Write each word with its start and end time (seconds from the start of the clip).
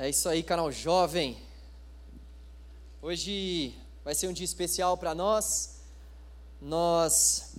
É 0.00 0.08
isso 0.08 0.28
aí, 0.28 0.44
canal 0.44 0.70
jovem. 0.70 1.36
Hoje 3.02 3.74
vai 4.04 4.14
ser 4.14 4.28
um 4.28 4.32
dia 4.32 4.44
especial 4.44 4.96
para 4.96 5.12
nós. 5.12 5.80
Nós, 6.62 7.56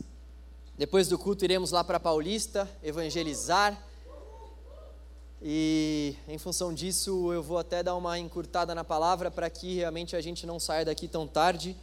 depois 0.77 1.09
do 1.09 1.19
culto, 1.19 1.43
iremos 1.43 1.71
lá 1.71 1.83
para 1.83 1.99
Paulista 1.99 2.65
evangelizar. 2.81 3.77
E 5.41 6.15
em 6.29 6.37
função 6.37 6.73
disso, 6.73 7.33
eu 7.33 7.43
vou 7.43 7.57
até 7.57 7.83
dar 7.83 7.97
uma 7.97 8.17
encurtada 8.17 8.73
na 8.73 8.85
palavra 8.85 9.29
para 9.29 9.49
que 9.49 9.75
realmente 9.75 10.15
a 10.15 10.21
gente 10.21 10.45
não 10.45 10.61
saia 10.61 10.85
daqui 10.85 11.09
tão 11.09 11.27
tarde. 11.27 11.75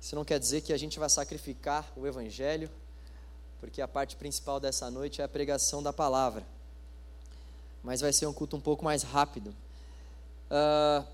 Isso 0.00 0.16
não 0.16 0.24
quer 0.24 0.40
dizer 0.40 0.62
que 0.62 0.72
a 0.72 0.78
gente 0.78 0.98
vai 0.98 1.10
sacrificar 1.10 1.86
o 1.94 2.06
evangelho, 2.06 2.70
porque 3.60 3.82
a 3.82 3.88
parte 3.88 4.16
principal 4.16 4.58
dessa 4.58 4.90
noite 4.90 5.20
é 5.20 5.24
a 5.24 5.28
pregação 5.28 5.82
da 5.82 5.92
palavra. 5.92 6.46
Mas 7.82 8.00
vai 8.00 8.12
ser 8.12 8.26
um 8.26 8.32
culto 8.32 8.56
um 8.56 8.60
pouco 8.60 8.84
mais 8.84 9.02
rápido. 9.02 9.54
Uh, 10.50 11.04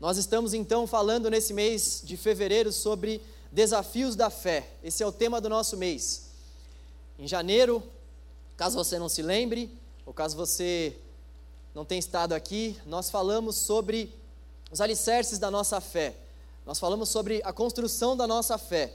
nós 0.00 0.16
estamos 0.16 0.54
então 0.54 0.86
falando 0.86 1.28
nesse 1.28 1.52
mês 1.52 2.00
de 2.04 2.16
fevereiro 2.16 2.72
sobre 2.72 3.20
desafios 3.52 4.16
da 4.16 4.30
fé. 4.30 4.70
Esse 4.82 5.02
é 5.02 5.06
o 5.06 5.12
tema 5.12 5.40
do 5.40 5.48
nosso 5.48 5.76
mês. 5.76 6.30
Em 7.18 7.28
janeiro, 7.28 7.82
caso 8.56 8.76
você 8.76 8.98
não 8.98 9.08
se 9.08 9.20
lembre, 9.20 9.70
ou 10.06 10.14
caso 10.14 10.36
você 10.36 10.96
não 11.74 11.84
tenha 11.84 11.98
estado 11.98 12.32
aqui, 12.32 12.78
nós 12.86 13.10
falamos 13.10 13.56
sobre 13.56 14.14
os 14.70 14.80
alicerces 14.80 15.38
da 15.38 15.50
nossa 15.50 15.80
fé. 15.80 16.16
Nós 16.64 16.78
falamos 16.78 17.08
sobre 17.08 17.42
a 17.44 17.52
construção 17.52 18.16
da 18.16 18.26
nossa 18.26 18.56
fé. 18.56 18.94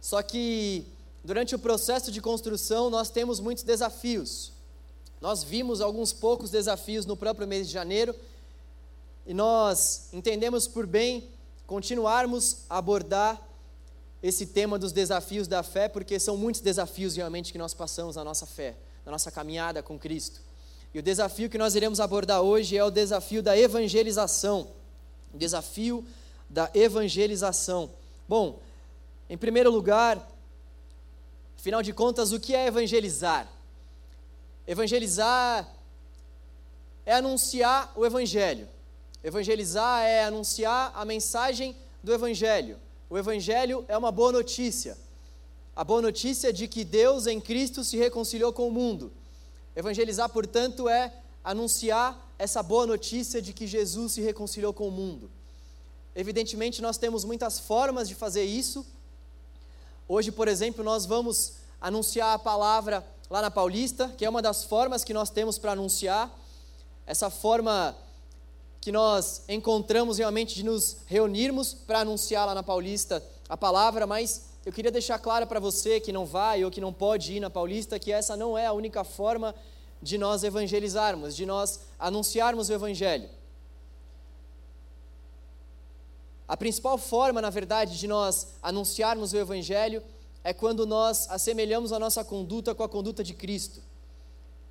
Só 0.00 0.22
que 0.22 0.86
durante 1.24 1.54
o 1.54 1.58
processo 1.58 2.10
de 2.10 2.20
construção 2.20 2.90
nós 2.90 3.10
temos 3.10 3.40
muitos 3.40 3.64
desafios. 3.64 4.52
Nós 5.22 5.44
vimos 5.44 5.80
alguns 5.80 6.12
poucos 6.12 6.50
desafios 6.50 7.06
no 7.06 7.16
próprio 7.16 7.46
mês 7.46 7.68
de 7.68 7.72
janeiro 7.72 8.12
e 9.24 9.32
nós 9.32 10.08
entendemos 10.12 10.66
por 10.66 10.84
bem 10.84 11.28
continuarmos 11.64 12.64
a 12.68 12.78
abordar 12.78 13.40
esse 14.20 14.46
tema 14.46 14.80
dos 14.80 14.90
desafios 14.90 15.46
da 15.46 15.62
fé, 15.62 15.88
porque 15.88 16.18
são 16.18 16.36
muitos 16.36 16.60
desafios 16.60 17.14
realmente 17.14 17.52
que 17.52 17.58
nós 17.58 17.72
passamos 17.72 18.16
na 18.16 18.24
nossa 18.24 18.46
fé, 18.46 18.74
na 19.06 19.12
nossa 19.12 19.30
caminhada 19.30 19.80
com 19.80 19.96
Cristo. 19.96 20.40
E 20.92 20.98
o 20.98 21.02
desafio 21.02 21.48
que 21.48 21.56
nós 21.56 21.76
iremos 21.76 22.00
abordar 22.00 22.42
hoje 22.42 22.76
é 22.76 22.82
o 22.82 22.90
desafio 22.90 23.44
da 23.44 23.56
evangelização. 23.56 24.72
O 25.32 25.38
desafio 25.38 26.04
da 26.50 26.68
evangelização. 26.74 27.90
Bom, 28.28 28.58
em 29.30 29.38
primeiro 29.38 29.70
lugar, 29.70 30.28
afinal 31.56 31.80
de 31.80 31.92
contas, 31.92 32.32
o 32.32 32.40
que 32.40 32.56
é 32.56 32.66
evangelizar? 32.66 33.48
Evangelizar 34.66 35.68
é 37.04 37.14
anunciar 37.14 37.92
o 37.96 38.06
evangelho. 38.06 38.68
Evangelizar 39.22 40.04
é 40.04 40.24
anunciar 40.24 40.92
a 40.94 41.04
mensagem 41.04 41.76
do 42.02 42.12
evangelho. 42.12 42.78
O 43.10 43.18
evangelho 43.18 43.84
é 43.88 43.96
uma 43.96 44.12
boa 44.12 44.32
notícia. 44.32 44.96
A 45.74 45.82
boa 45.82 46.02
notícia 46.02 46.52
de 46.52 46.68
que 46.68 46.84
Deus 46.84 47.26
em 47.26 47.40
Cristo 47.40 47.82
se 47.82 47.96
reconciliou 47.96 48.52
com 48.52 48.68
o 48.68 48.70
mundo. 48.70 49.12
Evangelizar, 49.74 50.28
portanto, 50.28 50.88
é 50.88 51.12
anunciar 51.42 52.18
essa 52.38 52.62
boa 52.62 52.86
notícia 52.86 53.40
de 53.40 53.52
que 53.52 53.66
Jesus 53.66 54.12
se 54.12 54.20
reconciliou 54.20 54.72
com 54.72 54.86
o 54.86 54.90
mundo. 54.90 55.30
Evidentemente, 56.14 56.82
nós 56.82 56.98
temos 56.98 57.24
muitas 57.24 57.58
formas 57.58 58.08
de 58.08 58.14
fazer 58.14 58.44
isso. 58.44 58.86
Hoje, 60.06 60.30
por 60.30 60.46
exemplo, 60.46 60.84
nós 60.84 61.06
vamos 61.06 61.54
anunciar 61.80 62.34
a 62.34 62.38
palavra 62.38 63.04
lá 63.32 63.40
na 63.40 63.50
Paulista, 63.50 64.10
que 64.18 64.26
é 64.26 64.28
uma 64.28 64.42
das 64.42 64.62
formas 64.62 65.02
que 65.02 65.14
nós 65.14 65.30
temos 65.30 65.56
para 65.56 65.72
anunciar. 65.72 66.30
Essa 67.06 67.30
forma 67.30 67.96
que 68.78 68.92
nós 68.92 69.44
encontramos 69.48 70.18
realmente 70.18 70.54
de 70.54 70.62
nos 70.62 70.98
reunirmos 71.06 71.72
para 71.72 72.00
anunciar 72.00 72.46
lá 72.46 72.54
na 72.54 72.62
Paulista 72.62 73.24
a 73.48 73.56
palavra, 73.56 74.06
mas 74.06 74.50
eu 74.66 74.72
queria 74.72 74.90
deixar 74.90 75.18
claro 75.18 75.46
para 75.46 75.58
você 75.58 75.98
que 75.98 76.12
não 76.12 76.26
vai 76.26 76.62
ou 76.62 76.70
que 76.70 76.78
não 76.78 76.92
pode 76.92 77.32
ir 77.32 77.40
na 77.40 77.48
Paulista 77.48 77.98
que 77.98 78.12
essa 78.12 78.36
não 78.36 78.58
é 78.58 78.66
a 78.66 78.72
única 78.74 79.02
forma 79.02 79.54
de 80.02 80.18
nós 80.18 80.44
evangelizarmos, 80.44 81.34
de 81.34 81.46
nós 81.46 81.80
anunciarmos 81.98 82.68
o 82.68 82.74
Evangelho. 82.74 83.30
A 86.46 86.54
principal 86.54 86.98
forma, 86.98 87.40
na 87.40 87.48
verdade, 87.48 87.98
de 87.98 88.06
nós 88.06 88.48
anunciarmos 88.62 89.32
o 89.32 89.38
Evangelho 89.38 90.02
é 90.44 90.52
quando 90.52 90.86
nós 90.86 91.28
assemelhamos 91.30 91.92
a 91.92 91.98
nossa 91.98 92.24
conduta 92.24 92.74
com 92.74 92.82
a 92.82 92.88
conduta 92.88 93.22
de 93.22 93.34
Cristo. 93.34 93.80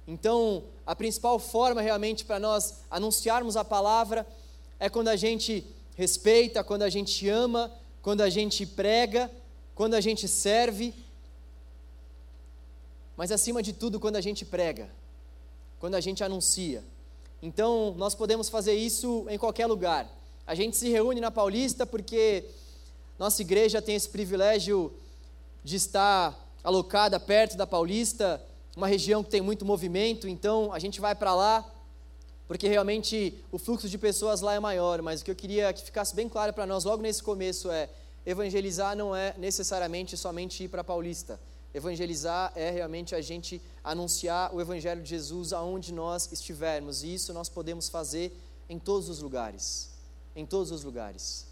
Então, 0.07 0.63
a 0.85 0.95
principal 0.95 1.39
forma 1.39 1.81
realmente 1.81 2.25
para 2.25 2.39
nós 2.39 2.81
anunciarmos 2.89 3.55
a 3.55 3.63
palavra 3.63 4.27
é 4.79 4.89
quando 4.89 5.07
a 5.07 5.15
gente 5.15 5.65
respeita, 5.95 6.63
quando 6.63 6.81
a 6.81 6.89
gente 6.89 7.27
ama, 7.29 7.71
quando 8.01 8.21
a 8.21 8.29
gente 8.29 8.65
prega, 8.65 9.31
quando 9.75 9.93
a 9.93 10.01
gente 10.01 10.27
serve, 10.27 10.93
mas 13.15 13.31
acima 13.31 13.61
de 13.61 13.73
tudo, 13.73 13.99
quando 13.99 14.15
a 14.15 14.21
gente 14.21 14.43
prega, 14.43 14.89
quando 15.79 15.95
a 15.95 16.01
gente 16.01 16.23
anuncia. 16.23 16.83
Então, 17.41 17.93
nós 17.97 18.15
podemos 18.15 18.49
fazer 18.49 18.73
isso 18.73 19.25
em 19.29 19.37
qualquer 19.37 19.67
lugar. 19.67 20.09
A 20.45 20.55
gente 20.55 20.75
se 20.75 20.89
reúne 20.89 21.21
na 21.21 21.31
Paulista 21.31 21.85
porque 21.85 22.45
nossa 23.17 23.41
igreja 23.41 23.81
tem 23.81 23.95
esse 23.95 24.09
privilégio 24.09 24.91
de 25.63 25.75
estar 25.75 26.37
alocada 26.63 27.19
perto 27.19 27.57
da 27.57 27.65
Paulista, 27.65 28.41
uma 28.75 28.87
região 28.87 29.23
que 29.23 29.29
tem 29.29 29.41
muito 29.41 29.65
movimento, 29.65 30.27
então 30.27 30.71
a 30.73 30.79
gente 30.79 31.01
vai 31.01 31.15
para 31.15 31.33
lá 31.35 31.69
porque 32.47 32.67
realmente 32.67 33.41
o 33.51 33.57
fluxo 33.57 33.87
de 33.87 33.97
pessoas 33.97 34.41
lá 34.41 34.53
é 34.53 34.59
maior, 34.59 35.01
mas 35.01 35.21
o 35.21 35.25
que 35.25 35.31
eu 35.31 35.35
queria 35.35 35.71
que 35.71 35.83
ficasse 35.83 36.13
bem 36.13 36.27
claro 36.27 36.51
para 36.51 36.65
nós 36.65 36.83
logo 36.83 37.01
nesse 37.01 37.23
começo 37.23 37.71
é 37.71 37.89
evangelizar 38.25 38.95
não 38.95 39.15
é 39.15 39.33
necessariamente 39.37 40.17
somente 40.17 40.65
ir 40.65 40.67
para 40.67 40.83
Paulista. 40.83 41.39
Evangelizar 41.73 42.51
é 42.53 42.69
realmente 42.69 43.15
a 43.15 43.21
gente 43.21 43.61
anunciar 43.81 44.53
o 44.53 44.59
evangelho 44.59 45.01
de 45.01 45.09
Jesus 45.09 45.53
aonde 45.53 45.93
nós 45.93 46.29
estivermos, 46.31 47.03
e 47.03 47.13
isso 47.13 47.33
nós 47.33 47.47
podemos 47.47 47.87
fazer 47.87 48.37
em 48.67 48.77
todos 48.77 49.07
os 49.07 49.21
lugares 49.21 49.91
em 50.35 50.45
todos 50.45 50.71
os 50.71 50.83
lugares. 50.83 51.45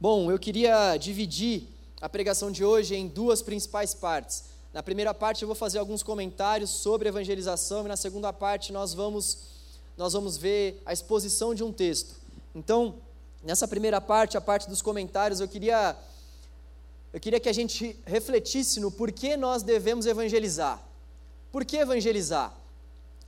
Bom, 0.00 0.30
eu 0.30 0.38
queria 0.38 0.96
dividir 0.96 1.68
a 2.00 2.08
pregação 2.08 2.50
de 2.50 2.64
hoje 2.64 2.94
em 2.94 3.08
duas 3.08 3.40
principais 3.40 3.94
partes. 3.94 4.44
Na 4.72 4.82
primeira 4.82 5.14
parte 5.14 5.42
eu 5.42 5.46
vou 5.46 5.54
fazer 5.54 5.78
alguns 5.78 6.02
comentários 6.02 6.70
sobre 6.70 7.08
evangelização 7.08 7.86
e 7.86 7.88
na 7.88 7.96
segunda 7.96 8.32
parte 8.32 8.72
nós 8.72 8.92
vamos 8.92 9.56
nós 9.96 10.12
vamos 10.12 10.36
ver 10.36 10.82
a 10.84 10.92
exposição 10.92 11.54
de 11.54 11.64
um 11.64 11.72
texto. 11.72 12.16
Então, 12.54 12.96
nessa 13.42 13.66
primeira 13.66 13.98
parte, 13.98 14.36
a 14.36 14.42
parte 14.42 14.68
dos 14.68 14.82
comentários, 14.82 15.40
eu 15.40 15.48
queria 15.48 15.96
eu 17.14 17.18
queria 17.18 17.40
que 17.40 17.48
a 17.48 17.52
gente 17.52 17.98
refletisse 18.04 18.78
no 18.78 18.90
porquê 18.90 19.38
nós 19.38 19.62
devemos 19.62 20.04
evangelizar. 20.04 20.82
Por 21.50 21.64
que 21.64 21.78
evangelizar? 21.78 22.52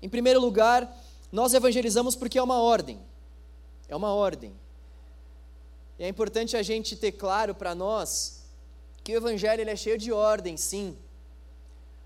Em 0.02 0.08
primeiro 0.10 0.38
lugar, 0.38 0.94
nós 1.32 1.54
evangelizamos 1.54 2.14
porque 2.14 2.38
é 2.38 2.42
uma 2.42 2.60
ordem. 2.60 3.00
É 3.88 3.96
uma 3.96 4.12
ordem. 4.12 4.52
E 5.98 6.04
é 6.04 6.08
importante 6.08 6.54
a 6.54 6.62
gente 6.62 6.94
ter 6.94 7.12
claro 7.12 7.54
para 7.54 7.74
nós 7.74 8.37
que 9.08 9.14
o 9.14 9.16
Evangelho 9.16 9.62
ele 9.62 9.70
é 9.70 9.74
cheio 9.74 9.96
de 9.96 10.12
ordem, 10.12 10.54
sim. 10.58 10.94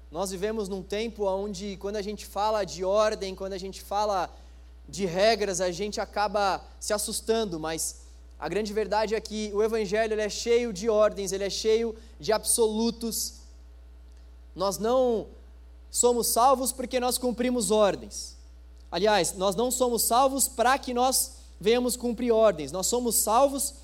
Nós 0.09 0.31
vivemos 0.31 0.69
num 0.69 0.85
tempo 0.85 1.25
onde, 1.27 1.77
quando 1.79 1.97
a 1.97 2.03
gente 2.03 2.25
fala 2.25 2.63
de 2.63 2.85
ordem, 2.85 3.35
quando 3.35 3.55
a 3.55 3.59
gente 3.59 3.83
fala 3.83 4.33
de 4.89 5.05
regras, 5.05 5.61
a 5.61 5.73
gente 5.73 6.01
acaba 6.01 6.65
se 6.79 6.93
assustando, 6.93 7.59
mas 7.59 8.03
a 8.39 8.49
grande 8.49 8.73
verdade 8.73 9.17
é 9.17 9.21
que 9.21 9.51
o 9.53 9.65
Evangelho 9.65 10.15
ele 10.15 10.23
é 10.23 10.29
cheio 10.29 10.73
de 10.73 10.89
ordens, 10.89 11.33
ele 11.33 11.43
é 11.43 11.51
cheio 11.51 11.97
de 12.21 12.31
absolutos. 12.33 13.41
Nós 14.55 14.79
não 14.79 15.27
somos 15.91 16.29
salvos 16.29 16.71
porque 16.71 17.01
nós 17.01 17.19
cumprimos 17.19 17.73
ordens. 17.73 18.37
Aliás, 18.93 19.33
nós 19.33 19.57
não 19.57 19.73
somos 19.73 20.03
salvos 20.03 20.47
para 20.47 20.79
que 20.79 20.95
nós 20.95 21.33
venhamos 21.61 21.97
cumprir 21.97 22.31
ordens. 22.31 22.71
Nós 22.71 22.87
somos 22.87 23.17
salvos 23.17 23.75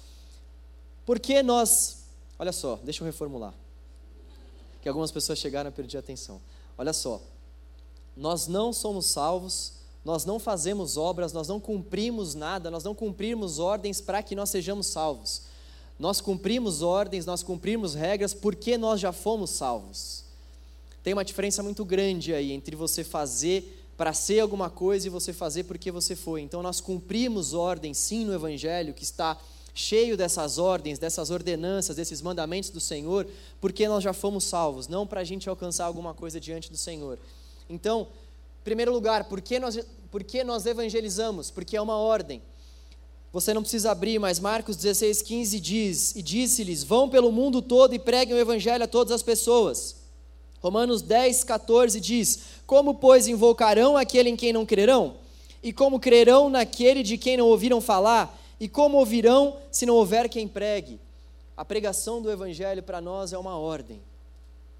porque 1.05 1.43
nós. 1.43 1.98
Olha 2.38 2.52
só, 2.52 2.79
deixa 2.82 3.02
eu 3.02 3.06
reformular. 3.06 3.52
Que 4.81 4.88
algumas 4.88 5.11
pessoas 5.11 5.38
chegaram 5.38 5.69
a 5.69 5.73
perder 5.73 5.96
a 5.96 6.00
atenção. 6.00 6.40
Olha 6.76 6.93
só. 6.93 7.20
Nós 8.17 8.46
não 8.46 8.73
somos 8.73 9.06
salvos, 9.06 9.75
nós 10.05 10.25
não 10.25 10.38
fazemos 10.38 10.96
obras, 10.96 11.32
nós 11.32 11.49
não 11.49 11.61
cumprimos 11.61 12.35
nada, 12.35 12.70
nós 12.70 12.85
não 12.85 12.94
cumprimos 12.94 13.58
ordens 13.58 14.00
para 14.00 14.23
que 14.23 14.35
nós 14.35 14.50
sejamos 14.50 14.87
salvos. 14.87 15.43
Nós 15.99 16.20
cumprimos 16.20 16.81
ordens, 16.81 17.26
nós 17.26 17.43
cumprimos 17.43 17.94
regras 17.94 18.32
porque 18.32 18.79
nós 18.79 19.00
já 19.00 19.12
fomos 19.12 19.50
salvos. 19.50 20.25
Tem 21.02 21.12
uma 21.12 21.25
diferença 21.25 21.62
muito 21.62 21.85
grande 21.85 22.32
aí 22.32 22.52
entre 22.52 22.76
você 22.76 23.02
fazer 23.02 23.85
para 23.96 24.12
ser 24.12 24.38
alguma 24.38 24.70
coisa 24.70 25.08
e 25.08 25.11
você 25.11 25.32
fazer 25.32 25.64
porque 25.64 25.90
você 25.90 26.14
foi. 26.14 26.40
Então 26.40 26.62
nós 26.62 26.81
cumprimos 26.81 27.52
ordens 27.52 27.99
sim 27.99 28.25
no 28.25 28.32
evangelho 28.32 28.94
que 28.94 29.02
está 29.02 29.37
cheio 29.78 30.16
dessas 30.16 30.58
ordens, 30.58 30.98
dessas 30.98 31.30
ordenanças, 31.30 31.94
desses 31.94 32.20
mandamentos 32.20 32.69
do 32.69 32.80
Senhor, 32.80 33.26
porque 33.60 33.86
nós 33.86 34.02
já 34.02 34.12
fomos 34.12 34.42
salvos, 34.42 34.88
não 34.88 35.06
para 35.06 35.20
a 35.20 35.25
gente 35.25 35.48
alcançar 35.48 35.84
alguma 35.84 36.12
coisa 36.12 36.40
diante 36.40 36.69
do 36.69 36.76
Senhor. 36.76 37.16
Então, 37.70 38.08
primeiro 38.64 38.92
lugar, 38.92 39.25
por 39.25 39.40
que 39.40 39.58
nós, 39.60 39.78
por 40.10 40.25
que 40.25 40.42
nós 40.42 40.66
evangelizamos? 40.66 41.48
Porque 41.50 41.76
é 41.76 41.80
uma 41.80 41.96
ordem. 41.96 42.42
Você 43.32 43.54
não 43.54 43.62
precisa 43.62 43.92
abrir, 43.92 44.19
mas 44.19 44.40
Marcos 44.40 44.75
16, 44.76 45.22
15 45.22 45.60
diz: 45.60 46.16
E 46.16 46.22
disse-lhes: 46.22 46.82
Vão 46.82 47.08
pelo 47.08 47.30
mundo 47.30 47.62
todo 47.62 47.94
e 47.94 48.00
preguem 48.00 48.34
o 48.34 48.40
evangelho 48.40 48.82
a 48.82 48.88
todas 48.88 49.12
as 49.12 49.22
pessoas. 49.22 49.96
Romanos 50.60 51.02
10, 51.02 51.44
14 51.44 52.00
diz: 52.00 52.40
Como, 52.66 52.94
pois, 52.94 53.28
invocarão 53.28 53.96
aquele 53.96 54.28
em 54.28 54.36
quem 54.36 54.52
não 54.52 54.66
crerão? 54.66 55.16
E 55.62 55.72
como 55.72 56.00
crerão 56.00 56.50
naquele 56.50 57.04
de 57.04 57.16
quem 57.16 57.36
não 57.36 57.46
ouviram 57.46 57.80
falar? 57.80 58.36
E 58.60 58.69
como 58.69 58.99
ouvirão 58.99 59.58
se 59.70 59.87
não 59.87 59.94
houver 59.94 60.28
quem 60.28 60.49
pregue? 60.49 61.00
A 61.56 61.64
pregação 61.64 62.20
do 62.20 62.31
Evangelho 62.31 62.82
para 62.82 63.00
nós 63.00 63.32
é 63.32 63.38
uma 63.38 63.56
ordem. 63.56 64.00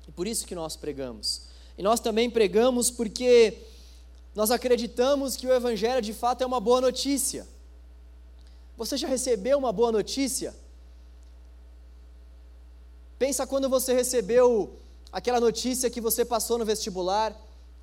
E 0.07 0.13
por 0.13 0.27
isso 0.27 0.47
que 0.47 0.55
nós 0.55 0.77
pregamos. 0.77 1.43
E 1.77 1.83
nós 1.83 2.01
também 2.01 2.29
pregamos 2.29 2.91
porque 2.91 3.59
nós 4.35 4.51
acreditamos 4.51 5.37
que 5.37 5.47
o 5.47 5.53
Evangelho 5.53 6.03
de 6.03 6.13
fato 6.13 6.43
é 6.43 6.47
uma 6.47 6.61
boa 6.61 6.81
notícia. 6.81 7.47
Você 8.77 8.97
já 8.97 9.09
recebeu 9.09 9.59
uma 9.59 9.73
boa 9.73 9.91
notícia? 9.91 10.55
Pensa 13.19 13.47
quando 13.47 13.69
você 13.69 13.93
recebeu 13.93 14.77
aquela 15.11 15.41
notícia 15.41 15.91
que 15.91 16.01
você 16.01 16.25
passou 16.25 16.59
no 16.59 16.65
vestibular, 16.65 17.37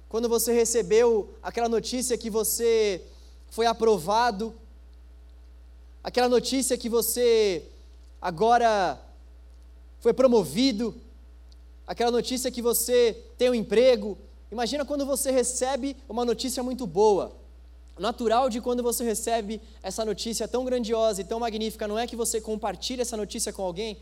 quando 0.08 0.30
você 0.30 0.54
recebeu 0.54 1.34
aquela 1.44 1.68
notícia 1.68 2.18
que 2.18 2.30
você 2.30 3.02
foi 3.50 3.66
aprovado, 3.66 4.54
aquela 6.06 6.30
notícia 6.30 6.78
que 6.78 6.88
você 6.88 7.64
agora 8.22 9.02
foi 10.00 10.14
promovido, 10.14 10.96
aquela 11.88 12.12
notícia 12.12 12.52
que 12.52 12.62
você 12.62 13.24
tem 13.40 13.50
um 13.50 13.56
emprego. 13.56 14.16
Imagina 14.52 14.86
quando 14.86 15.04
você 15.04 15.32
recebe 15.32 15.98
uma 16.08 16.24
notícia 16.24 16.62
muito 16.62 16.86
boa. 16.86 17.36
Natural 17.98 18.52
de 18.52 18.62
quando 18.62 18.84
você 18.84 19.04
recebe 19.04 19.60
essa 19.82 20.06
notícia 20.06 20.48
tão 20.48 20.64
grandiosa 20.64 21.22
e 21.22 21.24
tão 21.24 21.40
magnífica, 21.40 21.88
não 21.88 21.98
é 21.98 22.06
que 22.06 22.16
você 22.16 22.40
compartilhe 22.40 23.02
essa 23.02 23.18
notícia 23.18 23.52
com 23.52 23.64
alguém, 23.64 23.98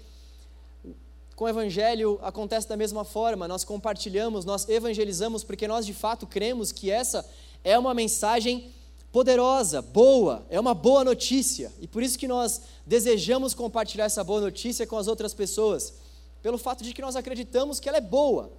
com 1.37 1.45
o 1.45 1.49
Evangelho 1.49 2.19
acontece 2.21 2.67
da 2.67 2.75
mesma 2.75 3.05
forma, 3.05 3.47
nós 3.47 3.63
compartilhamos, 3.63 4.43
nós 4.43 4.67
evangelizamos, 4.67 5.41
porque 5.41 5.69
nós 5.69 5.85
de 5.85 5.93
fato 5.93 6.27
cremos 6.27 6.69
que 6.73 6.91
essa 6.91 7.25
é 7.63 7.79
uma 7.79 7.93
mensagem 7.93 8.73
poderosa, 9.13 9.81
boa, 9.81 10.45
é 10.49 10.59
uma 10.59 10.73
boa 10.73 11.05
notícia, 11.05 11.71
e 11.79 11.87
por 11.87 12.03
isso 12.03 12.19
que 12.19 12.27
nós 12.27 12.61
desejamos 12.85 13.53
compartilhar 13.53 14.05
essa 14.05 14.25
boa 14.25 14.41
notícia 14.41 14.85
com 14.85 14.97
as 14.97 15.07
outras 15.07 15.33
pessoas, 15.33 15.93
pelo 16.41 16.57
fato 16.57 16.83
de 16.83 16.93
que 16.93 17.01
nós 17.01 17.15
acreditamos 17.15 17.79
que 17.79 17.87
ela 17.87 17.99
é 17.99 18.01
boa, 18.01 18.51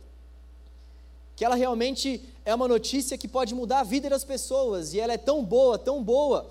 que 1.36 1.44
ela 1.44 1.56
realmente 1.56 2.22
é 2.42 2.54
uma 2.54 2.66
notícia 2.66 3.18
que 3.18 3.28
pode 3.28 3.54
mudar 3.54 3.80
a 3.80 3.84
vida 3.84 4.08
das 4.08 4.24
pessoas, 4.24 4.94
e 4.94 5.00
ela 5.00 5.12
é 5.12 5.18
tão 5.18 5.44
boa, 5.44 5.76
tão 5.76 6.02
boa, 6.02 6.50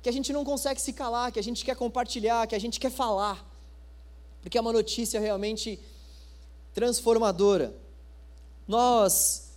que 0.00 0.08
a 0.08 0.12
gente 0.12 0.32
não 0.32 0.42
consegue 0.42 0.80
se 0.80 0.94
calar, 0.94 1.30
que 1.30 1.38
a 1.38 1.42
gente 1.42 1.64
quer 1.64 1.76
compartilhar, 1.76 2.46
que 2.46 2.54
a 2.54 2.60
gente 2.60 2.80
quer 2.80 2.90
falar 2.90 3.52
porque 4.42 4.58
é 4.58 4.60
uma 4.60 4.72
notícia 4.72 5.20
realmente 5.20 5.78
transformadora. 6.74 7.72
Nós 8.66 9.51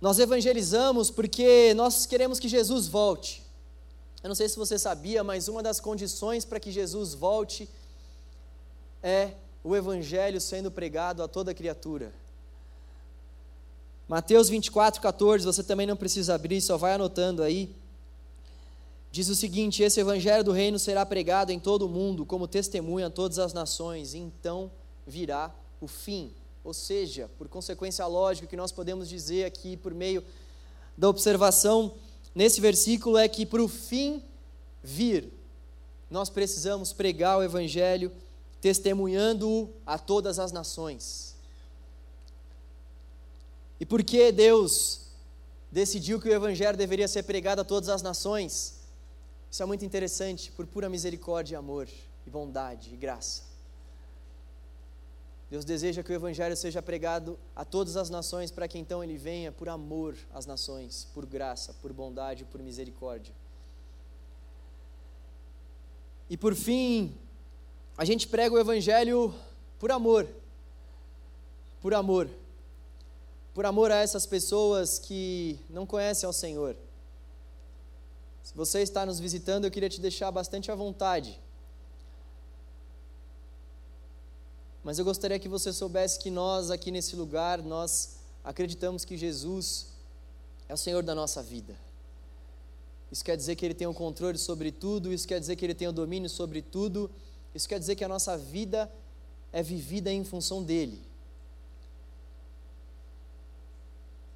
nós 0.00 0.18
evangelizamos 0.18 1.10
porque 1.10 1.72
nós 1.74 2.06
queremos 2.06 2.38
que 2.38 2.48
Jesus 2.48 2.86
volte. 2.86 3.42
Eu 4.22 4.28
não 4.28 4.34
sei 4.34 4.48
se 4.48 4.56
você 4.56 4.78
sabia, 4.78 5.22
mas 5.22 5.48
uma 5.48 5.62
das 5.62 5.80
condições 5.80 6.44
para 6.44 6.60
que 6.60 6.70
Jesus 6.70 7.14
volte 7.14 7.68
é 9.02 9.32
o 9.62 9.74
evangelho 9.74 10.40
sendo 10.40 10.70
pregado 10.70 11.22
a 11.22 11.28
toda 11.28 11.54
criatura. 11.54 12.12
Mateus 14.08 14.48
24, 14.48 15.00
14, 15.00 15.44
você 15.44 15.62
também 15.62 15.86
não 15.86 15.96
precisa 15.96 16.34
abrir, 16.34 16.60
só 16.60 16.76
vai 16.76 16.92
anotando 16.92 17.42
aí 17.42 17.74
diz 19.16 19.28
o 19.30 19.34
seguinte: 19.34 19.82
Esse 19.82 20.00
evangelho 20.00 20.44
do 20.44 20.52
reino 20.52 20.78
será 20.78 21.06
pregado 21.06 21.50
em 21.50 21.58
todo 21.58 21.86
o 21.86 21.88
mundo 21.88 22.26
como 22.26 22.46
testemunha 22.46 23.06
a 23.06 23.10
todas 23.10 23.38
as 23.38 23.54
nações, 23.54 24.12
e 24.12 24.18
então 24.18 24.70
virá 25.06 25.50
o 25.80 25.88
fim. 25.88 26.30
Ou 26.66 26.74
seja, 26.74 27.30
por 27.38 27.46
consequência 27.46 28.04
lógica, 28.08 28.44
o 28.44 28.50
que 28.50 28.56
nós 28.56 28.72
podemos 28.72 29.08
dizer 29.08 29.44
aqui 29.44 29.76
por 29.76 29.94
meio 29.94 30.24
da 30.98 31.08
observação 31.08 31.94
nesse 32.34 32.60
versículo 32.60 33.16
é 33.16 33.28
que 33.28 33.46
para 33.46 33.62
o 33.62 33.68
fim 33.68 34.20
vir, 34.82 35.32
nós 36.10 36.28
precisamos 36.28 36.92
pregar 36.92 37.38
o 37.38 37.42
evangelho 37.44 38.10
testemunhando-o 38.60 39.72
a 39.86 39.96
todas 39.96 40.40
as 40.40 40.50
nações. 40.50 41.36
E 43.78 43.86
por 43.86 44.02
que 44.02 44.32
Deus 44.32 45.02
decidiu 45.70 46.20
que 46.20 46.28
o 46.28 46.34
evangelho 46.34 46.76
deveria 46.76 47.06
ser 47.06 47.22
pregado 47.22 47.60
a 47.60 47.64
todas 47.64 47.88
as 47.88 48.02
nações? 48.02 48.80
Isso 49.48 49.62
é 49.62 49.66
muito 49.66 49.84
interessante, 49.84 50.50
por 50.50 50.66
pura 50.66 50.88
misericórdia, 50.88 51.60
amor 51.60 51.88
e 52.26 52.28
bondade 52.28 52.92
e 52.92 52.96
graça. 52.96 53.55
Deus 55.48 55.64
deseja 55.64 56.02
que 56.02 56.10
o 56.10 56.14
Evangelho 56.14 56.56
seja 56.56 56.82
pregado 56.82 57.38
a 57.54 57.64
todas 57.64 57.96
as 57.96 58.10
nações, 58.10 58.50
para 58.50 58.66
que 58.66 58.78
então 58.78 59.02
ele 59.02 59.16
venha 59.16 59.52
por 59.52 59.68
amor 59.68 60.16
às 60.32 60.44
nações, 60.44 61.06
por 61.14 61.24
graça, 61.24 61.72
por 61.80 61.92
bondade, 61.92 62.44
por 62.44 62.60
misericórdia. 62.60 63.32
E 66.28 66.36
por 66.36 66.56
fim, 66.56 67.16
a 67.96 68.04
gente 68.04 68.26
prega 68.26 68.56
o 68.56 68.58
Evangelho 68.58 69.32
por 69.78 69.92
amor. 69.92 70.26
Por 71.80 71.94
amor. 71.94 72.28
Por 73.54 73.64
amor 73.64 73.92
a 73.92 73.96
essas 73.96 74.26
pessoas 74.26 74.98
que 74.98 75.60
não 75.70 75.86
conhecem 75.86 76.26
ao 76.26 76.32
Senhor. 76.32 76.76
Se 78.42 78.52
você 78.54 78.80
está 78.80 79.06
nos 79.06 79.20
visitando, 79.20 79.64
eu 79.64 79.70
queria 79.70 79.88
te 79.88 80.00
deixar 80.00 80.30
bastante 80.32 80.72
à 80.72 80.74
vontade. 80.74 81.40
Mas 84.86 85.00
eu 85.00 85.04
gostaria 85.04 85.36
que 85.36 85.48
você 85.48 85.72
soubesse 85.72 86.16
que 86.16 86.30
nós 86.30 86.70
aqui 86.70 86.92
nesse 86.92 87.16
lugar, 87.16 87.60
nós 87.60 88.18
acreditamos 88.44 89.04
que 89.04 89.16
Jesus 89.16 89.88
é 90.68 90.74
o 90.74 90.76
Senhor 90.76 91.02
da 91.02 91.12
nossa 91.12 91.42
vida. 91.42 91.74
Isso 93.10 93.24
quer 93.24 93.36
dizer 93.36 93.56
que 93.56 93.64
Ele 93.64 93.74
tem 93.74 93.88
o 93.88 93.92
controle 93.92 94.38
sobre 94.38 94.70
tudo, 94.70 95.12
isso 95.12 95.26
quer 95.26 95.40
dizer 95.40 95.56
que 95.56 95.64
Ele 95.64 95.74
tem 95.74 95.88
o 95.88 95.92
domínio 95.92 96.30
sobre 96.30 96.62
tudo, 96.62 97.10
isso 97.52 97.68
quer 97.68 97.80
dizer 97.80 97.96
que 97.96 98.04
a 98.04 98.08
nossa 98.08 98.38
vida 98.38 98.88
é 99.52 99.60
vivida 99.60 100.12
em 100.12 100.22
função 100.22 100.62
dEle. 100.62 101.02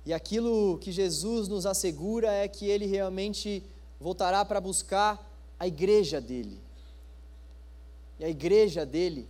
E 0.05 0.13
aquilo 0.13 0.79
que 0.79 0.91
Jesus 0.91 1.47
nos 1.47 1.65
assegura 1.65 2.33
é 2.33 2.49
que 2.49 2.67
Ele 2.67 2.87
realmente 2.87 3.63
voltará 4.01 4.45
para 4.45 4.61
buscar 4.61 5.33
a 5.61 5.69
igreja 5.69 6.21
dele. 6.21 6.59
E 8.19 8.25
a 8.25 8.29
igreja 8.29 8.85
dele 8.85 9.29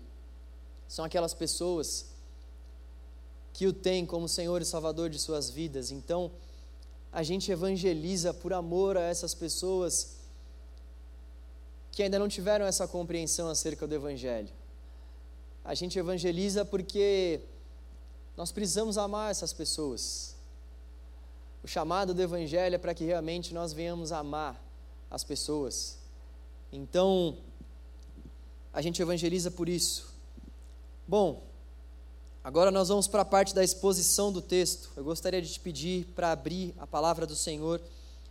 são 0.90 1.04
aquelas 1.04 1.32
pessoas 1.32 2.06
que 3.52 3.64
o 3.64 3.72
têm 3.72 4.04
como 4.04 4.28
Senhor 4.28 4.60
e 4.60 4.64
Salvador 4.64 5.08
de 5.08 5.20
suas 5.20 5.48
vidas. 5.48 5.92
Então, 5.92 6.32
a 7.12 7.22
gente 7.22 7.48
evangeliza 7.52 8.34
por 8.34 8.52
amor 8.52 8.96
a 8.96 9.02
essas 9.02 9.32
pessoas 9.32 10.16
que 11.92 12.02
ainda 12.02 12.18
não 12.18 12.26
tiveram 12.26 12.66
essa 12.66 12.88
compreensão 12.88 13.48
acerca 13.48 13.86
do 13.86 13.94
Evangelho. 13.94 14.48
A 15.64 15.76
gente 15.76 15.96
evangeliza 15.96 16.64
porque 16.64 17.40
nós 18.36 18.50
precisamos 18.50 18.98
amar 18.98 19.30
essas 19.30 19.52
pessoas. 19.52 20.34
O 21.62 21.68
chamado 21.68 22.12
do 22.12 22.20
Evangelho 22.20 22.74
é 22.74 22.78
para 22.78 22.94
que 22.94 23.04
realmente 23.04 23.54
nós 23.54 23.72
venhamos 23.72 24.10
amar 24.10 24.60
as 25.08 25.22
pessoas. 25.22 25.98
Então, 26.72 27.38
a 28.72 28.82
gente 28.82 29.00
evangeliza 29.00 29.52
por 29.52 29.68
isso. 29.68 30.09
Bom, 31.10 31.42
agora 32.44 32.70
nós 32.70 32.88
vamos 32.88 33.08
para 33.08 33.22
a 33.22 33.24
parte 33.24 33.52
da 33.52 33.64
exposição 33.64 34.30
do 34.30 34.40
texto. 34.40 34.92
Eu 34.96 35.02
gostaria 35.02 35.42
de 35.42 35.52
te 35.52 35.58
pedir 35.58 36.04
para 36.14 36.30
abrir 36.30 36.72
a 36.78 36.86
palavra 36.86 37.26
do 37.26 37.34
Senhor 37.34 37.82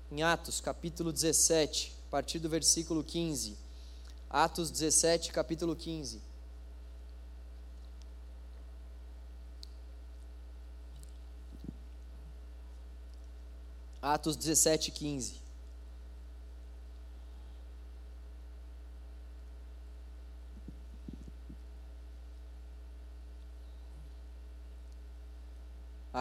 em 0.10 0.24
Atos, 0.24 0.62
capítulo 0.62 1.12
17, 1.12 1.94
a 2.08 2.10
partir 2.10 2.40
do 2.40 2.48
versículo 2.48 3.04
15. 3.04 3.58
Atos 4.30 4.72
17, 4.72 5.34
capítulo 5.34 5.76
15. 5.76 6.22
Atos 14.02 14.38
17, 14.38 14.92
15. 14.92 15.49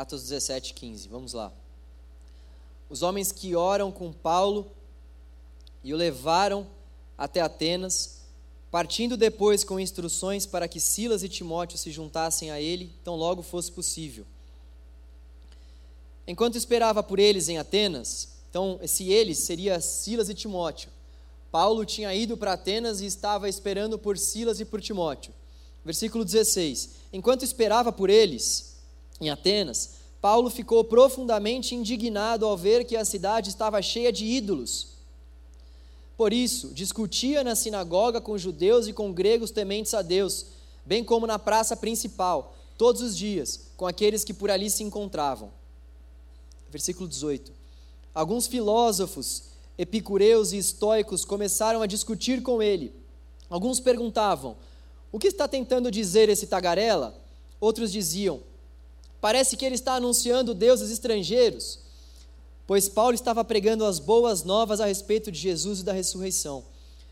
Atos 0.01 0.23
17, 0.23 0.75
15. 0.75 1.09
Vamos 1.09 1.33
lá. 1.33 1.53
Os 2.89 3.03
homens 3.03 3.33
que 3.33 3.57
oram 3.57 3.91
com 3.91 4.13
Paulo 4.13 4.71
e 5.83 5.93
o 5.93 5.97
levaram 5.97 6.69
até 7.17 7.41
Atenas, 7.41 8.21
partindo 8.71 9.17
depois 9.17 9.65
com 9.65 9.81
instruções 9.81 10.47
para 10.47 10.69
que 10.69 10.79
Silas 10.79 11.25
e 11.25 11.29
Timóteo 11.29 11.77
se 11.77 11.91
juntassem 11.91 12.53
a 12.53 12.61
ele, 12.61 12.95
tão 13.03 13.17
logo 13.17 13.43
fosse 13.43 13.73
possível. 13.73 14.25
enquanto 16.29 16.57
esperava 16.57 17.03
por 17.03 17.19
eles 17.19 17.49
em 17.49 17.59
Atenas, 17.59 18.29
então 18.49 18.79
esse 18.81 19.11
eles 19.11 19.39
seria 19.39 19.81
Silas 19.81 20.29
e 20.29 20.35
Timóteo. 20.35 20.91
Paulo 21.51 21.85
tinha 21.85 22.15
ido 22.15 22.37
para 22.37 22.53
Atenas 22.53 23.01
e 23.01 23.07
estava 23.07 23.49
esperando 23.49 23.99
por 23.99 24.17
Silas 24.17 24.61
e 24.61 24.65
por 24.65 24.81
Timóteo. 24.81 25.35
Versículo 25.85 26.25
16: 26.25 26.91
Enquanto 27.13 27.45
esperava 27.45 27.91
por 27.91 28.11
eles 28.11 28.68
em 29.21 29.31
Atenas, 29.31 29.99
Paulo 30.21 30.51
ficou 30.51 30.83
profundamente 30.85 31.75
indignado 31.75 32.45
ao 32.45 32.57
ver 32.57 32.85
que 32.85 32.97
a 32.97 33.05
cidade 33.05 33.51
estava 33.51 33.81
cheia 33.81 34.13
de 34.13 34.25
ídolos. 34.25 34.99
Por 36.17 36.33
isso, 36.33 36.69
discutia 36.75 37.45
na 37.45 37.55
sinagoga 37.55 38.21
com 38.21 38.37
judeus 38.37 38.89
e 38.89 38.93
com 38.93 39.13
gregos 39.13 39.53
tementes 39.53 39.95
a 39.95 40.03
Deus, 40.03 40.47
bem 40.85 41.05
como 41.05 41.27
na 41.27 41.39
praça 41.39 41.77
principal, 41.77 42.57
todos 42.77 43.01
os 43.01 43.17
dias, 43.17 43.69
com 43.77 43.87
aqueles 43.87 44.25
que 44.25 44.35
por 44.35 44.51
ali 44.51 44.69
se 44.69 44.83
encontravam. 44.83 45.53
Versículo 46.71 47.09
18. 47.09 47.53
Alguns 48.13 48.49
filósofos, 48.49 49.45
epicureus 49.79 50.53
e 50.53 50.59
estoicos 50.59 51.25
começaram 51.25 51.81
a 51.81 51.87
discutir 51.87 52.43
com 52.43 52.61
ele. 52.61 52.93
Alguns 53.49 53.79
perguntavam: 53.79 54.57
O 55.13 55.19
que 55.21 55.29
está 55.29 55.47
tentando 55.47 55.89
dizer 55.89 56.29
esse 56.29 56.49
tagarela? 56.49 57.17
Outros 57.61 57.93
diziam: 57.93 58.41
Parece 59.21 59.57
que 59.57 59.65
ele 59.65 59.75
está 59.75 59.95
anunciando 59.95 60.55
deuses 60.55 60.91
estrangeiros, 60.91 61.81
pois 62.67 62.89
Paulo 62.89 63.15
estava 63.15 63.45
pregando 63.45 63.85
as 63.85 63.99
boas 63.99 64.45
novas 64.45 64.81
a 64.81 64.87
respeito 64.87 65.33
de 65.33 65.39
Jesus 65.39 65.81
e 65.81 65.85
da 65.85 65.93
ressurreição. 65.93 66.65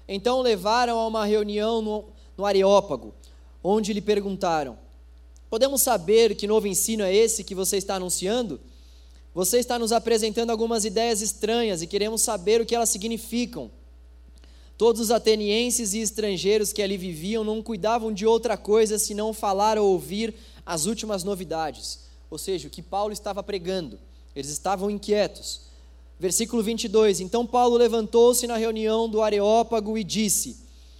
Então 0.09 0.41
levaram 0.41 0.99
a 0.99 1.07
uma 1.07 1.25
reunião 1.25 1.83
no, 1.83 2.05
no 2.37 2.45
Areópago, 2.45 3.13
onde 3.63 3.93
lhe 3.93 4.01
perguntaram: 4.01 4.79
Podemos 5.51 5.83
saber 5.83 6.37
que 6.37 6.47
novo 6.47 6.67
ensino 6.67 7.03
é 7.03 7.15
esse 7.15 7.43
que 7.43 7.55
você 7.55 7.77
está 7.77 7.97
anunciando? 7.97 8.61
Você 9.35 9.59
está 9.59 9.79
nos 9.79 9.93
apresentando 9.93 10.51
algumas 10.51 10.85
ideias 10.85 11.21
estranhas 11.21 11.83
e 11.83 11.87
queremos 11.87 12.23
saber 12.23 12.61
o 12.61 12.67
que 12.67 12.75
elas 12.75 12.89
significam. 12.89 13.71
Todos 14.79 15.01
os 15.01 15.11
atenienses 15.11 15.95
e 15.95 16.01
estrangeiros 16.01 16.73
que 16.73 16.83
ali 16.83 16.97
viviam 16.97 17.43
não 17.43 17.63
cuidavam 17.63 18.13
de 18.13 18.27
outra 18.27 18.57
coisa 18.57 18.99
senão 18.99 19.33
falar 19.33 19.79
ou 19.79 19.93
ouvir 19.93 20.35
as 20.67 20.85
últimas 20.87 21.23
novidades, 21.23 22.01
ou 22.29 22.37
seja, 22.37 22.67
o 22.67 22.71
que 22.71 22.83
Paulo 22.83 23.13
estava 23.13 23.41
pregando. 23.41 23.99
Eles 24.35 24.51
estavam 24.51 24.91
inquietos. 24.91 25.61
Versículo 26.19 26.63
22: 26.63 27.21
Então 27.21 27.47
Paulo 27.47 27.77
levantou-se 27.77 28.47
na 28.47 28.57
reunião 28.57 29.09
do 29.09 29.23
Areópago 29.23 29.97
e 29.97 30.03
disse: 30.03 30.59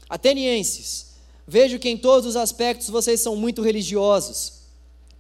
Atenienses, 0.09 1.15
vejo 1.47 1.79
que 1.79 1.89
em 1.89 1.99
todos 1.99 2.27
os 2.27 2.37
aspectos 2.37 2.89
vocês 2.89 3.21
são 3.21 3.35
muito 3.35 3.61
religiosos, 3.61 4.61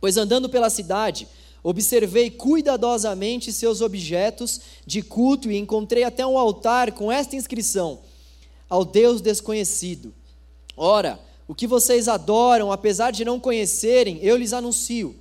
pois 0.00 0.16
andando 0.16 0.48
pela 0.48 0.70
cidade, 0.70 1.26
observei 1.62 2.30
cuidadosamente 2.30 3.52
seus 3.52 3.80
objetos 3.80 4.60
de 4.86 5.02
culto 5.02 5.50
e 5.50 5.56
encontrei 5.56 6.04
até 6.04 6.24
um 6.24 6.38
altar 6.38 6.92
com 6.92 7.10
esta 7.10 7.34
inscrição: 7.34 8.00
Ao 8.68 8.84
Deus 8.84 9.20
desconhecido. 9.20 10.14
Ora, 10.76 11.18
o 11.48 11.54
que 11.54 11.66
vocês 11.66 12.08
adoram, 12.08 12.72
apesar 12.72 13.10
de 13.10 13.24
não 13.24 13.38
conhecerem, 13.38 14.18
eu 14.22 14.36
lhes 14.36 14.52
anuncio. 14.52 15.14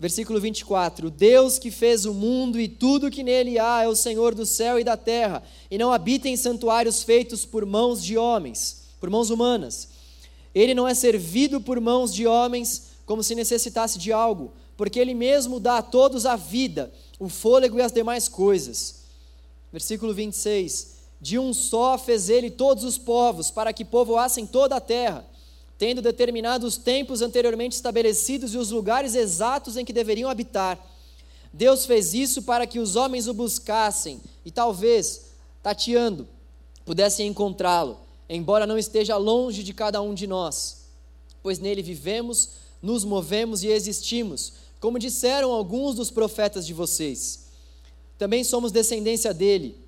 Versículo 0.00 0.40
24: 0.40 1.10
Deus 1.10 1.58
que 1.58 1.70
fez 1.70 2.04
o 2.04 2.14
mundo 2.14 2.60
e 2.60 2.68
tudo 2.68 3.10
que 3.10 3.22
nele 3.22 3.58
há 3.58 3.82
é 3.82 3.88
o 3.88 3.96
Senhor 3.96 4.34
do 4.34 4.46
céu 4.46 4.78
e 4.78 4.84
da 4.84 4.96
terra, 4.96 5.42
e 5.70 5.76
não 5.78 5.92
habita 5.92 6.28
em 6.28 6.36
santuários 6.36 7.02
feitos 7.02 7.44
por 7.44 7.66
mãos 7.66 8.02
de 8.02 8.16
homens, 8.16 8.84
por 9.00 9.10
mãos 9.10 9.30
humanas. 9.30 9.88
Ele 10.54 10.74
não 10.74 10.86
é 10.86 10.94
servido 10.94 11.60
por 11.60 11.80
mãos 11.80 12.12
de 12.12 12.26
homens 12.26 12.88
como 13.04 13.22
se 13.22 13.34
necessitasse 13.34 13.98
de 13.98 14.12
algo, 14.12 14.52
porque 14.76 14.98
ele 14.98 15.14
mesmo 15.14 15.58
dá 15.58 15.78
a 15.78 15.82
todos 15.82 16.26
a 16.26 16.36
vida, 16.36 16.92
o 17.18 17.28
fôlego 17.28 17.78
e 17.78 17.82
as 17.82 17.92
demais 17.92 18.28
coisas. 18.28 19.02
Versículo 19.72 20.14
26: 20.14 20.97
de 21.20 21.38
um 21.38 21.52
só 21.52 21.98
fez 21.98 22.28
ele 22.28 22.50
todos 22.50 22.84
os 22.84 22.96
povos, 22.96 23.50
para 23.50 23.72
que 23.72 23.84
povoassem 23.84 24.46
toda 24.46 24.76
a 24.76 24.80
terra, 24.80 25.26
tendo 25.76 26.00
determinado 26.00 26.66
os 26.66 26.76
tempos 26.76 27.22
anteriormente 27.22 27.74
estabelecidos 27.74 28.54
e 28.54 28.58
os 28.58 28.70
lugares 28.70 29.14
exatos 29.14 29.76
em 29.76 29.84
que 29.84 29.92
deveriam 29.92 30.30
habitar. 30.30 30.78
Deus 31.52 31.86
fez 31.86 32.14
isso 32.14 32.42
para 32.42 32.66
que 32.66 32.78
os 32.78 32.94
homens 32.94 33.26
o 33.26 33.34
buscassem 33.34 34.20
e 34.44 34.50
talvez, 34.50 35.32
tateando, 35.62 36.28
pudessem 36.84 37.26
encontrá-lo, 37.26 37.98
embora 38.28 38.66
não 38.66 38.78
esteja 38.78 39.16
longe 39.16 39.62
de 39.62 39.72
cada 39.72 40.00
um 40.00 40.14
de 40.14 40.26
nós, 40.26 40.88
pois 41.42 41.58
nele 41.58 41.82
vivemos, 41.82 42.50
nos 42.80 43.04
movemos 43.04 43.62
e 43.62 43.68
existimos, 43.68 44.52
como 44.78 44.98
disseram 44.98 45.50
alguns 45.50 45.96
dos 45.96 46.10
profetas 46.10 46.64
de 46.64 46.72
vocês. 46.72 47.46
Também 48.16 48.44
somos 48.44 48.70
descendência 48.70 49.34
dele 49.34 49.87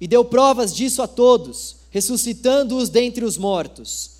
e 0.00 0.06
deu 0.06 0.24
provas 0.24 0.74
disso 0.74 1.02
a 1.02 1.08
todos, 1.08 1.76
ressuscitando-os 1.90 2.88
dentre 2.88 3.24
os 3.24 3.38
mortos. 3.38 4.16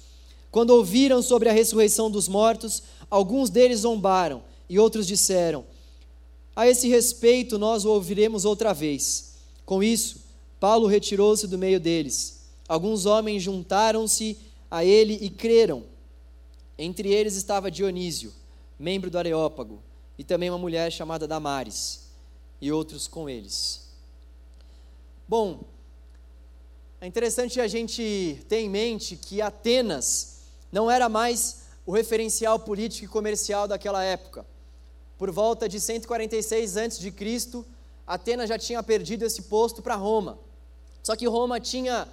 Quando 0.50 0.70
ouviram 0.70 1.20
sobre 1.20 1.48
a 1.48 1.52
ressurreição 1.52 2.10
dos 2.10 2.28
mortos, 2.28 2.82
alguns 3.10 3.50
deles 3.50 3.80
zombaram 3.80 4.42
e 4.68 4.78
outros 4.78 5.06
disseram: 5.06 5.64
A 6.54 6.66
esse 6.66 6.88
respeito 6.88 7.58
nós 7.58 7.84
o 7.84 7.90
ouviremos 7.90 8.44
outra 8.44 8.72
vez. 8.72 9.34
Com 9.64 9.82
isso, 9.82 10.24
Paulo 10.58 10.86
retirou-se 10.86 11.46
do 11.46 11.58
meio 11.58 11.78
deles. 11.78 12.46
Alguns 12.68 13.04
homens 13.04 13.42
juntaram-se 13.42 14.38
a 14.70 14.84
ele 14.84 15.18
e 15.20 15.28
creram. 15.28 15.84
Entre 16.78 17.12
eles 17.12 17.36
estava 17.36 17.70
Dionísio, 17.70 18.32
membro 18.78 19.10
do 19.10 19.18
Areópago, 19.18 19.80
e 20.18 20.24
também 20.24 20.50
uma 20.50 20.58
mulher 20.58 20.90
chamada 20.90 21.26
Damares, 21.26 22.08
e 22.60 22.72
outros 22.72 23.06
com 23.06 23.28
eles. 23.28 23.85
Bom, 25.28 25.64
é 27.00 27.06
interessante 27.06 27.60
a 27.60 27.66
gente 27.66 28.44
ter 28.48 28.60
em 28.60 28.70
mente 28.70 29.16
que 29.16 29.42
Atenas 29.42 30.36
não 30.70 30.88
era 30.88 31.08
mais 31.08 31.62
o 31.84 31.90
referencial 31.90 32.60
político 32.60 33.06
e 33.06 33.08
comercial 33.08 33.66
daquela 33.66 34.04
época. 34.04 34.46
Por 35.18 35.32
volta 35.32 35.68
de 35.68 35.80
146 35.80 36.76
a.C., 36.76 37.64
Atenas 38.06 38.48
já 38.48 38.56
tinha 38.56 38.80
perdido 38.84 39.24
esse 39.24 39.42
posto 39.42 39.82
para 39.82 39.96
Roma. 39.96 40.38
Só 41.02 41.16
que 41.16 41.26
Roma 41.26 41.58
tinha, 41.58 42.06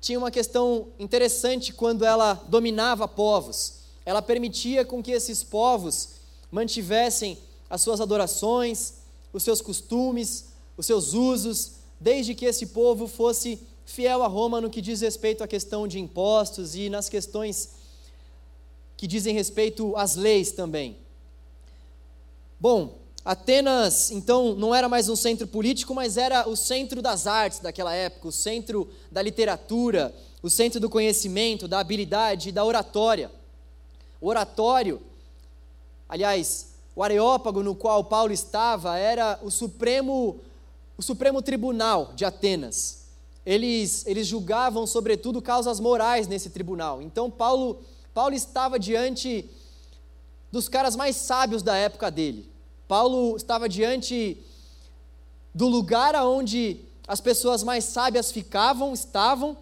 tinha 0.00 0.18
uma 0.18 0.32
questão 0.32 0.88
interessante 0.98 1.72
quando 1.72 2.04
ela 2.04 2.34
dominava 2.48 3.06
povos. 3.06 3.82
Ela 4.04 4.20
permitia 4.20 4.84
com 4.84 5.00
que 5.00 5.12
esses 5.12 5.44
povos 5.44 6.16
mantivessem 6.50 7.38
as 7.68 7.82
suas 7.82 8.00
adorações, 8.00 8.94
os 9.32 9.44
seus 9.44 9.60
costumes, 9.60 10.46
os 10.76 10.86
seus 10.86 11.14
usos, 11.14 11.79
desde 12.00 12.34
que 12.34 12.46
esse 12.46 12.66
povo 12.66 13.06
fosse 13.06 13.60
fiel 13.84 14.22
a 14.22 14.26
Roma 14.26 14.60
no 14.60 14.70
que 14.70 14.80
diz 14.80 15.02
respeito 15.02 15.44
à 15.44 15.46
questão 15.46 15.86
de 15.86 15.98
impostos 15.98 16.74
e 16.74 16.88
nas 16.88 17.08
questões 17.08 17.70
que 18.96 19.06
dizem 19.06 19.34
respeito 19.34 19.94
às 19.96 20.16
leis 20.16 20.52
também. 20.52 20.96
Bom, 22.58 22.98
Atenas, 23.24 24.10
então, 24.10 24.54
não 24.54 24.74
era 24.74 24.88
mais 24.88 25.08
um 25.10 25.16
centro 25.16 25.46
político, 25.46 25.94
mas 25.94 26.16
era 26.16 26.48
o 26.48 26.56
centro 26.56 27.02
das 27.02 27.26
artes 27.26 27.58
daquela 27.58 27.94
época, 27.94 28.28
o 28.28 28.32
centro 28.32 28.88
da 29.10 29.20
literatura, 29.20 30.14
o 30.42 30.48
centro 30.48 30.80
do 30.80 30.88
conhecimento, 30.88 31.68
da 31.68 31.80
habilidade 31.80 32.48
e 32.48 32.52
da 32.52 32.64
oratória. 32.64 33.30
O 34.20 34.28
oratório, 34.28 35.02
aliás, 36.08 36.68
o 36.96 37.02
areópago 37.02 37.62
no 37.62 37.74
qual 37.74 38.04
Paulo 38.04 38.32
estava 38.32 38.96
era 38.96 39.38
o 39.42 39.50
supremo 39.50 40.40
o 41.00 41.02
Supremo 41.02 41.40
Tribunal 41.40 42.12
de 42.14 42.26
Atenas. 42.26 43.06
Eles, 43.46 44.06
eles 44.06 44.26
julgavam, 44.26 44.86
sobretudo, 44.86 45.40
causas 45.40 45.80
morais 45.80 46.28
nesse 46.28 46.50
tribunal. 46.50 47.00
Então, 47.00 47.30
Paulo, 47.30 47.80
Paulo 48.12 48.34
estava 48.34 48.78
diante 48.78 49.48
dos 50.52 50.68
caras 50.68 50.94
mais 50.94 51.16
sábios 51.16 51.62
da 51.62 51.74
época 51.74 52.10
dele. 52.10 52.50
Paulo 52.86 53.34
estava 53.34 53.66
diante 53.66 54.36
do 55.54 55.68
lugar 55.68 56.14
onde 56.16 56.82
as 57.08 57.18
pessoas 57.18 57.62
mais 57.62 57.84
sábias 57.84 58.30
ficavam, 58.30 58.92
estavam, 58.92 59.56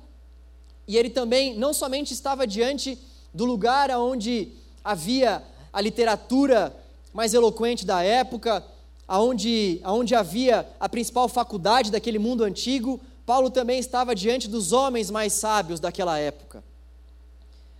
e 0.88 0.97
ele 0.97 1.09
também 1.09 1.57
não 1.57 1.73
somente 1.73 2.12
estava 2.12 2.49
diante 2.49 2.99
do 3.33 3.45
lugar 3.45 3.92
onde 3.92 4.54
havia 4.83 5.45
a 5.73 5.80
literatura 5.80 6.76
mais 7.14 7.33
eloquente 7.33 7.87
da 7.87 8.02
época, 8.02 8.61
aonde, 9.08 9.80
aonde 9.82 10.14
havia 10.14 10.68
a 10.78 10.88
principal 10.88 11.26
faculdade 11.28 11.90
daquele 11.90 12.18
mundo 12.18 12.44
antigo, 12.44 13.00
Paulo 13.24 13.50
também 13.50 13.78
estava 13.78 14.14
diante 14.14 14.46
dos 14.46 14.72
homens 14.72 15.10
mais 15.10 15.32
sábios 15.32 15.80
daquela 15.80 16.18
época. 16.18 16.62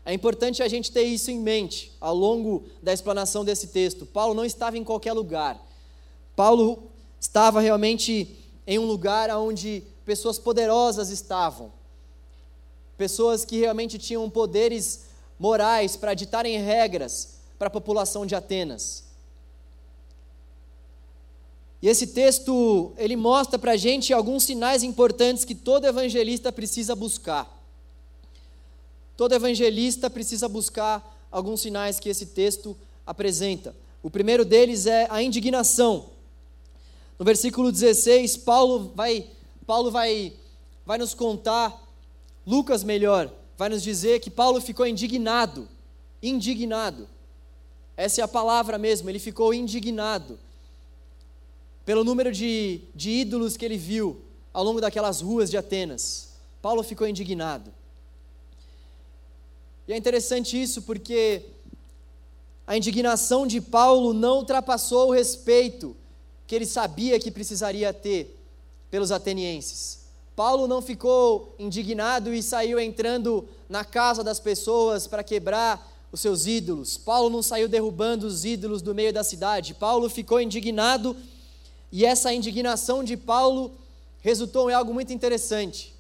É 0.07 0.15
importante 0.15 0.63
a 0.63 0.69
gente 0.69 0.91
ter 0.91 1.03
isso 1.03 1.31
em 1.31 1.39
mente 1.39 1.93
ao 2.01 2.15
longo 2.15 2.65
da 2.83 2.95
explanação 2.95 3.45
desse 3.45 3.67
texto. 3.67 4.07
Paulo 4.07 4.33
não 4.33 4.45
estava 4.45 4.79
em 4.79 4.85
qualquer 4.85 5.13
lugar. 5.13 5.61
Paulo 6.35 6.85
estava 7.21 7.61
realmente 7.61 8.35
em 8.67 8.79
um 8.79 8.87
lugar 8.87 9.29
onde 9.37 9.83
pessoas 10.07 10.39
poderosas 10.39 11.11
estavam, 11.11 11.71
pessoas 12.97 13.45
que 13.45 13.59
realmente 13.59 13.99
tinham 13.99 14.31
poderes 14.31 15.09
morais 15.39 15.95
para 15.95 16.15
ditarem 16.15 16.59
regras 16.59 17.41
para 17.59 17.69
a 17.69 17.71
população 17.71 18.25
de 18.25 18.35
Atenas. 18.35 19.08
E 21.81 21.89
esse 21.89 22.09
texto, 22.09 22.93
ele 22.99 23.15
mostra 23.15 23.59
para 23.59 23.73
a 23.73 23.77
gente 23.77 24.13
alguns 24.13 24.43
sinais 24.43 24.83
importantes 24.83 25.45
que 25.45 25.55
todo 25.55 25.87
evangelista 25.87 26.51
precisa 26.51 26.95
buscar. 26.95 27.57
Todo 29.17 29.35
evangelista 29.35 30.11
precisa 30.11 30.49
buscar 30.49 31.17
alguns 31.31 31.61
sinais 31.61 32.01
que 32.01 32.09
esse 32.09 32.27
texto 32.27 32.77
apresenta. 33.07 33.75
O 34.03 34.11
primeiro 34.11 34.45
deles 34.45 34.87
é 34.87 35.07
a 35.09 35.23
indignação. 35.23 36.11
No 37.17 37.25
versículo 37.25 37.71
16, 37.71 38.39
Paulo 38.39 38.93
vai, 38.95 39.27
Paulo 39.67 39.91
vai, 39.91 40.33
vai 40.85 40.99
nos 40.99 41.15
contar, 41.15 41.81
Lucas 42.47 42.83
melhor, 42.83 43.31
vai 43.57 43.69
nos 43.69 43.83
dizer 43.83 44.21
que 44.21 44.31
Paulo 44.31 44.61
ficou 44.61 44.87
indignado. 44.87 45.69
Indignado. 46.21 47.09
Essa 47.97 48.21
é 48.21 48.25
a 48.25 48.29
palavra 48.29 48.79
mesmo, 48.79 49.09
ele 49.09 49.19
ficou 49.21 49.55
indignado 49.55 50.39
pelo 51.89 52.05
número 52.05 52.31
de, 52.31 52.83
de 52.95 53.09
ídolos 53.09 53.57
que 53.57 53.65
ele 53.65 53.79
viu 53.79 54.21
ao 54.53 54.63
longo 54.63 54.79
daquelas 54.79 55.23
ruas 55.23 55.49
de 55.49 55.57
Atenas. 55.57 56.35
Paulo 56.61 56.83
ficou 56.83 57.09
indignado. 57.09 57.73
E 59.87 59.95
é 59.95 59.97
interessante 59.97 60.61
isso 60.61 60.83
porque 60.83 61.47
a 62.67 62.77
indignação 62.77 63.47
de 63.47 63.59
Paulo 63.59 64.13
não 64.13 64.41
ultrapassou 64.41 65.09
o 65.09 65.13
respeito 65.13 65.97
que 66.47 66.55
ele 66.55 66.67
sabia 66.67 67.19
que 67.19 67.31
precisaria 67.31 67.91
ter 67.91 68.39
pelos 68.91 69.11
atenienses. 69.11 70.01
Paulo 70.37 70.69
não 70.69 70.83
ficou 70.83 71.55
indignado 71.59 72.35
e 72.35 72.43
saiu 72.43 72.79
entrando 72.79 73.49
na 73.67 73.83
casa 73.83 74.23
das 74.23 74.39
pessoas 74.39 75.07
para 75.07 75.25
quebrar 75.25 75.91
os 76.13 76.21
seus 76.21 76.47
ídolos. 76.47 76.99
Paulo 76.99 77.31
não 77.31 77.43
saiu 77.43 77.67
derrubando 77.67 78.27
os 78.27 78.45
ídolos 78.45 78.83
do 78.83 78.95
meio 78.95 79.11
da 79.11 79.25
cidade. 79.25 79.73
Paulo 79.73 80.11
ficou 80.11 80.39
indignado 80.39 81.17
e 81.91 82.05
essa 82.05 82.33
indignação 82.33 83.03
de 83.03 83.17
Paulo 83.17 83.73
resultou 84.21 84.71
em 84.71 84.75
algo 84.75 84.93
muito 84.93 85.13
interessante. 85.13 85.95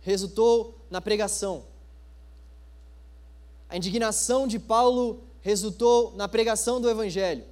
Resultou 0.00 0.78
na 0.90 1.00
pregação. 1.00 1.64
A 3.68 3.76
indignação 3.76 4.46
de 4.46 4.58
Paulo 4.58 5.22
resultou 5.40 6.12
na 6.16 6.28
pregação 6.28 6.80
do 6.80 6.88
Evangelho. 6.88 7.44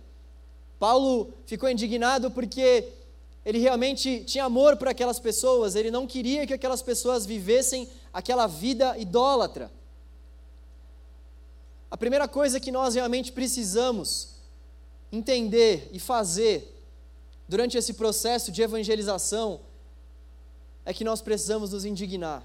Paulo 0.78 1.32
ficou 1.46 1.68
indignado 1.68 2.30
porque 2.30 2.88
ele 3.44 3.58
realmente 3.58 4.24
tinha 4.24 4.44
amor 4.44 4.76
por 4.76 4.88
aquelas 4.88 5.20
pessoas, 5.20 5.74
ele 5.74 5.90
não 5.90 6.06
queria 6.06 6.46
que 6.46 6.54
aquelas 6.54 6.80
pessoas 6.80 7.26
vivessem 7.26 7.88
aquela 8.12 8.46
vida 8.46 8.96
idólatra. 8.96 9.70
A 11.90 11.96
primeira 11.96 12.26
coisa 12.26 12.58
que 12.58 12.72
nós 12.72 12.94
realmente 12.94 13.30
precisamos 13.30 14.33
entender 15.12 15.88
e 15.92 15.98
fazer 15.98 16.70
durante 17.48 17.76
esse 17.76 17.94
processo 17.94 18.50
de 18.50 18.62
evangelização 18.62 19.60
é 20.84 20.92
que 20.92 21.04
nós 21.04 21.20
precisamos 21.20 21.72
nos 21.72 21.84
indignar. 21.84 22.42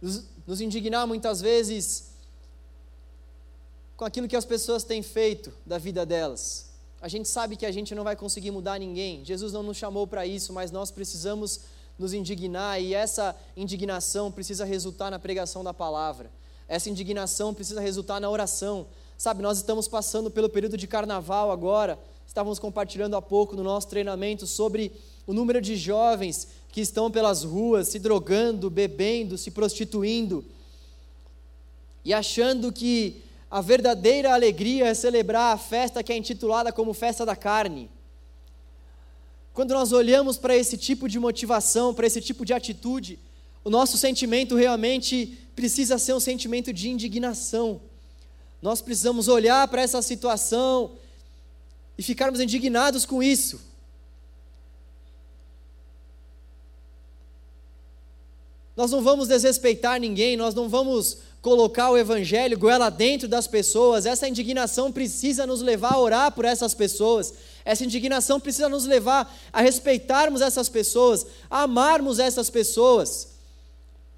Nos, 0.00 0.24
nos 0.46 0.60
indignar 0.60 1.06
muitas 1.06 1.40
vezes 1.40 2.10
com 3.96 4.04
aquilo 4.04 4.28
que 4.28 4.36
as 4.36 4.44
pessoas 4.44 4.84
têm 4.84 5.02
feito 5.02 5.52
da 5.64 5.78
vida 5.78 6.04
delas. 6.04 6.70
A 7.00 7.08
gente 7.08 7.28
sabe 7.28 7.56
que 7.56 7.64
a 7.66 7.72
gente 7.72 7.94
não 7.94 8.04
vai 8.04 8.16
conseguir 8.16 8.50
mudar 8.50 8.78
ninguém. 8.78 9.24
Jesus 9.24 9.52
não 9.52 9.62
nos 9.62 9.76
chamou 9.76 10.06
para 10.06 10.26
isso, 10.26 10.52
mas 10.52 10.70
nós 10.70 10.90
precisamos 10.90 11.60
nos 11.98 12.12
indignar 12.12 12.80
e 12.80 12.94
essa 12.94 13.34
indignação 13.56 14.30
precisa 14.30 14.64
resultar 14.64 15.10
na 15.10 15.18
pregação 15.18 15.64
da 15.64 15.72
palavra. 15.72 16.30
Essa 16.68 16.90
indignação 16.90 17.54
precisa 17.54 17.80
resultar 17.80 18.20
na 18.20 18.28
oração. 18.28 18.86
Sabe, 19.18 19.42
nós 19.42 19.58
estamos 19.58 19.88
passando 19.88 20.30
pelo 20.30 20.48
período 20.48 20.76
de 20.76 20.86
carnaval 20.86 21.50
agora. 21.50 21.98
Estávamos 22.26 22.58
compartilhando 22.58 23.16
há 23.16 23.22
pouco 23.22 23.56
no 23.56 23.62
nosso 23.62 23.88
treinamento 23.88 24.46
sobre 24.46 24.92
o 25.26 25.32
número 25.32 25.60
de 25.60 25.74
jovens 25.74 26.48
que 26.70 26.80
estão 26.80 27.10
pelas 27.10 27.42
ruas 27.42 27.88
se 27.88 27.98
drogando, 27.98 28.68
bebendo, 28.68 29.38
se 29.38 29.50
prostituindo 29.50 30.44
e 32.06 32.14
achando 32.14 32.70
que 32.70 33.20
a 33.50 33.60
verdadeira 33.60 34.32
alegria 34.32 34.86
é 34.86 34.94
celebrar 34.94 35.52
a 35.52 35.58
festa 35.58 36.04
que 36.04 36.12
é 36.12 36.16
intitulada 36.16 36.72
como 36.72 36.94
festa 36.94 37.26
da 37.26 37.34
carne. 37.34 37.90
Quando 39.52 39.72
nós 39.72 39.90
olhamos 39.90 40.36
para 40.36 40.56
esse 40.56 40.76
tipo 40.76 41.08
de 41.08 41.18
motivação, 41.18 41.92
para 41.92 42.06
esse 42.06 42.20
tipo 42.20 42.44
de 42.44 42.52
atitude, 42.52 43.18
o 43.64 43.70
nosso 43.70 43.98
sentimento 43.98 44.54
realmente 44.54 45.36
precisa 45.56 45.98
ser 45.98 46.12
um 46.12 46.20
sentimento 46.20 46.72
de 46.72 46.90
indignação. 46.90 47.80
Nós 48.60 48.80
precisamos 48.80 49.28
olhar 49.28 49.66
para 49.68 49.82
essa 49.82 50.00
situação 50.02 50.92
e 51.96 52.02
ficarmos 52.02 52.40
indignados 52.40 53.04
com 53.04 53.22
isso. 53.22 53.60
Nós 58.76 58.90
não 58.90 59.02
vamos 59.02 59.28
desrespeitar 59.28 59.98
ninguém, 59.98 60.36
nós 60.36 60.54
não 60.54 60.68
vamos 60.68 61.18
colocar 61.40 61.90
o 61.90 61.96
evangelho 61.96 62.58
goela 62.58 62.90
dentro 62.90 63.26
das 63.26 63.46
pessoas. 63.46 64.04
Essa 64.04 64.28
indignação 64.28 64.92
precisa 64.92 65.46
nos 65.46 65.62
levar 65.62 65.94
a 65.94 65.98
orar 65.98 66.32
por 66.32 66.44
essas 66.44 66.74
pessoas. 66.74 67.32
Essa 67.64 67.84
indignação 67.84 68.38
precisa 68.38 68.68
nos 68.68 68.84
levar 68.84 69.34
a 69.52 69.62
respeitarmos 69.62 70.42
essas 70.42 70.68
pessoas, 70.68 71.24
a 71.48 71.62
amarmos 71.62 72.18
essas 72.18 72.50
pessoas. 72.50 73.28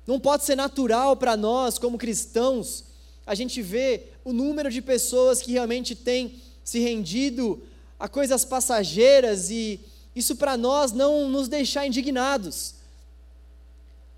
Não 0.06 0.18
pode 0.18 0.44
ser 0.44 0.56
natural 0.56 1.16
para 1.16 1.36
nós, 1.36 1.78
como 1.78 1.98
cristãos, 1.98 2.82
a 3.28 3.34
gente 3.34 3.60
vê 3.60 4.04
o 4.24 4.32
número 4.32 4.70
de 4.70 4.80
pessoas 4.80 5.42
que 5.42 5.52
realmente 5.52 5.94
têm 5.94 6.40
se 6.64 6.78
rendido 6.78 7.62
a 8.00 8.08
coisas 8.08 8.42
passageiras 8.42 9.50
e 9.50 9.78
isso 10.16 10.34
para 10.34 10.56
nós 10.56 10.92
não 10.92 11.28
nos 11.28 11.46
deixar 11.46 11.86
indignados. 11.86 12.76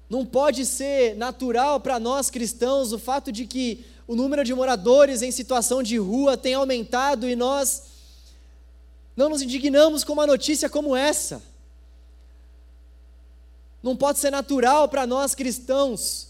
Não 0.08 0.24
pode 0.24 0.64
ser 0.64 1.16
natural 1.16 1.80
para 1.80 1.98
nós 1.98 2.30
cristãos 2.30 2.92
o 2.92 3.00
fato 3.00 3.32
de 3.32 3.46
que 3.46 3.84
o 4.06 4.14
número 4.14 4.44
de 4.44 4.54
moradores 4.54 5.22
em 5.22 5.32
situação 5.32 5.82
de 5.82 5.96
rua 5.98 6.36
tem 6.36 6.54
aumentado 6.54 7.28
e 7.28 7.34
nós 7.34 7.82
não 9.16 9.28
nos 9.28 9.42
indignamos 9.42 10.04
com 10.04 10.12
uma 10.12 10.26
notícia 10.26 10.70
como 10.70 10.94
essa. 10.94 11.42
Não 13.82 13.96
pode 13.96 14.20
ser 14.20 14.30
natural 14.30 14.88
para 14.88 15.04
nós 15.04 15.34
cristãos 15.34 16.29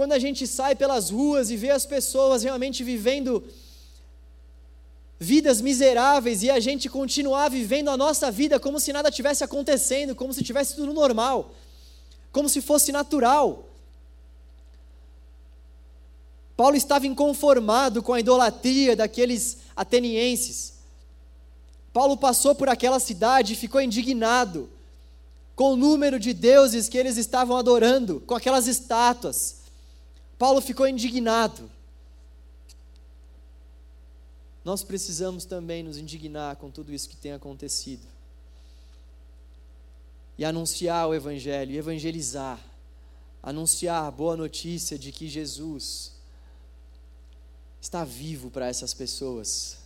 quando 0.00 0.12
a 0.12 0.18
gente 0.18 0.46
sai 0.46 0.74
pelas 0.74 1.10
ruas 1.10 1.50
e 1.50 1.58
vê 1.58 1.68
as 1.68 1.84
pessoas 1.84 2.42
realmente 2.42 2.82
vivendo 2.82 3.44
vidas 5.18 5.60
miseráveis 5.60 6.42
e 6.42 6.48
a 6.48 6.58
gente 6.58 6.88
continuar 6.88 7.50
vivendo 7.50 7.90
a 7.90 7.98
nossa 7.98 8.30
vida 8.30 8.58
como 8.58 8.80
se 8.80 8.94
nada 8.94 9.10
tivesse 9.10 9.44
acontecendo, 9.44 10.14
como 10.14 10.32
se 10.32 10.42
tivesse 10.42 10.74
tudo 10.74 10.94
normal, 10.94 11.54
como 12.32 12.48
se 12.48 12.62
fosse 12.62 12.90
natural. 12.90 13.68
Paulo 16.56 16.76
estava 16.76 17.06
inconformado 17.06 18.02
com 18.02 18.14
a 18.14 18.20
idolatria 18.20 18.96
daqueles 18.96 19.58
atenienses. 19.76 20.78
Paulo 21.92 22.16
passou 22.16 22.54
por 22.54 22.70
aquela 22.70 23.00
cidade 23.00 23.52
e 23.52 23.56
ficou 23.56 23.82
indignado 23.82 24.66
com 25.54 25.74
o 25.74 25.76
número 25.76 26.18
de 26.18 26.32
deuses 26.32 26.88
que 26.88 26.96
eles 26.96 27.18
estavam 27.18 27.54
adorando, 27.54 28.22
com 28.26 28.34
aquelas 28.34 28.66
estátuas. 28.66 29.59
Paulo 30.40 30.62
ficou 30.62 30.88
indignado. 30.88 31.70
Nós 34.64 34.82
precisamos 34.82 35.44
também 35.44 35.82
nos 35.82 35.98
indignar 35.98 36.56
com 36.56 36.70
tudo 36.70 36.94
isso 36.94 37.10
que 37.10 37.16
tem 37.16 37.32
acontecido. 37.32 38.06
E 40.38 40.44
anunciar 40.46 41.06
o 41.06 41.14
Evangelho, 41.14 41.76
evangelizar. 41.76 42.58
Anunciar 43.42 44.04
a 44.06 44.10
boa 44.10 44.34
notícia 44.34 44.98
de 44.98 45.12
que 45.12 45.28
Jesus 45.28 46.12
está 47.78 48.02
vivo 48.02 48.50
para 48.50 48.66
essas 48.66 48.94
pessoas. 48.94 49.76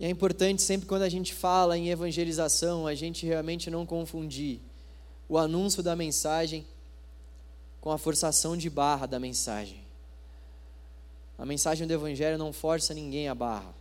E 0.00 0.04
é 0.04 0.10
importante 0.10 0.62
sempre 0.62 0.88
quando 0.88 1.02
a 1.02 1.08
gente 1.08 1.32
fala 1.32 1.78
em 1.78 1.90
evangelização, 1.90 2.88
a 2.88 2.94
gente 2.96 3.24
realmente 3.24 3.70
não 3.70 3.86
confundir 3.86 4.67
o 5.28 5.36
anúncio 5.36 5.82
da 5.82 5.94
mensagem 5.94 6.66
com 7.80 7.90
a 7.90 7.98
forçação 7.98 8.56
de 8.56 8.70
barra 8.70 9.06
da 9.06 9.20
mensagem. 9.20 9.82
A 11.36 11.44
mensagem 11.44 11.86
do 11.86 11.92
Evangelho 11.92 12.38
não 12.38 12.52
força 12.52 12.94
ninguém 12.94 13.28
a 13.28 13.34
barra. 13.34 13.72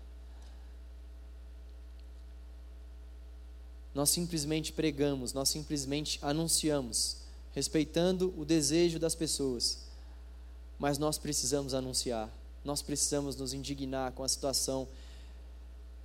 Nós 3.95 4.11
simplesmente 4.11 4.71
pregamos, 4.71 5.33
nós 5.33 5.49
simplesmente 5.49 6.19
anunciamos, 6.21 7.17
respeitando 7.55 8.31
o 8.37 8.45
desejo 8.45 8.99
das 8.99 9.15
pessoas. 9.15 9.79
Mas 10.77 10.99
nós 10.99 11.17
precisamos 11.17 11.73
anunciar, 11.73 12.29
nós 12.63 12.83
precisamos 12.83 13.35
nos 13.35 13.53
indignar 13.53 14.11
com 14.11 14.23
a 14.23 14.27
situação 14.27 14.87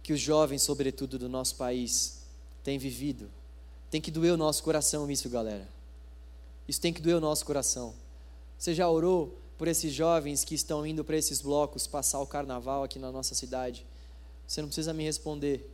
que 0.03 0.15
os 0.15 0.21
jovens, 0.21 0.63
sobretudo 0.63 1.19
do 1.19 1.29
nosso 1.29 1.57
país, 1.57 2.23
têm 2.65 2.79
vivido. 2.79 3.29
Tem 3.93 4.01
que 4.01 4.11
doer 4.11 4.33
o 4.33 4.39
nosso 4.39 4.63
coração 4.63 5.11
isso, 5.11 5.29
galera. 5.29 5.69
Isso 6.67 6.81
tem 6.81 6.95
que 6.95 7.03
doer 7.03 7.15
o 7.17 7.21
nosso 7.21 7.45
coração. 7.45 7.93
Você 8.59 8.75
já 8.75 8.89
orou 8.89 9.37
por 9.59 9.69
esses 9.69 9.93
jovens 9.93 10.45
que 10.45 10.55
estão 10.55 10.87
indo 10.87 11.05
para 11.05 11.15
esses 11.15 11.43
blocos 11.43 11.87
passar 11.87 12.19
o 12.21 12.27
carnaval 12.27 12.83
aqui 12.85 12.99
na 12.99 13.13
nossa 13.13 13.35
cidade? 13.35 13.85
Você 14.49 14.63
não 14.63 14.69
precisa 14.69 14.95
me 14.95 15.05
responder. 15.05 15.71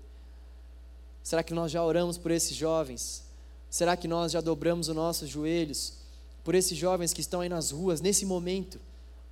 Será 1.23 1.45
que 1.45 1.55
nós 1.55 1.71
já 1.71 1.81
oramos 1.85 2.19
por 2.19 2.33
esses 2.33 2.57
jovens? 2.57 3.23
Será 3.71 3.97
que 3.97 4.09
nós 4.09 4.33
já 4.33 4.41
dobramos 4.41 4.89
os 4.89 4.97
nossos 4.97 5.29
joelhos 5.29 5.93
por 6.43 6.57
esses 6.57 6.77
jovens 6.77 7.13
que 7.13 7.21
estão 7.21 7.41
aí 7.41 7.49
nas 7.49 7.71
ruas 7.71 8.01
nesse 8.01 8.27
momento? 8.27 8.81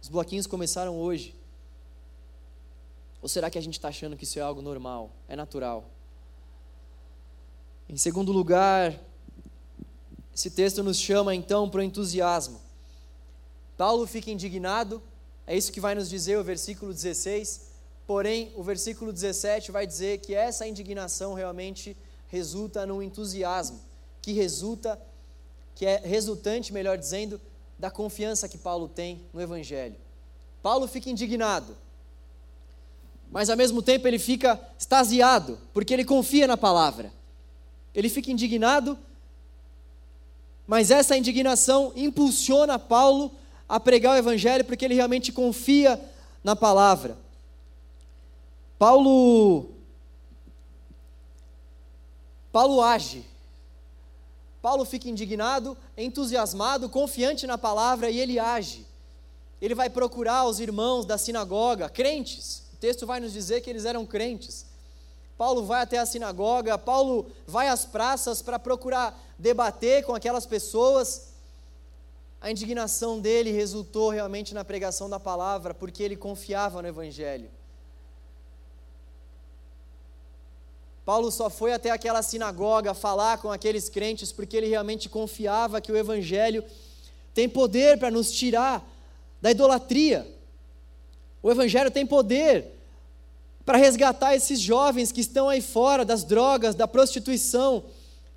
Os 0.00 0.08
bloquinhos 0.08 0.46
começaram 0.46 0.96
hoje. 0.96 1.34
Ou 3.20 3.28
será 3.28 3.50
que 3.50 3.58
a 3.58 3.60
gente 3.60 3.78
está 3.78 3.88
achando 3.88 4.16
que 4.16 4.22
isso 4.22 4.38
é 4.38 4.42
algo 4.42 4.62
normal, 4.62 5.10
é 5.28 5.34
natural? 5.34 5.90
Em 7.88 7.96
segundo 7.96 8.32
lugar, 8.32 8.98
esse 10.34 10.50
texto 10.50 10.82
nos 10.82 10.98
chama 10.98 11.36
então 11.36 11.70
para 11.70 11.78
o 11.78 11.84
entusiasmo. 11.84 12.60
Paulo 13.76 14.08
fica 14.08 14.28
indignado, 14.28 15.00
é 15.46 15.56
isso 15.56 15.70
que 15.70 15.80
vai 15.80 15.94
nos 15.94 16.10
dizer 16.10 16.36
o 16.36 16.42
versículo 16.42 16.92
16, 16.92 17.70
porém 18.04 18.52
o 18.56 18.62
versículo 18.64 19.12
17 19.12 19.70
vai 19.70 19.86
dizer 19.86 20.18
que 20.18 20.34
essa 20.34 20.66
indignação 20.66 21.32
realmente 21.32 21.96
resulta 22.26 22.84
num 22.84 23.00
entusiasmo, 23.00 23.80
que 24.20 24.32
resulta, 24.32 25.00
que 25.76 25.86
é 25.86 25.98
resultante, 25.98 26.72
melhor 26.72 26.98
dizendo, 26.98 27.40
da 27.78 27.88
confiança 27.88 28.48
que 28.48 28.58
Paulo 28.58 28.88
tem 28.88 29.24
no 29.32 29.40
Evangelho. 29.40 29.96
Paulo 30.60 30.88
fica 30.88 31.08
indignado, 31.08 31.76
mas 33.30 33.48
ao 33.48 33.56
mesmo 33.56 33.80
tempo 33.80 34.08
ele 34.08 34.18
fica 34.18 34.60
extasiado, 34.76 35.56
porque 35.72 35.94
ele 35.94 36.04
confia 36.04 36.48
na 36.48 36.56
palavra. 36.56 37.14
Ele 37.96 38.08
fica 38.08 38.30
indignado 38.30 38.96
mas 40.66 40.90
essa 40.90 41.16
indignação 41.16 41.92
impulsiona 41.94 42.78
Paulo 42.78 43.30
a 43.68 43.78
pregar 43.78 44.14
o 44.14 44.18
Evangelho 44.18 44.64
porque 44.64 44.84
ele 44.84 44.94
realmente 44.94 45.30
confia 45.30 46.00
na 46.42 46.56
palavra. 46.56 47.16
Paulo. 48.78 49.70
Paulo 52.50 52.82
age. 52.82 53.24
Paulo 54.60 54.84
fica 54.84 55.08
indignado, 55.08 55.76
entusiasmado, 55.96 56.88
confiante 56.88 57.46
na 57.46 57.56
palavra 57.56 58.10
e 58.10 58.18
ele 58.18 58.38
age. 58.38 58.84
Ele 59.62 59.74
vai 59.74 59.88
procurar 59.88 60.44
os 60.46 60.58
irmãos 60.58 61.06
da 61.06 61.16
sinagoga, 61.16 61.88
crentes. 61.88 62.64
O 62.72 62.76
texto 62.76 63.06
vai 63.06 63.20
nos 63.20 63.32
dizer 63.32 63.60
que 63.60 63.70
eles 63.70 63.84
eram 63.84 64.04
crentes. 64.04 64.66
Paulo 65.36 65.64
vai 65.64 65.82
até 65.82 65.98
a 65.98 66.06
sinagoga, 66.06 66.78
Paulo 66.78 67.30
vai 67.46 67.68
às 67.68 67.84
praças 67.84 68.40
para 68.40 68.58
procurar 68.58 69.18
debater 69.38 70.04
com 70.04 70.14
aquelas 70.14 70.46
pessoas. 70.46 71.34
A 72.40 72.50
indignação 72.50 73.20
dele 73.20 73.50
resultou 73.50 74.10
realmente 74.10 74.54
na 74.54 74.64
pregação 74.64 75.10
da 75.10 75.20
palavra, 75.20 75.74
porque 75.74 76.02
ele 76.02 76.16
confiava 76.16 76.80
no 76.80 76.88
Evangelho. 76.88 77.50
Paulo 81.04 81.30
só 81.30 81.48
foi 81.48 81.72
até 81.72 81.90
aquela 81.90 82.20
sinagoga 82.20 82.92
falar 82.92 83.38
com 83.38 83.52
aqueles 83.52 83.88
crentes 83.88 84.32
porque 84.32 84.56
ele 84.56 84.66
realmente 84.66 85.08
confiava 85.08 85.80
que 85.80 85.92
o 85.92 85.96
Evangelho 85.96 86.64
tem 87.32 87.48
poder 87.48 87.96
para 87.96 88.10
nos 88.10 88.32
tirar 88.32 88.84
da 89.40 89.52
idolatria. 89.52 90.26
O 91.40 91.50
Evangelho 91.50 91.92
tem 91.92 92.04
poder 92.04 92.75
para 93.66 93.78
resgatar 93.78 94.36
esses 94.36 94.60
jovens 94.60 95.10
que 95.10 95.20
estão 95.20 95.48
aí 95.48 95.60
fora 95.60 96.04
das 96.04 96.22
drogas, 96.22 96.76
da 96.76 96.86
prostituição 96.86 97.82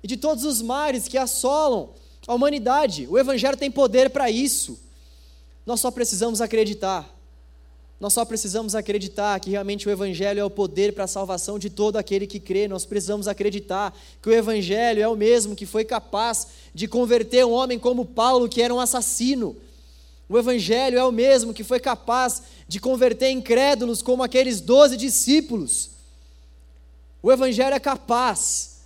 e 0.02 0.08
de 0.08 0.16
todos 0.16 0.44
os 0.44 0.60
mares 0.60 1.06
que 1.06 1.16
assolam 1.16 1.90
a 2.26 2.34
humanidade. 2.34 3.06
O 3.08 3.16
Evangelho 3.16 3.56
tem 3.56 3.70
poder 3.70 4.10
para 4.10 4.28
isso. 4.28 4.80
Nós 5.64 5.78
só 5.78 5.88
precisamos 5.92 6.40
acreditar. 6.40 7.08
Nós 8.00 8.12
só 8.12 8.24
precisamos 8.24 8.74
acreditar 8.74 9.38
que 9.38 9.50
realmente 9.50 9.86
o 9.86 9.90
Evangelho 9.90 10.40
é 10.40 10.44
o 10.44 10.50
poder 10.50 10.94
para 10.94 11.04
a 11.04 11.06
salvação 11.06 11.60
de 11.60 11.70
todo 11.70 11.96
aquele 11.96 12.26
que 12.26 12.40
crê. 12.40 12.66
Nós 12.66 12.84
precisamos 12.84 13.28
acreditar 13.28 13.96
que 14.20 14.28
o 14.28 14.32
Evangelho 14.32 15.00
é 15.00 15.06
o 15.06 15.14
mesmo 15.14 15.54
que 15.54 15.64
foi 15.64 15.84
capaz 15.84 16.48
de 16.74 16.88
converter 16.88 17.46
um 17.46 17.52
homem 17.52 17.78
como 17.78 18.04
Paulo, 18.04 18.48
que 18.48 18.60
era 18.60 18.74
um 18.74 18.80
assassino 18.80 19.56
o 20.30 20.38
Evangelho 20.38 20.96
é 20.96 21.04
o 21.04 21.10
mesmo 21.10 21.52
que 21.52 21.64
foi 21.64 21.80
capaz 21.80 22.44
de 22.70 22.78
converter 22.78 23.28
incrédulos 23.32 24.00
como 24.00 24.22
aqueles 24.22 24.60
doze 24.60 24.96
discípulos. 24.96 25.90
O 27.20 27.32
Evangelho 27.32 27.74
é 27.74 27.80
capaz 27.80 28.82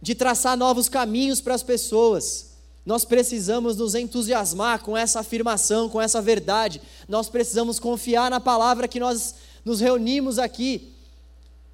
de 0.00 0.14
traçar 0.14 0.56
novos 0.56 0.88
caminhos 0.88 1.40
para 1.40 1.52
as 1.52 1.62
pessoas. 1.64 2.50
Nós 2.86 3.04
precisamos 3.04 3.76
nos 3.76 3.96
entusiasmar 3.96 4.84
com 4.84 4.96
essa 4.96 5.18
afirmação, 5.18 5.88
com 5.88 6.00
essa 6.00 6.22
verdade. 6.22 6.80
Nós 7.08 7.28
precisamos 7.28 7.80
confiar 7.80 8.30
na 8.30 8.38
palavra 8.38 8.86
que 8.86 9.00
nós 9.00 9.34
nos 9.64 9.80
reunimos 9.80 10.38
aqui. 10.38 10.92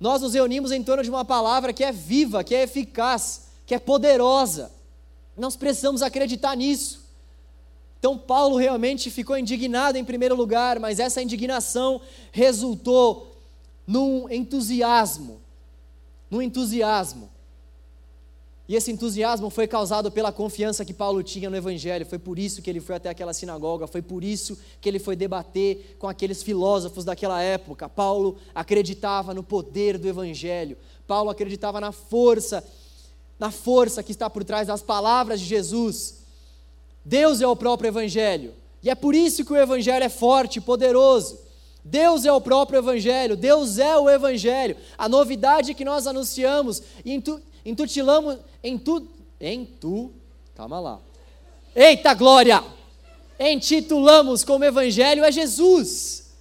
Nós 0.01 0.23
nos 0.23 0.33
reunimos 0.33 0.73
em 0.73 0.83
torno 0.83 1.03
de 1.03 1.11
uma 1.11 1.27
palavra 1.27 1.75
que 1.75 1.85
é 1.85 1.92
viva, 1.92 2.42
que 2.42 2.55
é 2.55 2.62
eficaz, 2.62 3.42
que 3.66 3.75
é 3.75 3.79
poderosa. 3.79 4.73
Nós 5.37 5.57
precisamos 5.57 6.01
acreditar 6.01 6.57
nisso. 6.57 7.00
Então, 8.01 8.17
Paulo 8.17 8.57
realmente 8.57 9.11
ficou 9.11 9.37
indignado 9.37 9.99
em 9.99 10.05
primeiro 10.05 10.35
lugar, 10.35 10.81
mas 10.81 10.99
essa 10.99 11.23
indignação 11.23 12.01
resultou 12.33 13.37
num 13.87 14.27
entusiasmo. 14.31 15.39
Num 16.31 16.41
entusiasmo. 16.41 17.31
E 18.67 18.75
esse 18.75 18.91
entusiasmo 18.91 19.51
foi 19.51 19.67
causado 19.67 20.11
pela 20.11 20.33
confiança 20.33 20.85
que 20.85 20.95
Paulo 20.95 21.23
tinha 21.23 21.51
no 21.51 21.57
Evangelho. 21.57 22.07
Foi 22.07 22.21
por 22.21 22.39
isso 22.39 22.63
que 22.63 22.71
ele 22.71 22.81
foi 22.81 22.95
até 22.95 23.11
aquela 23.11 23.35
sinagoga, 23.35 23.87
foi 23.87 24.01
por 24.01 24.25
isso 24.25 24.57
que 24.81 24.89
ele 24.89 25.01
foi 25.01 25.15
debater 25.15 25.97
com 25.99 26.09
aqueles 26.09 26.43
filósofos 26.43 27.05
daquela 27.05 27.43
época. 27.43 27.89
Paulo 27.89 28.39
acreditava 28.55 29.35
no 29.35 29.43
poder 29.43 29.99
do 29.99 30.09
Evangelho. 30.09 30.79
Paulo 31.07 31.29
acreditava 31.29 31.81
na 31.81 31.93
força, 31.93 32.65
na 33.39 33.51
força 33.51 34.03
que 34.05 34.13
está 34.13 34.31
por 34.31 34.43
trás 34.43 34.69
das 34.69 34.83
palavras 34.83 35.41
de 35.41 35.47
Jesus. 35.47 36.19
Deus 37.05 37.41
é 37.41 37.47
o 37.47 37.57
próprio 37.57 37.89
Evangelho. 37.89 38.55
E 38.83 38.91
é 38.91 38.95
por 38.95 39.15
isso 39.15 39.45
que 39.45 39.53
o 39.53 39.57
Evangelho 39.57 40.05
é 40.05 40.09
forte 40.09 40.61
poderoso. 40.61 41.39
Deus 41.85 42.25
é 42.25 42.33
o 42.33 42.41
próprio 42.41 42.79
Evangelho, 42.79 43.37
Deus 43.37 43.79
é 43.79 43.97
o 43.97 44.09
Evangelho. 44.09 44.77
A 44.97 45.09
novidade 45.09 45.75
que 45.75 45.85
nós 45.85 46.07
anunciamos 46.07 46.83
e 47.05 47.13
intu, 47.13 47.41
intutilamos, 47.65 48.39
entu, 48.63 49.07
entu, 49.41 50.13
calma 50.55 50.79
lá. 50.79 51.01
Eita 51.75 52.13
glória! 52.15 52.63
Intitulamos 53.39 54.45
como 54.45 54.65
Evangelho 54.65 55.25
é 55.25 55.33
Jesus. 55.33 56.33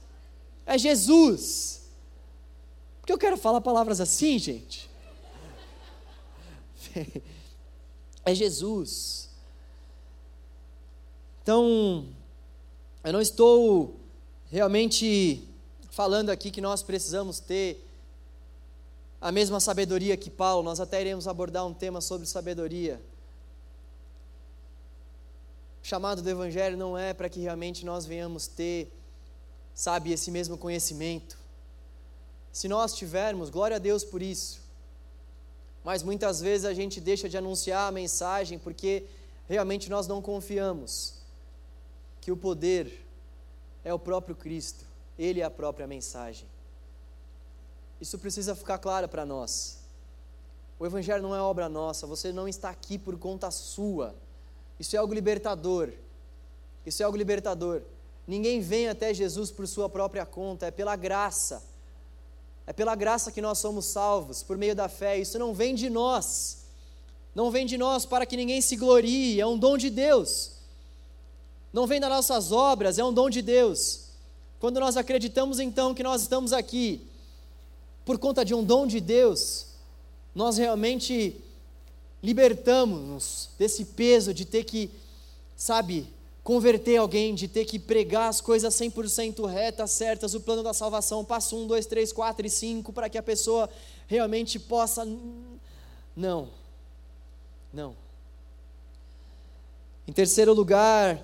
É 0.65 0.78
Jesus. 0.78 1.89
Porque 3.00 3.13
eu 3.13 3.17
quero 3.17 3.38
falar 3.38 3.62
palavras 3.62 4.02
assim, 4.02 4.38
gente. 4.38 4.89
É 8.26 8.36
Jesus. 8.36 9.28
Então, 11.41 12.08
eu 13.04 13.13
não 13.13 13.21
estou 13.21 13.95
realmente 14.52 15.47
falando 15.89 16.30
aqui 16.30 16.52
que 16.52 16.62
nós 16.62 16.84
precisamos 16.84 17.39
ter 17.39 17.86
a 19.21 19.32
mesma 19.32 19.60
sabedoria 19.60 20.17
que 20.17 20.30
Paulo, 20.30 20.63
nós 20.63 20.80
até 20.80 21.02
iremos 21.02 21.28
abordar 21.28 21.65
um 21.65 21.73
tema 21.73 22.02
sobre 22.02 22.28
sabedoria. 22.28 23.02
O 25.84 25.88
chamado 25.88 26.21
do 26.21 26.30
Evangelho 26.30 26.78
não 26.78 26.97
é 26.97 27.13
para 27.13 27.30
que 27.30 27.39
realmente 27.39 27.86
nós 27.86 28.06
venhamos 28.06 28.47
ter, 28.47 28.91
sabe, 29.73 30.12
esse 30.12 30.30
mesmo 30.32 30.58
conhecimento. 30.58 31.38
Se 32.52 32.67
nós 32.67 32.93
tivermos, 32.93 33.49
glória 33.49 33.78
a 33.78 33.80
Deus 33.80 34.04
por 34.04 34.21
isso. 34.21 34.62
Mas 35.84 36.04
muitas 36.04 36.41
vezes 36.41 36.65
a 36.65 36.73
gente 36.73 36.99
deixa 36.99 37.30
de 37.30 37.38
anunciar 37.38 37.88
a 37.88 37.91
mensagem 37.91 38.60
porque 38.60 39.06
realmente 39.47 39.89
nós 39.89 40.06
não 40.06 40.21
confiamos 40.21 41.18
que 42.29 42.31
o 42.31 42.37
poder 42.37 43.03
é 43.83 43.91
o 43.91 43.97
próprio 43.97 44.35
Cristo, 44.35 44.85
Ele 45.17 45.41
é 45.41 45.43
a 45.43 45.49
própria 45.49 45.87
mensagem. 45.87 46.47
Isso 47.99 48.19
precisa 48.19 48.53
ficar 48.53 48.77
claro 48.77 49.09
para 49.09 49.25
nós. 49.25 49.79
O 50.77 50.85
Evangelho 50.85 51.23
não 51.23 51.35
é 51.35 51.41
obra 51.41 51.67
nossa, 51.67 52.05
você 52.05 52.31
não 52.31 52.47
está 52.47 52.69
aqui 52.69 52.99
por 52.99 53.17
conta 53.17 53.49
sua. 53.49 54.13
Isso 54.79 54.95
é 54.95 54.99
algo 54.99 55.11
libertador. 55.11 55.91
Isso 56.85 57.01
é 57.01 57.05
algo 57.05 57.17
libertador. 57.17 57.81
ninguém 58.27 58.61
vem 58.61 58.89
até 58.89 59.11
Jesus 59.11 59.49
por 59.49 59.67
sua 59.67 59.89
própria 59.89 60.23
conta, 60.23 60.67
é 60.67 60.71
pela 60.71 60.95
graça. 60.95 61.63
É 62.67 62.71
pela 62.71 62.93
graça 62.93 63.31
que 63.31 63.41
nós 63.41 63.57
somos 63.57 63.85
salvos, 63.85 64.43
por 64.43 64.55
meio 64.55 64.75
da 64.75 64.87
fé. 64.87 65.17
Isso 65.17 65.39
não 65.39 65.51
vem 65.51 65.73
de 65.73 65.89
nós. 65.89 66.65
Não 67.33 67.49
vem 67.49 67.65
de 67.65 67.75
nós 67.75 68.05
para 68.05 68.23
que 68.23 68.37
ninguém 68.37 68.61
se 68.61 68.75
glorie, 68.75 69.41
é 69.41 69.47
um 69.47 69.57
dom 69.57 69.79
de 69.79 69.89
Deus. 69.89 70.59
Não 71.71 71.86
vem 71.86 71.99
das 71.99 72.10
nossas 72.10 72.51
obras, 72.51 72.97
é 72.97 73.03
um 73.03 73.13
dom 73.13 73.29
de 73.29 73.41
Deus. 73.41 74.10
Quando 74.60 74.79
nós 74.79 74.97
acreditamos 74.97 75.60
então 75.60 75.93
que 75.93 76.03
nós 76.03 76.21
estamos 76.21 76.51
aqui 76.51 77.08
por 78.03 78.17
conta 78.17 78.43
de 78.43 78.53
um 78.53 78.63
dom 78.63 78.88
de 78.88 78.99
Deus, 78.99 79.67
nós 80.34 80.58
realmente 80.58 81.39
libertamos-nos 82.21 83.49
desse 83.58 83.86
peso 83.86 84.34
de 84.34 84.45
ter 84.45 84.63
que, 84.63 84.91
sabe, 85.55 86.08
converter 86.43 86.97
alguém, 86.97 87.36
de 87.36 87.47
ter 87.47 87.65
que 87.65 87.77
pregar 87.77 88.27
as 88.27 88.41
coisas 88.41 88.73
100% 88.73 89.45
retas, 89.45 89.91
certas, 89.91 90.34
o 90.34 90.41
plano 90.41 90.63
da 90.63 90.73
salvação, 90.73 91.23
passo 91.23 91.55
1, 91.55 91.67
2, 91.67 91.86
3, 91.86 92.12
4 92.12 92.47
e 92.47 92.49
5, 92.49 92.91
para 92.91 93.08
que 93.08 93.17
a 93.17 93.23
pessoa 93.23 93.69
realmente 94.08 94.58
possa. 94.60 95.08
Não, 96.15 96.49
não. 97.71 97.95
Em 100.08 100.12
terceiro 100.12 100.53
lugar, 100.53 101.23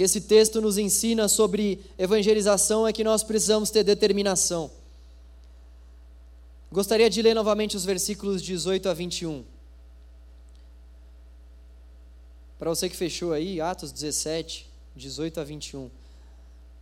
que 0.00 0.04
esse 0.04 0.22
texto 0.22 0.62
nos 0.62 0.78
ensina 0.78 1.28
sobre 1.28 1.78
evangelização 1.98 2.88
é 2.88 2.90
que 2.90 3.04
nós 3.04 3.22
precisamos 3.22 3.68
ter 3.68 3.84
determinação. 3.84 4.70
Gostaria 6.72 7.10
de 7.10 7.20
ler 7.20 7.34
novamente 7.34 7.76
os 7.76 7.84
versículos 7.84 8.40
18 8.40 8.88
a 8.88 8.94
21. 8.94 9.44
Para 12.58 12.70
você 12.70 12.88
que 12.88 12.96
fechou 12.96 13.34
aí, 13.34 13.60
Atos 13.60 13.92
17, 13.92 14.70
18 14.96 15.38
a 15.38 15.44
21. 15.44 15.90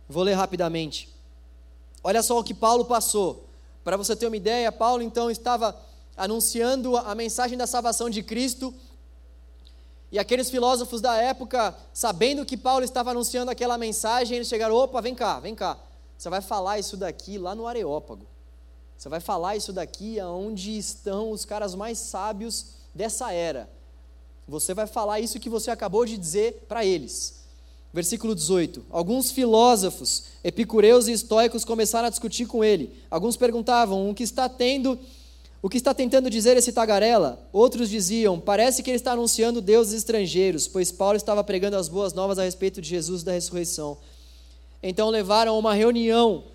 Vou 0.07 0.23
ler 0.23 0.35
rapidamente. 0.35 1.09
Olha 2.01 2.23
só 2.23 2.39
o 2.39 2.43
que 2.43 2.53
Paulo 2.53 2.85
passou. 2.85 3.49
Para 3.83 3.97
você 3.97 4.15
ter 4.15 4.27
uma 4.27 4.37
ideia, 4.37 4.71
Paulo 4.71 5.03
então 5.03 5.29
estava 5.29 5.77
anunciando 6.15 6.95
a 6.95 7.13
mensagem 7.13 7.57
da 7.57 7.67
salvação 7.67 8.09
de 8.09 8.23
Cristo. 8.23 8.73
E 10.11 10.17
aqueles 10.17 10.49
filósofos 10.49 11.01
da 11.01 11.15
época, 11.15 11.75
sabendo 11.93 12.45
que 12.45 12.57
Paulo 12.57 12.83
estava 12.83 13.11
anunciando 13.11 13.51
aquela 13.51 13.77
mensagem, 13.77 14.37
eles 14.37 14.47
chegaram: 14.47 14.75
opa, 14.75 15.01
vem 15.01 15.13
cá, 15.13 15.39
vem 15.39 15.53
cá. 15.53 15.77
Você 16.17 16.29
vai 16.29 16.41
falar 16.41 16.79
isso 16.79 16.97
daqui 16.97 17.37
lá 17.37 17.53
no 17.53 17.67
Areópago. 17.67 18.25
Você 18.97 19.07
vai 19.07 19.21
falar 19.21 19.55
isso 19.55 19.71
daqui 19.71 20.19
aonde 20.19 20.77
estão 20.77 21.31
os 21.31 21.45
caras 21.45 21.73
mais 21.73 21.97
sábios 21.97 22.73
dessa 22.93 23.31
era. 23.31 23.69
Você 24.47 24.73
vai 24.73 24.87
falar 24.87 25.19
isso 25.19 25.39
que 25.39 25.49
você 25.49 25.71
acabou 25.71 26.05
de 26.05 26.17
dizer 26.17 26.65
para 26.67 26.83
eles. 26.83 27.45
Versículo 27.93 28.35
18. 28.35 28.85
Alguns 28.89 29.31
filósofos, 29.31 30.25
epicureus 30.43 31.07
e 31.07 31.13
estoicos 31.13 31.63
começaram 31.63 32.07
a 32.07 32.09
discutir 32.09 32.47
com 32.47 32.63
ele. 32.63 33.01
Alguns 33.09 33.37
perguntavam: 33.37 34.09
"O 34.09 34.13
que 34.13 34.23
está 34.23 34.49
tendo? 34.49 34.99
O 35.61 35.69
que 35.69 35.77
está 35.77 35.93
tentando 35.93 36.29
dizer 36.29 36.57
esse 36.57 36.71
tagarela?" 36.71 37.47
Outros 37.51 37.89
diziam: 37.89 38.39
"Parece 38.39 38.81
que 38.81 38.89
ele 38.89 38.97
está 38.97 39.11
anunciando 39.11 39.61
deuses 39.61 39.93
estrangeiros, 39.93 40.67
pois 40.67 40.91
Paulo 40.91 41.17
estava 41.17 41.43
pregando 41.43 41.77
as 41.77 41.87
boas 41.87 42.13
novas 42.13 42.39
a 42.39 42.43
respeito 42.43 42.81
de 42.81 42.89
Jesus 42.89 43.23
da 43.23 43.31
ressurreição." 43.31 43.97
Então 44.81 45.09
levaram 45.09 45.55
a 45.55 45.57
uma 45.57 45.73
reunião 45.73 46.45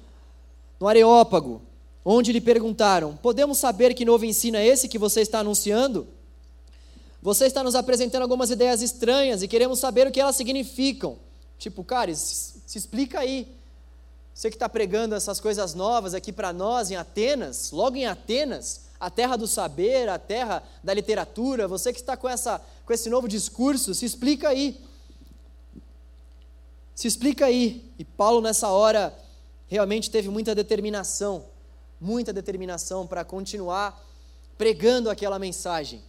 no 0.81 0.89
Areópago 0.89 1.63
onde 2.05 2.33
lhe 2.33 2.41
perguntaram: 2.41 3.17
Podemos 3.17 3.59
saber 3.59 3.95
que 3.95 4.05
novo 4.05 4.25
ensino 4.25 4.57
é 4.57 4.67
esse 4.67 4.89
que 4.89 4.99
você 4.99 5.21
está 5.21 5.41
anunciando? 5.41 6.07
Você 7.23 7.47
está 7.47 7.63
nos 7.63 7.75
apresentando 7.75 8.23
algumas 8.23 8.51
ideias 8.51 8.83
estranhas 8.83 9.43
e 9.43 9.49
queremos 9.49 9.79
saber 9.79 10.07
o 10.07 10.13
que 10.13 10.21
elas 10.21 10.37
significam. 10.37 11.17
Tipo, 11.59 11.83
cara, 11.83 12.15
se, 12.15 12.61
se 12.67 12.77
explica 12.77 13.21
aí. 13.21 13.49
Você 14.35 14.51
que 14.51 14.57
está 14.57 14.69
pregando 14.69 15.15
essas 15.15 15.41
coisas 15.41 15.75
novas 15.75 16.13
aqui 16.13 16.33
para 16.33 16.53
nós 16.53 16.91
em 16.91 16.97
Atenas, 16.97 17.71
logo 17.71 17.97
em 17.97 18.05
Atenas, 18.05 18.83
a 19.07 19.11
terra 19.11 19.37
do 19.37 19.47
saber, 19.47 20.09
a 20.09 20.19
terra 20.19 20.63
da 20.83 20.95
literatura, 20.95 21.69
você 21.69 21.93
que 21.93 22.01
está 22.01 22.17
com, 22.17 22.29
essa, 22.29 22.61
com 22.85 22.93
esse 22.93 23.09
novo 23.11 23.29
discurso, 23.29 23.95
se 23.95 24.05
explica 24.05 24.49
aí. 24.49 24.81
Se 26.95 27.09
explica 27.09 27.47
aí. 27.47 27.91
E 27.99 28.05
Paulo, 28.05 28.41
nessa 28.41 28.69
hora, 28.69 29.17
realmente 29.67 30.11
teve 30.11 30.29
muita 30.29 30.55
determinação 30.55 31.45
muita 32.05 32.35
determinação 32.35 33.07
para 33.07 33.25
continuar 33.25 33.99
pregando 34.59 35.09
aquela 35.09 35.39
mensagem, 35.39 36.03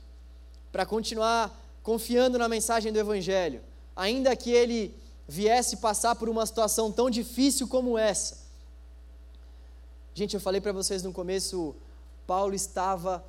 para 0.72 0.86
continuar 0.86 1.58
confiando 1.82 2.38
na 2.38 2.50
mensagem 2.50 2.92
do 2.92 3.00
Evangelho, 3.00 3.62
ainda 3.96 4.36
que 4.36 4.52
ele 4.52 4.94
viesse 5.28 5.78
passar 5.78 6.16
por 6.16 6.28
uma 6.28 6.46
situação 6.46 6.92
tão 6.92 7.10
difícil 7.10 7.68
como 7.68 7.98
essa. 7.98 8.46
Gente, 10.14 10.34
eu 10.34 10.40
falei 10.40 10.60
para 10.60 10.74
vocês 10.74 11.02
no 11.02 11.14
começo, 11.14 11.76
Paulo 12.26 12.54
estava 12.54 13.24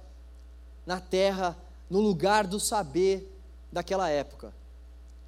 na 0.85 1.00
terra, 1.00 1.56
no 1.88 2.00
lugar 2.00 2.46
do 2.46 2.59
saber 2.59 3.32
daquela 3.70 4.09
época. 4.09 4.52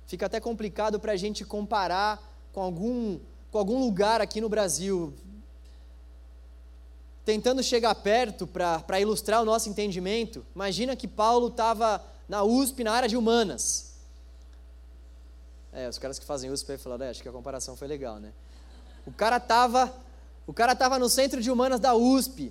Fica 0.06 0.26
até 0.26 0.40
complicado 0.40 0.98
para 0.98 1.12
a 1.12 1.16
gente 1.16 1.44
comparar 1.44 2.22
com 2.52 2.60
algum, 2.60 3.18
com 3.50 3.58
algum 3.58 3.78
lugar 3.78 4.20
aqui 4.20 4.40
no 4.40 4.48
Brasil 4.48 5.12
tentando 7.28 7.62
chegar 7.62 7.94
perto 7.94 8.46
para 8.46 8.98
ilustrar 8.98 9.42
o 9.42 9.44
nosso 9.44 9.68
entendimento, 9.68 10.46
imagina 10.54 10.96
que 10.96 11.06
Paulo 11.06 11.48
estava 11.48 12.02
na 12.26 12.42
USP, 12.42 12.82
na 12.82 12.92
área 12.92 13.06
de 13.06 13.18
humanas. 13.18 13.98
É, 15.70 15.86
os 15.86 15.98
caras 15.98 16.18
que 16.18 16.24
fazem 16.24 16.50
USP 16.50 16.72
aí 16.72 16.78
falaram, 16.78 17.04
é, 17.04 17.10
acho 17.10 17.22
que 17.22 17.28
a 17.28 17.32
comparação 17.32 17.76
foi 17.76 17.86
legal, 17.86 18.18
né? 18.18 18.32
O 19.06 19.12
cara 19.12 19.36
estava 19.36 19.94
o 20.46 20.54
cara 20.54 20.74
tava 20.74 20.98
no 20.98 21.10
centro 21.10 21.42
de 21.42 21.50
humanas 21.50 21.78
da 21.78 21.94
USP, 21.94 22.50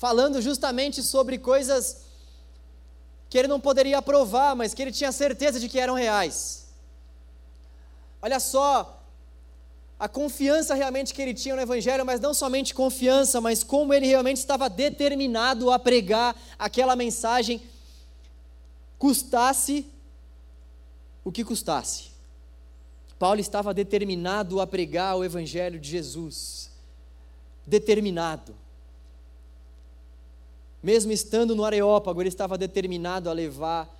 falando 0.00 0.40
justamente 0.40 1.02
sobre 1.02 1.36
coisas 1.36 2.06
que 3.28 3.36
ele 3.36 3.46
não 3.46 3.60
poderia 3.60 3.98
aprovar, 3.98 4.56
mas 4.56 4.72
que 4.72 4.80
ele 4.80 4.92
tinha 4.92 5.12
certeza 5.12 5.60
de 5.60 5.68
que 5.68 5.78
eram 5.78 5.92
reais. 5.92 6.68
Olha 8.22 8.40
só 8.40 9.04
a 9.98 10.08
confiança 10.08 10.74
realmente 10.74 11.12
que 11.12 11.20
ele 11.20 11.34
tinha 11.34 11.54
no 11.54 11.60
Evangelho, 11.60 12.06
mas 12.06 12.18
não 12.18 12.32
somente 12.32 12.72
confiança, 12.72 13.42
mas 13.42 13.62
como 13.62 13.92
ele 13.92 14.06
realmente 14.06 14.38
estava 14.38 14.70
determinado 14.70 15.70
a 15.70 15.78
pregar 15.78 16.34
aquela 16.58 16.96
mensagem, 16.96 17.60
custasse 18.98 19.86
o 21.22 21.30
que 21.30 21.44
custasse. 21.44 22.04
Paulo 23.18 23.38
estava 23.38 23.74
determinado 23.74 24.62
a 24.62 24.66
pregar 24.66 25.18
o 25.18 25.24
Evangelho 25.24 25.78
de 25.78 25.90
Jesus. 25.90 26.70
Determinado. 27.66 28.59
Mesmo 30.82 31.12
estando 31.12 31.54
no 31.54 31.64
Areópago, 31.64 32.22
ele 32.22 32.28
estava 32.28 32.56
determinado 32.56 33.28
a 33.28 33.32
levar 33.32 33.94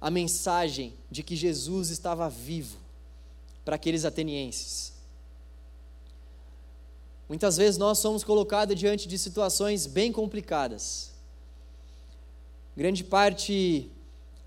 a 0.00 0.10
mensagem 0.10 0.94
de 1.10 1.22
que 1.22 1.36
Jesus 1.36 1.90
estava 1.90 2.28
vivo 2.28 2.78
para 3.64 3.76
aqueles 3.76 4.04
atenienses. 4.04 4.92
Muitas 7.28 7.56
vezes 7.56 7.78
nós 7.78 7.98
somos 7.98 8.24
colocados 8.24 8.76
diante 8.76 9.06
de 9.06 9.18
situações 9.18 9.86
bem 9.86 10.10
complicadas. 10.10 11.10
Grande 12.76 13.04
parte 13.04 13.90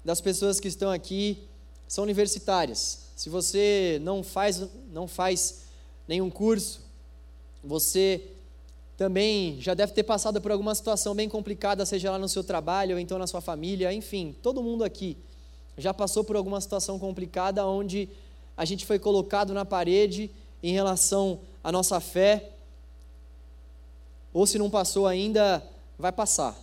das 0.03 0.19
pessoas 0.19 0.59
que 0.59 0.67
estão 0.67 0.91
aqui 0.91 1.47
são 1.87 2.03
universitárias. 2.03 3.03
Se 3.15 3.29
você 3.29 3.99
não 4.01 4.23
faz, 4.23 4.67
não 4.91 5.07
faz 5.07 5.61
nenhum 6.07 6.29
curso, 6.29 6.81
você 7.63 8.32
também 9.03 9.59
já 9.59 9.73
deve 9.73 9.91
ter 9.91 10.03
passado 10.03 10.39
por 10.39 10.49
alguma 10.49 10.73
situação 10.73 11.13
bem 11.13 11.27
complicada, 11.27 11.85
seja 11.85 12.09
lá 12.09 12.17
no 12.17 12.29
seu 12.29 12.41
trabalho 12.41 12.95
ou 12.95 12.99
então 13.01 13.19
na 13.19 13.27
sua 13.27 13.41
família, 13.41 13.91
enfim, 13.91 14.33
todo 14.41 14.63
mundo 14.63 14.81
aqui 14.81 15.17
já 15.77 15.93
passou 15.93 16.23
por 16.23 16.37
alguma 16.37 16.61
situação 16.61 16.97
complicada 16.97 17.67
onde 17.67 18.07
a 18.55 18.63
gente 18.63 18.85
foi 18.85 18.97
colocado 18.97 19.53
na 19.53 19.65
parede 19.65 20.31
em 20.61 20.71
relação 20.71 21.41
à 21.61 21.69
nossa 21.69 21.99
fé 21.99 22.51
ou 24.31 24.47
se 24.47 24.57
não 24.57 24.69
passou 24.69 25.05
ainda, 25.05 25.61
vai 25.99 26.13
passar. 26.13 26.57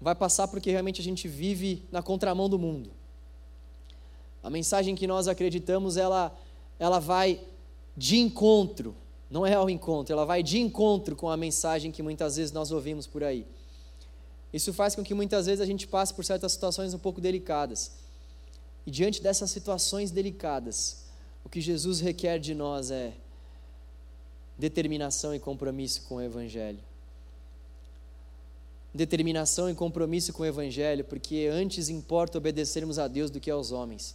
Vai 0.00 0.14
passar 0.14 0.48
porque 0.48 0.70
realmente 0.70 1.02
a 1.02 1.04
gente 1.04 1.28
vive 1.28 1.82
na 1.92 2.02
contramão 2.02 2.48
do 2.48 2.58
mundo. 2.58 2.90
A 4.42 4.48
mensagem 4.48 4.94
que 4.94 5.06
nós 5.06 5.28
acreditamos, 5.28 5.98
ela, 5.98 6.34
ela 6.78 6.98
vai 6.98 7.38
de 7.94 8.16
encontro, 8.16 8.94
não 9.34 9.44
é 9.44 9.54
ao 9.54 9.68
encontro, 9.68 10.12
ela 10.12 10.24
vai 10.24 10.44
de 10.44 10.60
encontro 10.60 11.16
com 11.16 11.28
a 11.28 11.36
mensagem 11.36 11.90
que 11.90 12.04
muitas 12.04 12.36
vezes 12.36 12.52
nós 12.52 12.70
ouvimos 12.70 13.04
por 13.04 13.24
aí. 13.24 13.44
Isso 14.52 14.72
faz 14.72 14.94
com 14.94 15.02
que 15.02 15.12
muitas 15.12 15.46
vezes 15.46 15.60
a 15.60 15.66
gente 15.66 15.88
passe 15.88 16.14
por 16.14 16.24
certas 16.24 16.52
situações 16.52 16.94
um 16.94 17.00
pouco 17.00 17.20
delicadas. 17.20 17.90
E 18.86 18.92
diante 18.92 19.20
dessas 19.20 19.50
situações 19.50 20.12
delicadas, 20.12 21.06
o 21.44 21.48
que 21.48 21.60
Jesus 21.60 21.98
requer 21.98 22.38
de 22.38 22.54
nós 22.54 22.92
é 22.92 23.12
determinação 24.56 25.34
e 25.34 25.40
compromisso 25.40 26.02
com 26.02 26.14
o 26.14 26.22
Evangelho. 26.22 26.78
Determinação 28.94 29.68
e 29.68 29.74
compromisso 29.74 30.32
com 30.32 30.44
o 30.44 30.46
Evangelho, 30.46 31.04
porque 31.04 31.50
antes 31.52 31.88
importa 31.88 32.38
obedecermos 32.38 33.00
a 33.00 33.08
Deus 33.08 33.32
do 33.32 33.40
que 33.40 33.50
aos 33.50 33.72
homens. 33.72 34.14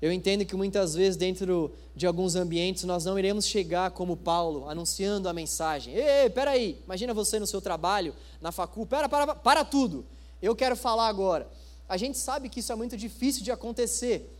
Eu 0.00 0.12
entendo 0.12 0.44
que 0.44 0.54
muitas 0.54 0.94
vezes, 0.94 1.16
dentro 1.16 1.72
de 1.94 2.06
alguns 2.06 2.36
ambientes, 2.36 2.84
nós 2.84 3.04
não 3.04 3.18
iremos 3.18 3.44
chegar 3.46 3.90
como 3.90 4.16
Paulo, 4.16 4.68
anunciando 4.68 5.28
a 5.28 5.32
mensagem. 5.32 5.92
Ei, 5.94 6.30
peraí, 6.30 6.80
imagina 6.84 7.12
você 7.12 7.40
no 7.40 7.46
seu 7.46 7.60
trabalho, 7.60 8.14
na 8.40 8.52
facul, 8.52 8.86
para, 8.86 9.08
para, 9.08 9.34
para 9.34 9.64
tudo, 9.64 10.06
eu 10.40 10.54
quero 10.54 10.76
falar 10.76 11.08
agora. 11.08 11.48
A 11.88 11.96
gente 11.96 12.16
sabe 12.16 12.48
que 12.48 12.60
isso 12.60 12.70
é 12.70 12.76
muito 12.76 12.96
difícil 12.96 13.42
de 13.42 13.50
acontecer. 13.50 14.38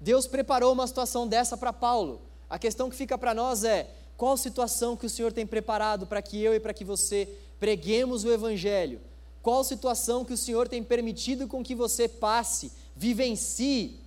Deus 0.00 0.26
preparou 0.26 0.72
uma 0.72 0.86
situação 0.86 1.28
dessa 1.28 1.56
para 1.56 1.72
Paulo. 1.72 2.20
A 2.50 2.58
questão 2.58 2.90
que 2.90 2.96
fica 2.96 3.16
para 3.16 3.32
nós 3.32 3.62
é: 3.62 3.88
qual 4.16 4.36
situação 4.36 4.96
que 4.96 5.06
o 5.06 5.10
Senhor 5.10 5.32
tem 5.32 5.46
preparado 5.46 6.08
para 6.08 6.20
que 6.20 6.42
eu 6.42 6.54
e 6.54 6.58
para 6.60 6.74
que 6.74 6.84
você 6.84 7.28
preguemos 7.60 8.24
o 8.24 8.32
Evangelho? 8.32 9.00
Qual 9.40 9.62
situação 9.62 10.24
que 10.24 10.32
o 10.32 10.36
Senhor 10.36 10.68
tem 10.68 10.82
permitido 10.82 11.46
com 11.46 11.62
que 11.62 11.74
você 11.74 12.08
passe, 12.08 12.72
vivencie 12.96 14.01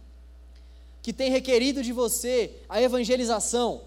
que 1.06 1.14
tem 1.14 1.30
requerido 1.30 1.84
de 1.84 1.94
você 1.94 2.52
a 2.68 2.82
evangelização? 2.82 3.84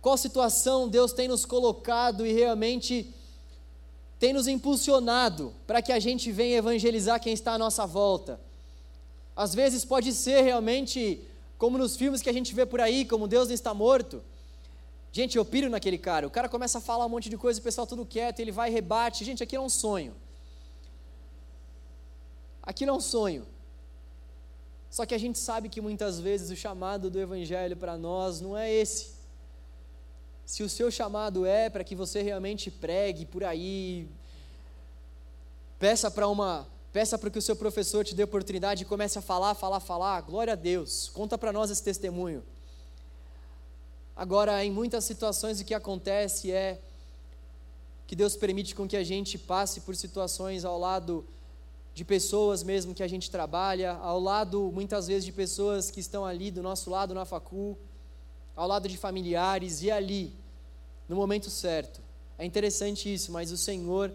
Qual 0.00 0.16
situação 0.16 0.88
Deus 0.88 1.12
tem 1.12 1.26
nos 1.26 1.44
colocado 1.44 2.24
e 2.24 2.32
realmente 2.32 3.12
tem 4.20 4.32
nos 4.32 4.46
impulsionado 4.46 5.52
para 5.66 5.82
que 5.82 5.90
a 5.90 5.98
gente 5.98 6.30
venha 6.30 6.58
evangelizar 6.58 7.20
quem 7.20 7.32
está 7.32 7.54
à 7.54 7.58
nossa 7.58 7.84
volta? 7.84 8.40
Às 9.34 9.56
vezes 9.56 9.84
pode 9.84 10.12
ser 10.12 10.42
realmente 10.42 11.20
como 11.58 11.76
nos 11.76 11.96
filmes 11.96 12.22
que 12.22 12.30
a 12.30 12.32
gente 12.32 12.54
vê 12.54 12.64
por 12.64 12.80
aí, 12.80 13.04
como 13.04 13.26
Deus 13.26 13.48
não 13.48 13.54
está 13.56 13.74
morto. 13.74 14.22
Gente, 15.10 15.36
eu 15.36 15.44
piro 15.44 15.68
naquele 15.68 15.98
cara. 15.98 16.28
O 16.28 16.30
cara 16.30 16.48
começa 16.48 16.78
a 16.78 16.80
falar 16.80 17.06
um 17.06 17.08
monte 17.08 17.28
de 17.28 17.36
coisa, 17.36 17.58
o 17.58 17.62
pessoal 17.64 17.88
tudo 17.88 18.06
quieto, 18.06 18.38
ele 18.38 18.52
vai 18.52 18.70
e 18.70 18.72
rebate. 18.72 19.24
Gente, 19.24 19.42
aquilo 19.42 19.64
é 19.64 19.66
um 19.66 19.68
sonho. 19.68 20.14
Aquilo 22.62 22.92
é 22.92 22.94
um 22.94 23.00
sonho. 23.00 23.55
Só 24.96 25.04
que 25.04 25.14
a 25.14 25.18
gente 25.18 25.38
sabe 25.38 25.68
que 25.68 25.78
muitas 25.78 26.18
vezes 26.18 26.50
o 26.50 26.56
chamado 26.56 27.10
do 27.10 27.20
Evangelho 27.20 27.76
para 27.76 27.98
nós 27.98 28.40
não 28.40 28.56
é 28.56 28.72
esse. 28.72 29.10
Se 30.46 30.62
o 30.62 30.70
seu 30.70 30.90
chamado 30.90 31.44
é 31.44 31.68
para 31.68 31.84
que 31.84 31.94
você 31.94 32.22
realmente 32.22 32.70
pregue 32.70 33.26
por 33.26 33.44
aí, 33.44 34.08
peça 35.78 36.10
para 36.10 36.26
uma, 36.26 36.66
peça 36.94 37.18
para 37.18 37.28
que 37.28 37.38
o 37.38 37.42
seu 37.42 37.54
professor 37.54 38.06
te 38.06 38.14
dê 38.14 38.22
oportunidade 38.22 38.84
e 38.84 38.86
comece 38.86 39.18
a 39.18 39.20
falar, 39.20 39.54
falar, 39.54 39.80
falar. 39.80 40.22
Glória 40.22 40.54
a 40.54 40.56
Deus. 40.56 41.10
Conta 41.10 41.36
para 41.36 41.52
nós 41.52 41.70
esse 41.70 41.82
testemunho. 41.82 42.42
Agora, 44.16 44.64
em 44.64 44.70
muitas 44.70 45.04
situações 45.04 45.60
o 45.60 45.64
que 45.66 45.74
acontece 45.74 46.50
é 46.50 46.80
que 48.06 48.16
Deus 48.16 48.34
permite 48.34 48.74
com 48.74 48.88
que 48.88 48.96
a 48.96 49.04
gente 49.04 49.36
passe 49.36 49.82
por 49.82 49.94
situações 49.94 50.64
ao 50.64 50.78
lado 50.78 51.22
de 51.96 52.04
pessoas 52.04 52.62
mesmo 52.62 52.94
que 52.94 53.02
a 53.02 53.08
gente 53.08 53.30
trabalha, 53.30 53.92
ao 53.92 54.20
lado 54.20 54.70
muitas 54.70 55.06
vezes 55.06 55.24
de 55.24 55.32
pessoas 55.32 55.90
que 55.90 55.98
estão 55.98 56.26
ali 56.26 56.50
do 56.50 56.62
nosso 56.62 56.90
lado 56.90 57.14
na 57.14 57.24
facul, 57.24 57.78
ao 58.54 58.68
lado 58.68 58.86
de 58.86 58.98
familiares 58.98 59.82
e 59.82 59.90
ali, 59.90 60.34
no 61.08 61.16
momento 61.16 61.48
certo. 61.48 62.02
É 62.36 62.44
interessante 62.44 63.12
isso, 63.12 63.32
mas 63.32 63.50
o 63.50 63.56
Senhor 63.56 64.12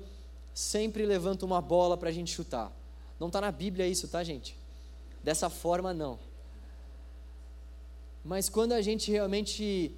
sempre 0.53 1.07
levanta 1.07 1.43
uma 1.43 1.59
bola 1.59 1.97
para 1.97 2.09
a 2.09 2.11
gente 2.11 2.31
chutar. 2.31 2.71
Não 3.19 3.27
está 3.27 3.41
na 3.41 3.51
Bíblia 3.51 3.87
isso, 3.87 4.07
tá, 4.07 4.23
gente? 4.23 4.55
Dessa 5.23 5.49
forma, 5.49 5.91
não. 5.91 6.19
Mas 8.23 8.47
quando 8.47 8.73
a 8.73 8.81
gente 8.83 9.09
realmente 9.09 9.91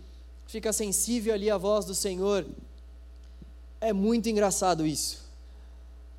fica 0.48 0.72
sensível 0.72 1.34
ali 1.34 1.52
à 1.52 1.58
voz 1.58 1.84
do 1.84 1.94
Senhor, 1.94 2.46
é 3.82 3.92
muito 3.92 4.30
engraçado 4.30 4.86
isso 4.86 5.23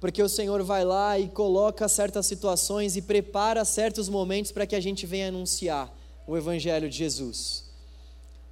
porque 0.05 0.23
o 0.23 0.29
Senhor 0.29 0.63
vai 0.63 0.85
lá 0.85 1.19
e 1.19 1.29
coloca 1.29 1.89
certas 1.89 2.27
situações 2.27 2.95
e 2.95 3.01
prepara 3.01 3.65
certos 3.65 4.07
momentos 4.07 4.53
para 4.53 4.67
que 4.67 4.77
a 4.77 4.81
gente 4.81 5.07
venha 5.07 5.29
anunciar 5.29 5.91
o 6.27 6.37
Evangelho 6.37 6.91
de 6.91 6.99
Jesus. 6.99 7.65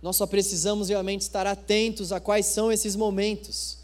Nós 0.00 0.16
só 0.16 0.26
precisamos 0.26 0.88
realmente 0.88 1.20
estar 1.20 1.46
atentos 1.46 2.10
a 2.10 2.18
quais 2.18 2.46
são 2.46 2.72
esses 2.72 2.96
momentos. 2.96 3.76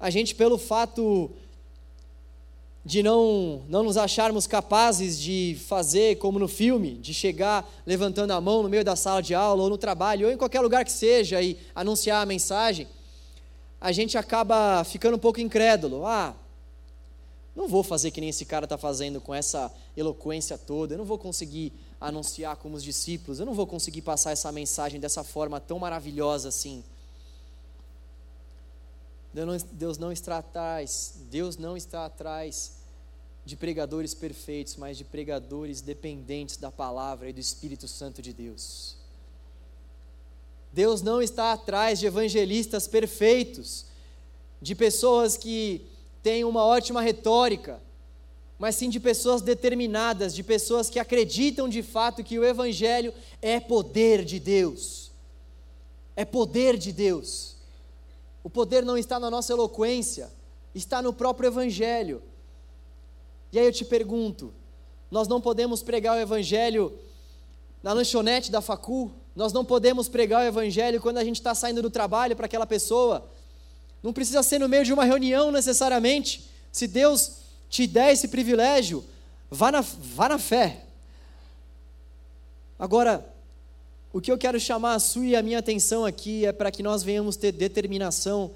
A 0.00 0.10
gente, 0.10 0.34
pelo 0.34 0.58
fato 0.58 1.30
de 2.84 3.00
não, 3.00 3.62
não 3.68 3.84
nos 3.84 3.96
acharmos 3.96 4.44
capazes 4.44 5.20
de 5.20 5.56
fazer 5.68 6.16
como 6.16 6.40
no 6.40 6.48
filme, 6.48 6.94
de 6.94 7.14
chegar 7.14 7.64
levantando 7.86 8.32
a 8.32 8.40
mão 8.40 8.60
no 8.60 8.68
meio 8.68 8.84
da 8.84 8.96
sala 8.96 9.22
de 9.22 9.36
aula 9.36 9.62
ou 9.62 9.70
no 9.70 9.78
trabalho 9.78 10.26
ou 10.26 10.32
em 10.32 10.36
qualquer 10.36 10.62
lugar 10.62 10.84
que 10.84 10.90
seja 10.90 11.40
e 11.40 11.56
anunciar 11.76 12.20
a 12.20 12.26
mensagem, 12.26 12.88
a 13.84 13.92
gente 13.92 14.16
acaba 14.16 14.82
ficando 14.82 15.16
um 15.16 15.18
pouco 15.18 15.42
incrédulo. 15.42 16.06
Ah, 16.06 16.34
não 17.54 17.68
vou 17.68 17.82
fazer 17.82 18.10
que 18.10 18.18
nem 18.18 18.30
esse 18.30 18.46
cara 18.46 18.64
está 18.64 18.78
fazendo 18.78 19.20
com 19.20 19.34
essa 19.34 19.70
eloquência 19.94 20.56
toda, 20.56 20.94
eu 20.94 20.98
não 20.98 21.04
vou 21.04 21.18
conseguir 21.18 21.70
anunciar 22.00 22.56
como 22.56 22.76
os 22.76 22.82
discípulos, 22.82 23.38
eu 23.38 23.44
não 23.44 23.52
vou 23.52 23.66
conseguir 23.66 24.00
passar 24.00 24.30
essa 24.30 24.50
mensagem 24.50 24.98
dessa 24.98 25.22
forma 25.22 25.60
tão 25.60 25.78
maravilhosa 25.78 26.48
assim. 26.48 26.82
Deus 29.72 29.98
não 29.98 30.10
está 30.10 30.38
atrás, 30.38 31.16
Deus 31.30 31.58
não 31.58 31.76
está 31.76 32.06
atrás 32.06 32.78
de 33.44 33.54
pregadores 33.54 34.14
perfeitos, 34.14 34.76
mas 34.76 34.96
de 34.96 35.04
pregadores 35.04 35.82
dependentes 35.82 36.56
da 36.56 36.72
palavra 36.72 37.28
e 37.28 37.34
do 37.34 37.40
Espírito 37.40 37.86
Santo 37.86 38.22
de 38.22 38.32
Deus. 38.32 39.03
Deus 40.74 41.02
não 41.02 41.22
está 41.22 41.52
atrás 41.52 42.00
de 42.00 42.06
evangelistas 42.06 42.88
perfeitos, 42.88 43.86
de 44.60 44.74
pessoas 44.74 45.36
que 45.36 45.86
têm 46.20 46.42
uma 46.42 46.64
ótima 46.64 47.00
retórica, 47.00 47.80
mas 48.58 48.74
sim 48.74 48.88
de 48.88 48.98
pessoas 48.98 49.40
determinadas, 49.40 50.34
de 50.34 50.42
pessoas 50.42 50.90
que 50.90 50.98
acreditam 50.98 51.68
de 51.68 51.80
fato 51.80 52.24
que 52.24 52.40
o 52.40 52.44
Evangelho 52.44 53.14
é 53.40 53.60
poder 53.60 54.24
de 54.24 54.40
Deus. 54.40 55.12
É 56.16 56.24
poder 56.24 56.76
de 56.76 56.92
Deus. 56.92 57.54
O 58.42 58.50
poder 58.50 58.84
não 58.84 58.98
está 58.98 59.20
na 59.20 59.30
nossa 59.30 59.52
eloquência, 59.52 60.28
está 60.74 61.00
no 61.00 61.12
próprio 61.12 61.46
Evangelho. 61.46 62.20
E 63.52 63.60
aí 63.60 63.66
eu 63.66 63.72
te 63.72 63.84
pergunto: 63.84 64.52
nós 65.08 65.28
não 65.28 65.40
podemos 65.40 65.84
pregar 65.84 66.16
o 66.16 66.20
Evangelho 66.20 66.98
na 67.80 67.92
lanchonete 67.92 68.50
da 68.50 68.60
facul? 68.60 69.12
Nós 69.34 69.52
não 69.52 69.64
podemos 69.64 70.08
pregar 70.08 70.42
o 70.42 70.46
Evangelho 70.46 71.00
quando 71.00 71.18
a 71.18 71.24
gente 71.24 71.36
está 71.36 71.54
saindo 71.54 71.82
do 71.82 71.90
trabalho 71.90 72.36
para 72.36 72.46
aquela 72.46 72.66
pessoa. 72.66 73.28
Não 74.02 74.12
precisa 74.12 74.42
ser 74.42 74.58
no 74.58 74.68
meio 74.68 74.84
de 74.84 74.92
uma 74.92 75.04
reunião 75.04 75.50
necessariamente. 75.50 76.48
Se 76.70 76.86
Deus 76.86 77.38
te 77.68 77.86
der 77.86 78.12
esse 78.12 78.28
privilégio, 78.28 79.04
vá 79.50 79.72
na, 79.72 79.80
vá 79.80 80.28
na 80.28 80.38
fé. 80.38 80.84
Agora, 82.78 83.26
o 84.12 84.20
que 84.20 84.30
eu 84.30 84.38
quero 84.38 84.60
chamar 84.60 84.94
a 84.94 85.00
sua 85.00 85.24
e 85.26 85.34
a 85.34 85.42
minha 85.42 85.58
atenção 85.58 86.04
aqui 86.04 86.46
é 86.46 86.52
para 86.52 86.70
que 86.70 86.82
nós 86.82 87.02
venhamos 87.02 87.34
ter 87.34 87.50
determinação 87.50 88.52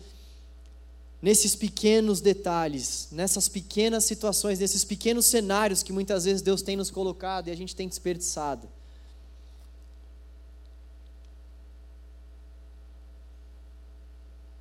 nesses 1.20 1.56
pequenos 1.56 2.20
detalhes, 2.20 3.08
nessas 3.10 3.48
pequenas 3.48 4.04
situações, 4.04 4.60
nesses 4.60 4.84
pequenos 4.84 5.26
cenários 5.26 5.82
que 5.82 5.92
muitas 5.92 6.24
vezes 6.24 6.42
Deus 6.42 6.62
tem 6.62 6.76
nos 6.76 6.90
colocado 6.90 7.48
e 7.48 7.50
a 7.50 7.56
gente 7.56 7.74
tem 7.74 7.88
desperdiçado. 7.88 8.68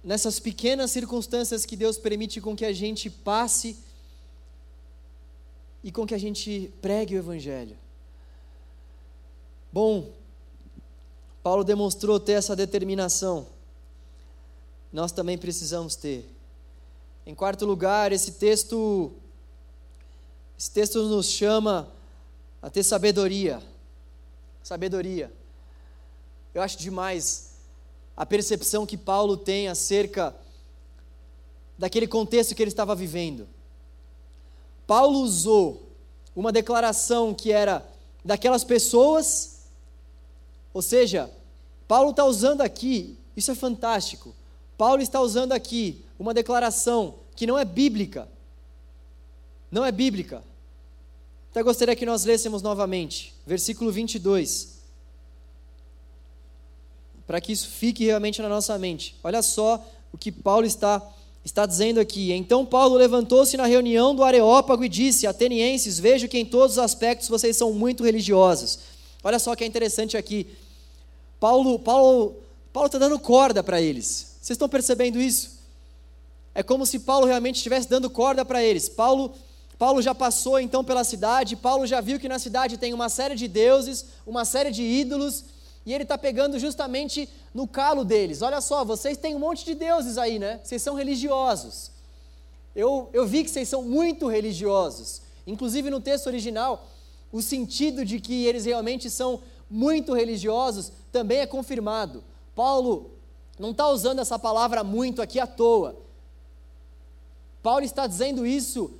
Nessas 0.08 0.40
pequenas 0.40 0.92
circunstâncias 0.92 1.66
que 1.66 1.76
Deus 1.76 1.98
permite 1.98 2.40
com 2.40 2.56
que 2.56 2.64
a 2.64 2.72
gente 2.72 3.10
passe 3.10 3.78
e 5.84 5.92
com 5.92 6.08
que 6.08 6.16
a 6.16 6.18
gente 6.18 6.72
pregue 6.82 7.16
o 7.16 7.18
Evangelho. 7.18 7.78
Bom, 9.70 10.10
Paulo 11.44 11.62
demonstrou 11.62 12.22
ter 12.22 12.32
essa 12.34 12.56
determinação, 12.56 13.48
nós 14.94 15.12
também 15.12 15.38
precisamos 15.38 15.98
ter. 15.98 16.26
Em 17.26 17.36
quarto 17.36 17.66
lugar, 17.66 18.14
esse 18.14 18.32
texto, 18.32 19.12
esse 20.58 20.72
texto 20.72 21.04
nos 21.04 21.26
chama 21.26 21.92
a 22.62 22.70
ter 22.70 22.82
sabedoria. 22.82 23.62
Sabedoria. 24.64 25.30
Eu 26.54 26.62
acho 26.62 26.78
demais 26.78 27.47
a 28.18 28.26
percepção 28.26 28.84
que 28.84 28.98
Paulo 28.98 29.38
tem 29.38 29.68
acerca 29.68 30.36
daquele 31.78 32.08
contexto 32.08 32.56
que 32.56 32.64
ele 32.64 32.72
estava 32.72 32.96
vivendo. 32.96 33.48
Paulo 34.88 35.20
usou 35.20 35.92
uma 36.36 36.52
declaração 36.52 37.32
que 37.32 37.52
era 37.52 37.88
daquelas 38.26 38.64
pessoas, 38.64 39.60
ou 40.74 40.82
seja, 40.82 41.30
Paulo 41.88 42.10
está 42.10 42.26
usando 42.26 42.62
aqui, 42.62 43.20
isso 43.36 43.52
é 43.52 43.56
fantástico. 43.56 44.36
Paulo 44.76 45.02
está 45.02 45.22
usando 45.22 45.52
aqui 45.52 46.04
uma 46.18 46.34
declaração 46.34 47.20
que 47.36 47.46
não 47.46 47.58
é 47.58 47.64
bíblica. 47.64 48.28
Não 49.70 49.86
é 49.86 49.92
bíblica. 49.92 50.44
Até 51.52 51.62
gostaria 51.62 51.96
que 51.96 52.06
nós 52.06 52.26
lêssemos 52.26 52.64
novamente, 52.64 53.36
versículo 53.46 53.92
22 53.92 54.77
para 57.28 57.42
que 57.42 57.52
isso 57.52 57.68
fique 57.68 58.06
realmente 58.06 58.42
na 58.42 58.48
nossa 58.48 58.80
mente. 58.80 59.16
Olha 59.22 59.42
só 59.42 59.86
o 60.14 60.18
que 60.18 60.32
Paulo 60.32 60.66
está 60.66 61.06
está 61.44 61.66
dizendo 61.66 62.00
aqui: 62.00 62.32
Então 62.32 62.66
Paulo 62.66 62.96
levantou-se 62.96 63.56
na 63.58 63.66
reunião 63.66 64.16
do 64.16 64.24
Areópago 64.24 64.84
e 64.84 64.90
disse: 64.90 65.28
Atenienses, 65.28 66.00
vejo 66.00 66.28
que 66.28 66.38
em 66.38 66.46
todos 66.46 66.74
os 66.74 66.80
aspectos 66.80 67.28
vocês 67.28 67.56
são 67.58 67.74
muito 67.74 68.04
religiosos. 68.04 68.80
Olha 69.24 69.40
só 69.40 69.56
que 69.56 69.64
é 69.64 69.68
interessante 69.68 70.16
aqui. 70.16 70.48
Paulo 71.40 71.78
Paulo 71.80 72.36
Paulo 72.72 72.88
está 72.88 72.98
dando 72.98 73.20
corda 73.20 73.62
para 73.62 73.82
eles. 73.82 74.38
Vocês 74.42 74.56
estão 74.56 74.70
percebendo 74.70 75.20
isso? 75.20 75.58
É 76.56 76.64
como 76.64 76.86
se 76.86 77.00
Paulo 77.00 77.26
realmente 77.26 77.58
estivesse 77.58 77.90
dando 77.90 78.10
corda 78.10 78.46
para 78.46 78.64
eles. 78.64 78.88
Paulo 78.88 79.34
Paulo 79.78 80.02
já 80.02 80.16
passou 80.16 80.60
então 80.60 80.84
pela 80.84 81.04
cidade, 81.04 81.56
Paulo 81.56 81.86
já 81.86 82.02
viu 82.02 82.20
que 82.20 82.28
na 82.28 82.40
cidade 82.40 82.78
tem 82.78 82.94
uma 82.94 83.10
série 83.10 83.36
de 83.36 83.48
deuses, 83.48 84.06
uma 84.26 84.44
série 84.44 84.72
de 84.72 84.82
ídolos, 84.82 85.44
e 85.88 85.94
ele 85.94 86.04
está 86.04 86.18
pegando 86.18 86.60
justamente 86.60 87.30
no 87.54 87.66
calo 87.66 88.04
deles. 88.04 88.42
Olha 88.42 88.60
só, 88.60 88.84
vocês 88.84 89.18
têm 89.18 89.34
um 89.34 89.40
monte 89.40 89.64
de 89.64 89.74
deuses 89.74 90.18
aí, 90.18 90.38
né? 90.38 90.60
Vocês 90.62 90.82
são 90.82 90.96
religiosos. 90.96 91.92
Eu, 92.76 93.10
eu 93.14 93.26
vi 93.26 93.42
que 93.42 93.50
vocês 93.50 93.70
são 93.70 93.84
muito 93.84 94.28
religiosos. 94.28 95.22
Inclusive 95.48 95.90
no 95.90 96.02
texto 96.02 96.28
original, 96.28 96.90
o 97.32 97.42
sentido 97.42 98.04
de 98.04 98.20
que 98.20 98.46
eles 98.46 98.66
realmente 98.66 99.10
são 99.10 99.42
muito 99.70 100.14
religiosos 100.14 100.92
também 101.10 101.40
é 101.40 101.46
confirmado. 101.46 102.22
Paulo 102.54 103.12
não 103.58 103.72
está 103.72 103.88
usando 103.88 104.20
essa 104.20 104.38
palavra 104.38 104.84
muito 104.84 105.22
aqui 105.22 105.40
à 105.40 105.48
toa. 105.48 105.96
Paulo 107.64 107.86
está 107.86 108.06
dizendo 108.06 108.46
isso 108.46 108.92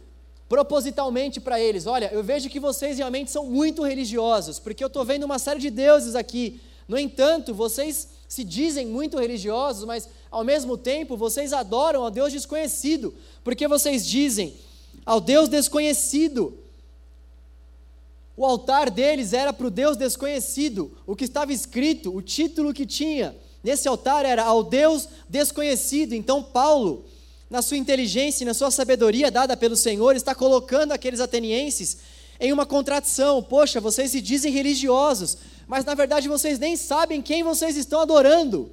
propositalmente 0.48 1.42
para 1.42 1.60
eles: 1.60 1.86
olha, 1.86 2.10
eu 2.14 2.24
vejo 2.24 2.50
que 2.50 2.62
vocês 2.62 2.98
realmente 2.98 3.30
são 3.30 3.46
muito 3.46 3.84
religiosos, 3.84 4.58
porque 4.58 4.82
eu 4.82 4.88
estou 4.88 5.04
vendo 5.04 5.26
uma 5.26 5.38
série 5.38 5.60
de 5.60 5.70
deuses 5.70 6.16
aqui. 6.16 6.62
No 6.88 6.98
entanto, 6.98 7.54
vocês 7.54 8.08
se 8.28 8.44
dizem 8.44 8.86
muito 8.86 9.18
religiosos, 9.18 9.86
mas 9.86 10.08
ao 10.30 10.44
mesmo 10.44 10.78
tempo 10.78 11.18
vocês 11.18 11.54
adoram 11.54 12.04
ao 12.04 12.12
Deus 12.12 12.32
desconhecido, 12.32 13.14
porque 13.44 13.68
vocês 13.68 14.06
dizem 14.06 14.56
ao 15.06 15.20
Deus 15.20 15.50
desconhecido. 15.50 16.58
O 18.36 18.46
altar 18.46 18.90
deles 18.90 19.34
era 19.34 19.52
para 19.52 19.68
o 19.68 19.72
Deus 19.72 19.98
desconhecido, 19.98 20.96
o 21.06 21.16
que 21.16 21.26
estava 21.26 21.52
escrito, 21.52 22.16
o 22.16 22.22
título 22.22 22.74
que 22.74 22.86
tinha 22.86 23.36
nesse 23.64 23.88
altar 23.88 24.26
era 24.26 24.44
ao 24.44 24.64
Deus 24.64 25.08
desconhecido. 25.28 26.14
Então, 26.14 26.44
Paulo 26.44 27.06
na 27.50 27.62
sua 27.62 27.78
inteligência 27.78 28.44
e 28.44 28.46
na 28.46 28.54
sua 28.54 28.70
sabedoria 28.72 29.32
dada 29.32 29.56
pelo 29.56 29.76
Senhor, 29.76 30.16
está 30.16 30.36
colocando 30.36 30.92
aqueles 30.92 31.20
atenienses 31.20 31.98
em 32.40 32.52
uma 32.52 32.66
contradição. 32.66 33.42
Poxa, 33.42 33.80
vocês 33.80 34.12
se 34.12 34.22
dizem 34.22 34.52
religiosos, 34.52 35.38
mas 35.68 35.84
na 35.84 35.94
verdade 35.94 36.30
vocês 36.30 36.58
nem 36.58 36.78
sabem 36.78 37.22
quem 37.22 37.44
vocês 37.44 37.76
estão 37.76 38.00
adorando. 38.00 38.72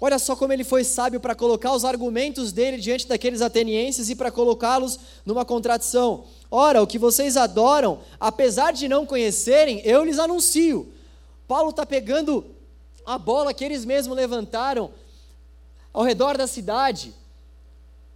Olha 0.00 0.18
só 0.18 0.34
como 0.34 0.52
ele 0.52 0.64
foi 0.64 0.82
sábio 0.82 1.20
para 1.20 1.34
colocar 1.34 1.72
os 1.72 1.84
argumentos 1.84 2.50
dele 2.50 2.78
diante 2.78 3.06
daqueles 3.06 3.40
atenienses 3.40 4.10
e 4.10 4.16
para 4.16 4.32
colocá-los 4.32 4.98
numa 5.24 5.44
contradição. 5.44 6.24
Ora, 6.50 6.82
o 6.82 6.86
que 6.88 6.98
vocês 6.98 7.36
adoram, 7.36 8.00
apesar 8.18 8.72
de 8.72 8.88
não 8.88 9.06
conhecerem, 9.06 9.80
eu 9.84 10.02
lhes 10.02 10.18
anuncio. 10.18 10.92
Paulo 11.46 11.70
está 11.70 11.86
pegando 11.86 12.44
a 13.06 13.16
bola 13.16 13.54
que 13.54 13.64
eles 13.64 13.84
mesmos 13.84 14.16
levantaram 14.16 14.90
ao 15.92 16.02
redor 16.02 16.36
da 16.36 16.48
cidade 16.48 17.14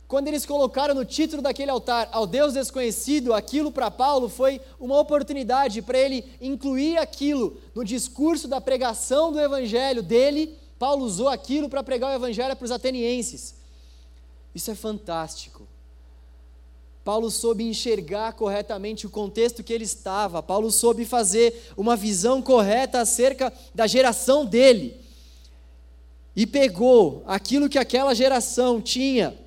quando 0.09 0.29
eles 0.29 0.47
colocaram 0.47 0.95
no 0.95 1.05
título 1.05 1.43
daquele 1.43 1.71
altar 1.71 2.09
ao 2.13 2.27
Deus 2.27 2.53
desconhecido, 2.53 3.35
aquilo 3.35 3.73
para 3.73 3.91
Paulo 3.91 4.29
foi 4.29 4.61
uma 4.79 4.99
oportunidade 5.01 5.83
para 5.83 5.99
ele 5.99 6.25
incluir 6.41 6.97
aquilo 6.97 7.61
no 7.75 7.85
discurso 7.85 8.47
da 8.47 8.61
pregação 8.61 9.33
do 9.33 9.41
evangelho 9.41 10.05
dele. 10.05 10.57
Paulo 10.79 11.05
usou 11.05 11.29
aquilo 11.29 11.69
para 11.69 11.83
pregar 11.83 12.13
o 12.13 12.15
evangelho 12.15 12.55
para 12.55 12.65
os 12.65 12.71
atenienses. 12.71 13.57
Isso 14.55 14.71
é 14.71 14.77
fantástico. 14.77 15.67
Paulo 17.03 17.29
soube 17.29 17.65
enxergar 17.65 18.33
corretamente 18.35 19.07
o 19.07 19.11
contexto 19.11 19.63
que 19.63 19.73
ele 19.73 19.85
estava, 19.85 20.43
Paulo 20.43 20.71
soube 20.71 21.05
fazer 21.05 21.73
uma 21.77 21.97
visão 21.97 22.41
correta 22.43 23.01
acerca 23.01 23.53
da 23.75 23.87
geração 23.87 24.45
dele. 24.45 25.01
E 26.35 26.47
pegou 26.47 27.23
aquilo 27.27 27.69
que 27.69 27.79
aquela 27.79 28.15
geração 28.15 28.81
tinha 28.81 29.46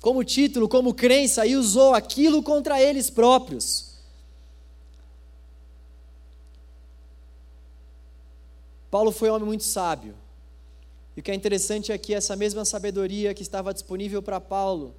como 0.00 0.24
título, 0.24 0.68
como 0.68 0.94
crença, 0.94 1.46
e 1.46 1.56
usou 1.56 1.94
aquilo 1.94 2.42
contra 2.42 2.80
eles 2.80 3.10
próprios. 3.10 3.90
Paulo 8.90 9.12
foi 9.12 9.30
um 9.30 9.34
homem 9.34 9.46
muito 9.46 9.64
sábio. 9.64 10.14
E 11.16 11.20
o 11.20 11.22
que 11.22 11.30
é 11.30 11.34
interessante 11.34 11.92
é 11.92 11.98
que 11.98 12.14
essa 12.14 12.34
mesma 12.34 12.64
sabedoria 12.64 13.34
que 13.34 13.42
estava 13.42 13.74
disponível 13.74 14.22
para 14.22 14.40
Paulo 14.40 14.94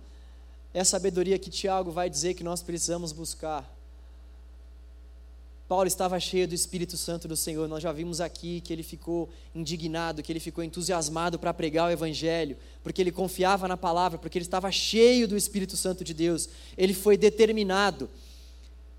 é 0.74 0.80
a 0.80 0.86
sabedoria 0.86 1.38
que 1.38 1.50
Tiago 1.50 1.92
vai 1.92 2.10
dizer 2.10 2.34
que 2.34 2.44
nós 2.44 2.62
precisamos 2.62 3.12
buscar. 3.12 3.81
Paulo 5.72 5.88
estava 5.88 6.20
cheio 6.20 6.50
do 6.50 6.54
Espírito 6.54 6.98
Santo 6.98 7.30
do 7.30 7.38
Senhor. 7.38 7.66
Nós 7.66 7.82
já 7.82 7.94
vimos 7.94 8.20
aqui 8.20 8.60
que 8.60 8.74
ele 8.74 8.84
ficou 8.84 9.30
indignado, 9.56 10.22
que 10.22 10.30
ele 10.30 10.42
ficou 10.42 10.62
entusiasmado 10.66 11.40
para 11.40 11.54
pregar 11.54 11.88
o 11.88 11.92
Evangelho, 11.94 12.58
porque 12.84 13.02
ele 13.02 13.10
confiava 13.10 13.70
na 13.70 13.78
palavra, 13.78 14.20
porque 14.20 14.38
ele 14.38 14.44
estava 14.44 14.70
cheio 14.70 15.30
do 15.30 15.38
Espírito 15.38 15.78
Santo 15.78 16.04
de 16.04 16.14
Deus. 16.14 16.50
Ele 16.78 16.94
foi 16.94 17.16
determinado 17.16 18.10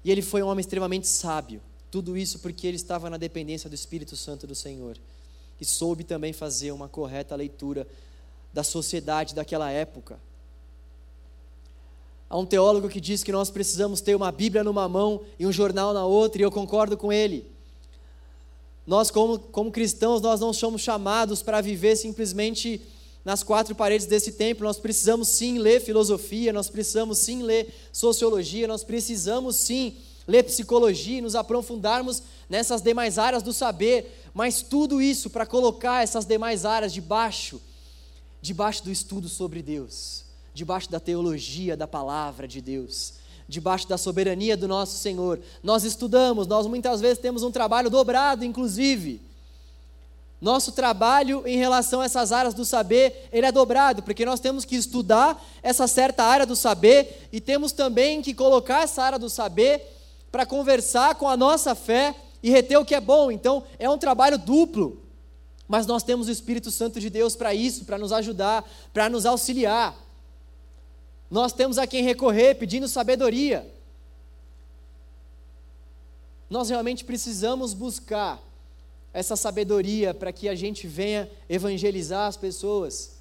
e 0.03 0.11
ele 0.11 0.23
foi 0.23 0.43
um 0.43 0.47
homem 0.47 0.62
extremamente 0.62 1.07
sábio. 1.07 1.61
Tudo 1.91 2.16
isso 2.16 2.39
porque 2.39 2.66
ele 2.66 2.77
estava 2.79 3.11
na 3.11 3.18
dependência 3.18 3.68
do 3.68 3.75
Espírito 3.75 4.16
Santo 4.16 4.47
do 4.47 4.55
Senhor 4.55 4.97
e 5.61 5.66
soube 5.66 6.05
também 6.05 6.33
fazer 6.33 6.73
uma 6.73 6.89
correta 6.89 7.37
leitura 7.37 7.87
da 8.51 8.64
sociedade 8.64 9.35
daquela 9.35 9.70
época. 9.70 10.18
Há 12.33 12.39
um 12.39 12.47
teólogo 12.47 12.89
que 12.89 12.99
diz 12.99 13.22
que 13.22 13.30
nós 13.30 13.51
precisamos 13.51 14.01
ter 14.01 14.16
uma 14.16 14.33
Bíblia 14.33 14.64
numa 14.64 14.89
mão 14.89 15.20
e 15.39 15.47
um 15.47 15.53
jornal 15.53 15.93
na 15.93 16.07
outra, 16.07 16.41
e 16.41 16.45
eu 16.47 16.51
concordo 16.51 16.97
com 16.97 17.12
ele. 17.12 17.45
Nós, 18.87 19.11
como, 19.11 19.39
como 19.39 19.70
cristãos, 19.70 20.22
nós 20.22 20.41
não 20.41 20.51
somos 20.51 20.80
chamados 20.80 21.43
para 21.43 21.61
viver 21.61 21.95
simplesmente 21.95 22.80
nas 23.22 23.43
quatro 23.43 23.74
paredes 23.74 24.07
desse 24.07 24.33
templo. 24.33 24.66
Nós 24.66 24.78
precisamos 24.78 25.28
sim 25.28 25.59
ler 25.59 25.83
filosofia, 25.83 26.55
nós 26.55 26.70
precisamos 26.70 27.18
sim 27.18 27.43
ler 27.43 27.70
sociologia, 27.93 28.66
nós 28.66 28.83
precisamos 28.83 29.57
sim 29.57 29.95
ler 30.26 30.45
psicologia 30.45 31.18
e 31.18 31.20
nos 31.20 31.35
aprofundarmos 31.35 32.22
nessas 32.49 32.80
demais 32.80 33.18
áreas 33.18 33.43
do 33.43 33.53
saber, 33.53 34.24
mas 34.33 34.62
tudo 34.62 35.03
isso 35.03 35.28
para 35.28 35.45
colocar 35.45 36.03
essas 36.03 36.24
demais 36.24 36.64
áreas 36.64 36.95
debaixo, 36.95 37.61
debaixo 38.41 38.85
do 38.85 38.91
estudo 38.91 39.28
sobre 39.28 39.61
Deus 39.61 40.22
debaixo 40.55 40.91
da 40.91 41.01
teologia 41.01 41.77
da 41.77 41.87
palavra 41.87 42.47
de 42.47 42.61
Deus, 42.61 43.15
debaixo 43.49 43.89
da 43.89 43.99
soberania 43.99 44.57
do 44.57 44.69
nosso 44.69 44.97
Senhor. 44.99 45.41
Nós 45.63 45.85
estudamos, 45.85 46.47
nós 46.47 46.67
muitas 46.67 47.01
vezes 47.01 47.19
temos 47.19 47.43
um 47.43 47.51
trabalho 47.51 47.91
dobrado, 47.91 48.45
inclusive. 48.45 49.21
Nosso 50.41 50.73
trabalho 50.73 51.45
em 51.47 51.57
relação 51.57 52.01
a 52.01 52.05
essas 52.05 52.33
áreas 52.33 52.53
do 52.53 52.65
saber, 52.65 53.29
ele 53.33 53.47
é 53.47 53.53
dobrado, 53.53 54.03
porque 54.03 54.25
nós 54.25 54.41
temos 54.41 54.65
que 54.65 54.75
estudar 54.75 55.41
essa 55.63 55.87
certa 55.87 56.25
área 56.25 56.45
do 56.45 56.57
saber 56.57 57.29
e 57.33 57.41
temos 57.41 57.71
também 57.71 58.21
que 58.21 58.35
colocar 58.35 58.83
essa 58.83 59.05
área 59.05 59.19
do 59.21 59.31
saber 59.31 59.81
para 60.33 60.45
conversar 60.45 61.15
com 61.15 61.29
a 61.29 61.37
nossa 61.37 61.75
fé 61.75 62.15
e 62.43 62.51
reter 62.51 62.77
o 62.77 62.85
que 62.85 62.95
é 62.95 63.01
bom. 63.01 63.31
Então, 63.31 63.63
é 63.79 63.89
um 63.89 63.99
trabalho 63.99 64.37
duplo. 64.37 65.01
Mas 65.69 65.87
nós 65.87 66.03
temos 66.03 66.27
o 66.27 66.31
Espírito 66.33 66.71
Santo 66.71 66.99
de 66.99 67.09
Deus 67.09 67.37
para 67.37 67.55
isso, 67.55 67.85
para 67.85 67.97
nos 67.97 68.13
ajudar, 68.13 68.69
para 68.93 69.09
nos 69.09 69.25
auxiliar. 69.25 69.97
Nós 71.33 71.55
temos 71.55 71.78
a 71.78 71.87
quem 71.87 72.03
recorrer 72.03 72.57
pedindo 72.57 72.87
sabedoria. 72.87 73.66
Nós 76.51 76.68
realmente 76.68 77.07
precisamos 77.07 77.72
buscar 77.72 78.39
essa 79.14 79.35
sabedoria 79.35 80.12
para 80.12 80.30
que 80.30 80.47
a 80.47 80.55
gente 80.55 80.87
venha 80.87 81.30
evangelizar 81.49 82.28
as 82.28 82.37
pessoas. 82.37 83.12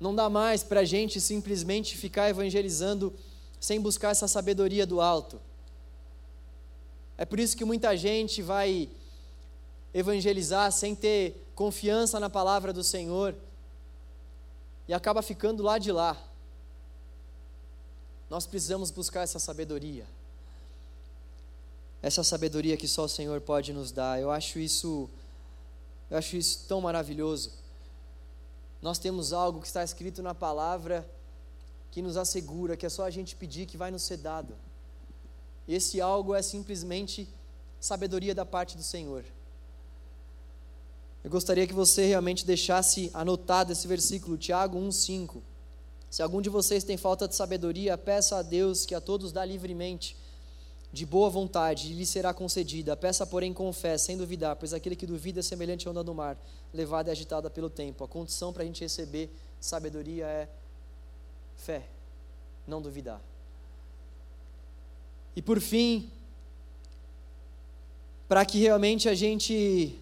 Não 0.00 0.12
dá 0.12 0.28
mais 0.28 0.64
para 0.64 0.80
a 0.80 0.84
gente 0.84 1.20
simplesmente 1.20 1.96
ficar 1.96 2.28
evangelizando 2.28 3.14
sem 3.60 3.80
buscar 3.80 4.10
essa 4.10 4.26
sabedoria 4.26 4.84
do 4.84 5.00
alto. 5.00 5.40
É 7.16 7.24
por 7.24 7.38
isso 7.38 7.56
que 7.56 7.64
muita 7.64 7.96
gente 7.96 8.42
vai 8.42 8.88
evangelizar 9.94 10.72
sem 10.72 10.96
ter 10.96 11.48
confiança 11.54 12.18
na 12.18 12.28
palavra 12.28 12.72
do 12.72 12.82
Senhor 12.82 13.36
e 14.88 14.94
acaba 14.94 15.20
ficando 15.20 15.62
lá 15.62 15.78
de 15.78 15.92
lá. 15.92 16.16
Nós 18.30 18.46
precisamos 18.46 18.90
buscar 18.90 19.22
essa 19.22 19.38
sabedoria. 19.38 20.06
Essa 22.02 22.24
sabedoria 22.24 22.76
que 22.76 22.88
só 22.88 23.04
o 23.04 23.08
Senhor 23.08 23.40
pode 23.40 23.72
nos 23.72 23.92
dar. 23.92 24.20
Eu 24.20 24.30
acho 24.30 24.58
isso 24.58 25.08
eu 26.10 26.16
acho 26.16 26.36
isso 26.36 26.64
tão 26.66 26.80
maravilhoso. 26.80 27.52
Nós 28.80 28.98
temos 28.98 29.32
algo 29.32 29.60
que 29.60 29.66
está 29.66 29.84
escrito 29.84 30.22
na 30.22 30.34
palavra 30.34 31.08
que 31.90 32.00
nos 32.00 32.16
assegura 32.16 32.76
que 32.76 32.86
é 32.86 32.88
só 32.88 33.04
a 33.04 33.10
gente 33.10 33.36
pedir 33.36 33.66
que 33.66 33.76
vai 33.76 33.90
nos 33.90 34.02
ser 34.02 34.16
dado. 34.16 34.54
Esse 35.66 36.00
algo 36.00 36.34
é 36.34 36.40
simplesmente 36.40 37.28
sabedoria 37.78 38.34
da 38.34 38.46
parte 38.46 38.76
do 38.76 38.82
Senhor. 38.82 39.24
Eu 41.28 41.30
gostaria 41.30 41.66
que 41.66 41.74
você 41.74 42.06
realmente 42.06 42.46
deixasse 42.46 43.10
anotado 43.12 43.70
esse 43.70 43.86
versículo, 43.86 44.38
Tiago 44.38 44.78
1,5. 44.78 45.42
Se 46.08 46.22
algum 46.22 46.40
de 46.40 46.48
vocês 46.48 46.82
tem 46.82 46.96
falta 46.96 47.28
de 47.28 47.34
sabedoria, 47.36 47.98
peça 47.98 48.38
a 48.38 48.42
Deus 48.42 48.86
que 48.86 48.94
a 48.94 49.00
todos 49.00 49.30
dá 49.30 49.44
livremente, 49.44 50.16
de 50.90 51.04
boa 51.04 51.28
vontade, 51.28 51.92
e 51.92 51.94
lhe 51.94 52.06
será 52.06 52.32
concedida. 52.32 52.96
Peça, 52.96 53.26
porém, 53.26 53.52
com 53.52 53.70
fé, 53.74 53.98
sem 53.98 54.16
duvidar, 54.16 54.56
pois 54.56 54.72
aquele 54.72 54.96
que 54.96 55.06
duvida 55.06 55.40
é 55.40 55.42
semelhante 55.42 55.86
à 55.86 55.90
onda 55.90 56.02
do 56.02 56.14
mar, 56.14 56.34
levada 56.72 57.10
e 57.10 57.12
agitada 57.12 57.50
pelo 57.50 57.68
tempo. 57.68 58.02
A 58.02 58.08
condição 58.08 58.50
para 58.50 58.62
a 58.62 58.66
gente 58.66 58.80
receber 58.80 59.30
sabedoria 59.60 60.24
é 60.24 60.48
fé, 61.58 61.86
não 62.66 62.80
duvidar. 62.80 63.20
E 65.36 65.42
por 65.42 65.60
fim, 65.60 66.10
para 68.26 68.46
que 68.46 68.58
realmente 68.58 69.10
a 69.10 69.14
gente 69.14 70.00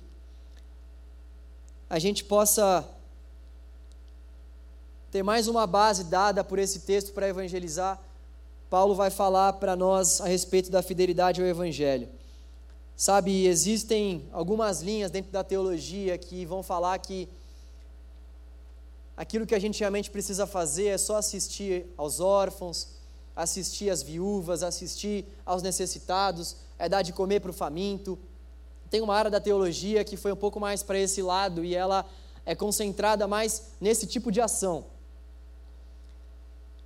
a 1.89 1.99
gente 1.99 2.24
possa 2.24 2.87
ter 5.11 5.22
mais 5.22 5.47
uma 5.47 5.66
base 5.66 6.05
dada 6.05 6.43
por 6.43 6.59
esse 6.59 6.80
texto 6.80 7.12
para 7.12 7.28
evangelizar, 7.28 8.01
Paulo 8.68 8.95
vai 8.95 9.11
falar 9.11 9.53
para 9.55 9.76
nós 9.76 10.20
a 10.20 10.26
respeito 10.26 10.70
da 10.70 10.82
fidelidade 10.82 11.41
ao 11.41 11.47
evangelho. 11.47 12.09
Sabe, 12.97 13.47
existem 13.47 14.28
algumas 14.32 14.80
linhas 14.82 15.11
dentro 15.11 15.30
da 15.30 15.45
teologia 15.45 16.18
que 16.18 16.45
vão 16.45 16.62
falar 16.62 16.99
que 16.99 17.28
aquilo 19.16 19.47
que 19.47 19.55
a 19.55 19.59
gente 19.59 19.78
realmente 19.78 20.11
precisa 20.11 20.47
fazer 20.47 20.89
é 20.89 20.99
só 20.99 21.16
assistir 21.16 21.87
aos 21.97 22.18
órfãos, 22.18 22.89
assistir 23.37 23.91
às 23.91 24.03
viúvas, 24.03 24.62
assistir 24.62 25.24
aos 25.45 25.62
necessitados, 25.62 26.57
é 26.78 26.89
dar 26.89 27.03
de 27.03 27.12
comer 27.12 27.41
para 27.41 27.51
o 27.51 27.55
faminto, 27.55 28.18
tem 28.91 29.01
uma 29.01 29.14
área 29.14 29.30
da 29.30 29.41
teologia 29.41 30.05
que 30.05 30.16
foi 30.16 30.32
um 30.32 30.37
pouco 30.37 30.61
mais 30.61 30.82
para 30.82 30.99
esse 30.99 31.22
lado 31.22 31.64
e 31.64 31.74
ela 31.74 32.05
é 32.45 32.55
concentrada 32.55 33.26
mais 33.26 33.72
nesse 33.80 34.07
tipo 34.07 34.30
de 34.30 34.41
ação. 34.41 34.84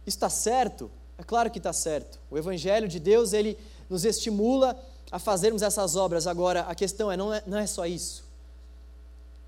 Está 0.07 0.31
certo? 0.31 0.91
É 1.19 1.23
claro 1.23 1.51
que 1.51 1.59
está 1.59 1.73
certo. 1.73 2.19
O 2.31 2.39
Evangelho 2.39 2.89
de 2.89 2.99
Deus 2.99 3.33
ele 3.35 3.59
nos 3.89 4.05
estimula 4.05 4.81
a 5.13 5.19
fazermos 5.19 5.61
essas 5.61 5.97
obras. 5.97 6.27
Agora, 6.27 6.63
a 6.63 6.75
questão 6.75 7.13
é 7.13 7.17
não, 7.17 7.33
é, 7.33 7.43
não 7.47 7.59
é 7.59 7.67
só 7.67 7.85
isso. 7.85 8.25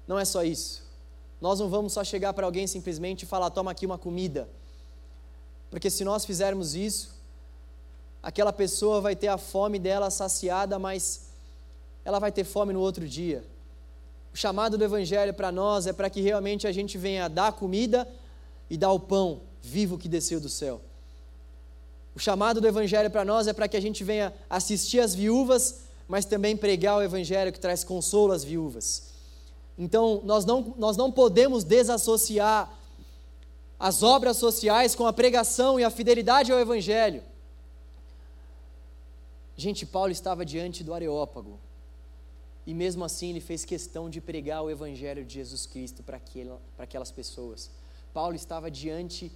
Não 0.06 0.18
é 0.18 0.24
só 0.24 0.44
isso. 0.44 0.82
Nós 1.40 1.58
não 1.58 1.68
vamos 1.68 1.94
só 1.94 2.04
chegar 2.04 2.34
para 2.34 2.44
alguém 2.44 2.66
simplesmente 2.66 3.22
e 3.22 3.26
falar: 3.26 3.48
toma 3.50 3.70
aqui 3.70 3.86
uma 3.86 3.96
comida. 3.96 4.48
Porque 5.70 5.88
se 5.88 6.04
nós 6.04 6.26
fizermos 6.26 6.74
isso, 6.74 7.14
aquela 8.22 8.52
pessoa 8.52 9.00
vai 9.00 9.16
ter 9.16 9.28
a 9.28 9.38
fome 9.38 9.78
dela 9.78 10.10
saciada, 10.10 10.78
mas 10.78 11.31
ela 12.04 12.18
vai 12.18 12.32
ter 12.32 12.44
fome 12.44 12.72
no 12.72 12.80
outro 12.80 13.06
dia. 13.06 13.44
O 14.32 14.36
chamado 14.36 14.78
do 14.78 14.84
Evangelho 14.84 15.34
para 15.34 15.52
nós 15.52 15.86
é 15.86 15.92
para 15.92 16.08
que 16.08 16.20
realmente 16.20 16.66
a 16.66 16.72
gente 16.72 16.96
venha 16.96 17.28
dar 17.28 17.52
comida 17.52 18.08
e 18.70 18.76
dar 18.76 18.92
o 18.92 19.00
pão 19.00 19.42
vivo 19.60 19.98
que 19.98 20.08
desceu 20.08 20.40
do 20.40 20.48
céu. 20.48 20.80
O 22.14 22.18
chamado 22.18 22.60
do 22.60 22.66
Evangelho 22.66 23.10
para 23.10 23.24
nós 23.24 23.46
é 23.46 23.52
para 23.52 23.68
que 23.68 23.76
a 23.76 23.80
gente 23.80 24.02
venha 24.02 24.32
assistir 24.48 25.00
as 25.00 25.14
viúvas, 25.14 25.82
mas 26.08 26.24
também 26.24 26.56
pregar 26.56 26.98
o 26.98 27.02
Evangelho 27.02 27.52
que 27.52 27.60
traz 27.60 27.84
consolo 27.84 28.32
às 28.32 28.44
viúvas. 28.44 29.12
Então, 29.78 30.20
nós 30.24 30.44
não, 30.44 30.74
nós 30.76 30.96
não 30.96 31.10
podemos 31.10 31.64
desassociar 31.64 32.70
as 33.78 34.02
obras 34.02 34.36
sociais 34.36 34.94
com 34.94 35.06
a 35.06 35.12
pregação 35.12 35.80
e 35.80 35.84
a 35.84 35.90
fidelidade 35.90 36.52
ao 36.52 36.58
Evangelho. 36.60 37.22
Gente, 39.56 39.84
Paulo 39.84 40.12
estava 40.12 40.44
diante 40.44 40.84
do 40.84 40.94
Areópago, 40.94 41.58
e 42.66 42.72
mesmo 42.72 43.04
assim 43.04 43.30
ele 43.30 43.40
fez 43.40 43.64
questão 43.64 44.08
de 44.08 44.20
pregar 44.20 44.62
o 44.62 44.70
Evangelho 44.70 45.24
de 45.24 45.34
Jesus 45.34 45.66
Cristo 45.66 46.02
para 46.02 46.20
aquelas 46.78 47.10
pessoas. 47.10 47.70
Paulo 48.12 48.34
estava 48.34 48.70
diante 48.70 49.32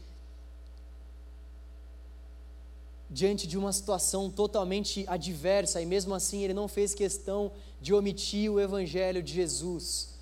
diante 3.08 3.46
de 3.46 3.56
uma 3.56 3.72
situação 3.72 4.28
totalmente 4.28 5.04
adversa 5.08 5.80
e 5.80 5.86
mesmo 5.86 6.12
assim 6.12 6.42
ele 6.42 6.52
não 6.52 6.66
fez 6.66 6.92
questão 6.92 7.52
de 7.80 7.94
omitir 7.94 8.50
o 8.50 8.60
evangelho 8.60 9.22
de 9.22 9.32
Jesus. 9.32 10.14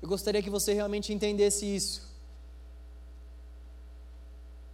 Eu 0.00 0.08
gostaria 0.08 0.42
que 0.42 0.48
você 0.48 0.72
realmente 0.72 1.12
entendesse 1.12 1.66
isso. 1.66 2.08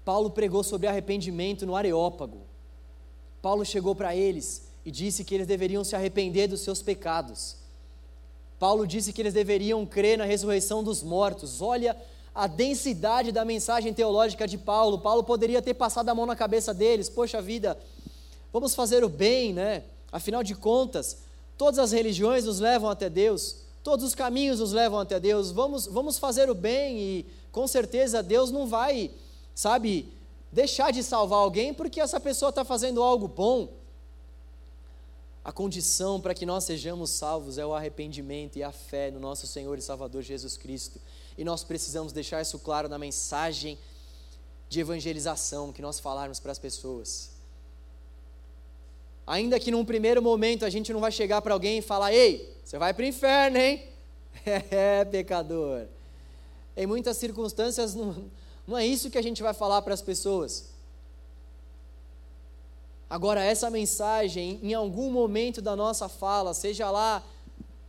Paulo 0.04 0.30
pregou 0.30 0.62
sobre 0.62 0.86
arrependimento 0.86 1.66
no 1.66 1.74
Areópago. 1.74 2.42
Paulo 3.42 3.64
chegou 3.64 3.92
para 3.92 4.14
eles 4.14 4.65
e 4.86 4.90
disse 4.92 5.24
que 5.24 5.34
eles 5.34 5.48
deveriam 5.48 5.82
se 5.82 5.96
arrepender 5.96 6.46
dos 6.46 6.60
seus 6.60 6.80
pecados. 6.80 7.56
Paulo 8.56 8.86
disse 8.86 9.12
que 9.12 9.20
eles 9.20 9.34
deveriam 9.34 9.84
crer 9.84 10.16
na 10.16 10.24
ressurreição 10.24 10.82
dos 10.84 11.02
mortos. 11.02 11.60
Olha 11.60 11.96
a 12.32 12.46
densidade 12.46 13.32
da 13.32 13.44
mensagem 13.44 13.92
teológica 13.92 14.46
de 14.46 14.56
Paulo. 14.56 15.00
Paulo 15.00 15.24
poderia 15.24 15.60
ter 15.60 15.74
passado 15.74 16.08
a 16.08 16.14
mão 16.14 16.24
na 16.24 16.36
cabeça 16.36 16.72
deles, 16.72 17.10
poxa 17.10 17.42
vida, 17.42 17.76
vamos 18.52 18.76
fazer 18.76 19.02
o 19.02 19.08
bem, 19.08 19.52
né? 19.52 19.82
Afinal 20.12 20.44
de 20.44 20.54
contas, 20.54 21.18
todas 21.58 21.80
as 21.80 21.90
religiões 21.90 22.44
nos 22.44 22.60
levam 22.60 22.88
até 22.88 23.10
Deus, 23.10 23.56
todos 23.82 24.04
os 24.04 24.14
caminhos 24.14 24.60
nos 24.60 24.70
levam 24.70 25.00
até 25.00 25.18
Deus. 25.18 25.50
Vamos, 25.50 25.86
vamos 25.86 26.16
fazer 26.16 26.48
o 26.48 26.54
bem 26.54 26.96
e 26.96 27.26
com 27.50 27.66
certeza 27.66 28.22
Deus 28.22 28.52
não 28.52 28.68
vai, 28.68 29.10
sabe, 29.52 30.12
deixar 30.52 30.92
de 30.92 31.02
salvar 31.02 31.40
alguém 31.40 31.74
porque 31.74 32.00
essa 32.00 32.20
pessoa 32.20 32.50
está 32.50 32.64
fazendo 32.64 33.02
algo 33.02 33.26
bom. 33.26 33.68
A 35.46 35.52
condição 35.52 36.20
para 36.20 36.34
que 36.34 36.44
nós 36.44 36.64
sejamos 36.64 37.08
salvos 37.08 37.56
é 37.56 37.64
o 37.64 37.72
arrependimento 37.72 38.56
e 38.56 38.64
a 38.64 38.72
fé 38.72 39.12
no 39.12 39.20
nosso 39.20 39.46
Senhor 39.46 39.78
e 39.78 39.80
Salvador 39.80 40.20
Jesus 40.20 40.56
Cristo. 40.56 41.00
E 41.38 41.44
nós 41.44 41.62
precisamos 41.62 42.12
deixar 42.12 42.42
isso 42.42 42.58
claro 42.58 42.88
na 42.88 42.98
mensagem 42.98 43.78
de 44.68 44.80
evangelização 44.80 45.72
que 45.72 45.80
nós 45.80 46.00
falarmos 46.00 46.40
para 46.40 46.50
as 46.50 46.58
pessoas. 46.58 47.30
Ainda 49.24 49.60
que 49.60 49.70
num 49.70 49.84
primeiro 49.84 50.20
momento 50.20 50.64
a 50.64 50.68
gente 50.68 50.92
não 50.92 50.98
vai 50.98 51.12
chegar 51.12 51.40
para 51.40 51.54
alguém 51.54 51.78
e 51.78 51.82
falar: 51.82 52.12
"Ei, 52.12 52.52
você 52.64 52.76
vai 52.76 52.92
para 52.92 53.04
o 53.04 53.06
inferno, 53.06 53.56
hein?" 53.56 53.84
É, 54.44 55.04
pecador. 55.04 55.86
Em 56.76 56.88
muitas 56.88 57.18
circunstâncias 57.18 57.94
não, 57.94 58.28
não 58.66 58.76
é 58.76 58.84
isso 58.84 59.10
que 59.10 59.16
a 59.16 59.22
gente 59.22 59.44
vai 59.44 59.54
falar 59.54 59.80
para 59.82 59.94
as 59.94 60.02
pessoas. 60.02 60.75
Agora, 63.08 63.42
essa 63.42 63.70
mensagem, 63.70 64.58
em 64.62 64.74
algum 64.74 65.10
momento 65.10 65.62
da 65.62 65.76
nossa 65.76 66.08
fala, 66.08 66.52
seja 66.52 66.90
lá 66.90 67.22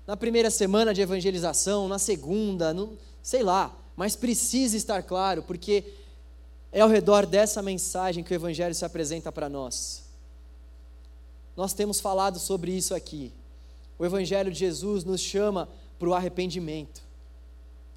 na 0.06 0.16
primeira 0.16 0.50
semana 0.50 0.94
de 0.94 1.02
evangelização, 1.02 1.88
na 1.88 2.00
segunda, 2.00 2.74
no, 2.74 2.98
sei 3.22 3.44
lá, 3.44 3.76
mas 3.96 4.16
precisa 4.16 4.78
estar 4.78 5.02
claro, 5.04 5.42
porque 5.42 5.84
é 6.72 6.82
ao 6.82 6.90
redor 6.90 7.26
dessa 7.26 7.62
mensagem 7.62 8.24
que 8.24 8.32
o 8.32 8.36
Evangelho 8.36 8.76
se 8.76 8.86
apresenta 8.86 9.32
para 9.32 9.50
nós. 9.50 10.04
Nós 11.56 11.74
temos 11.74 12.00
falado 12.00 12.38
sobre 12.38 12.72
isso 12.72 12.94
aqui. 12.94 13.34
O 13.98 14.06
Evangelho 14.06 14.52
de 14.52 14.60
Jesus 14.60 15.04
nos 15.04 15.20
chama 15.20 15.68
para 15.98 16.08
o 16.08 16.14
arrependimento, 16.14 17.02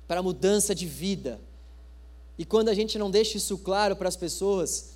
para 0.08 0.20
a 0.20 0.22
mudança 0.22 0.74
de 0.74 0.86
vida. 0.86 1.38
E 2.38 2.44
quando 2.46 2.70
a 2.70 2.74
gente 2.74 2.98
não 2.98 3.10
deixa 3.10 3.36
isso 3.36 3.58
claro 3.58 3.94
para 3.94 4.08
as 4.08 4.16
pessoas, 4.16 4.92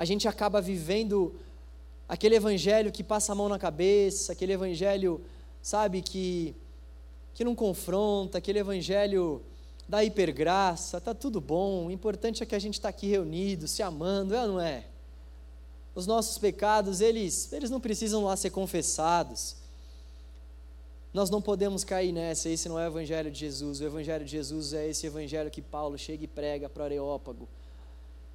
a 0.00 0.04
gente 0.06 0.26
acaba 0.26 0.62
vivendo 0.62 1.34
aquele 2.08 2.34
evangelho 2.34 2.90
que 2.90 3.04
passa 3.04 3.32
a 3.32 3.34
mão 3.34 3.50
na 3.50 3.58
cabeça, 3.58 4.32
aquele 4.32 4.54
evangelho, 4.54 5.20
sabe, 5.60 6.00
que, 6.00 6.54
que 7.34 7.44
não 7.44 7.54
confronta, 7.54 8.38
aquele 8.38 8.58
evangelho 8.58 9.42
da 9.86 10.02
hipergraça, 10.02 11.02
tá 11.02 11.12
tudo 11.12 11.38
bom, 11.38 11.88
o 11.88 11.90
importante 11.90 12.42
é 12.42 12.46
que 12.46 12.54
a 12.54 12.58
gente 12.58 12.76
está 12.76 12.88
aqui 12.88 13.08
reunido, 13.08 13.68
se 13.68 13.82
amando, 13.82 14.34
é 14.34 14.40
ou 14.40 14.48
não 14.48 14.58
é? 14.58 14.86
Os 15.94 16.06
nossos 16.06 16.38
pecados, 16.38 17.02
eles, 17.02 17.52
eles 17.52 17.68
não 17.68 17.78
precisam 17.78 18.24
lá 18.24 18.34
ser 18.38 18.48
confessados. 18.48 19.54
Nós 21.12 21.28
não 21.28 21.42
podemos 21.42 21.84
cair 21.84 22.12
nessa, 22.12 22.48
esse 22.48 22.70
não 22.70 22.78
é 22.78 22.86
o 22.86 22.90
Evangelho 22.90 23.30
de 23.30 23.38
Jesus. 23.38 23.82
O 23.82 23.84
Evangelho 23.84 24.24
de 24.24 24.30
Jesus 24.30 24.72
é 24.72 24.88
esse 24.88 25.06
Evangelho 25.06 25.50
que 25.50 25.60
Paulo 25.60 25.98
chega 25.98 26.24
e 26.24 26.26
prega 26.26 26.70
para 26.70 26.84
Areópago 26.84 27.46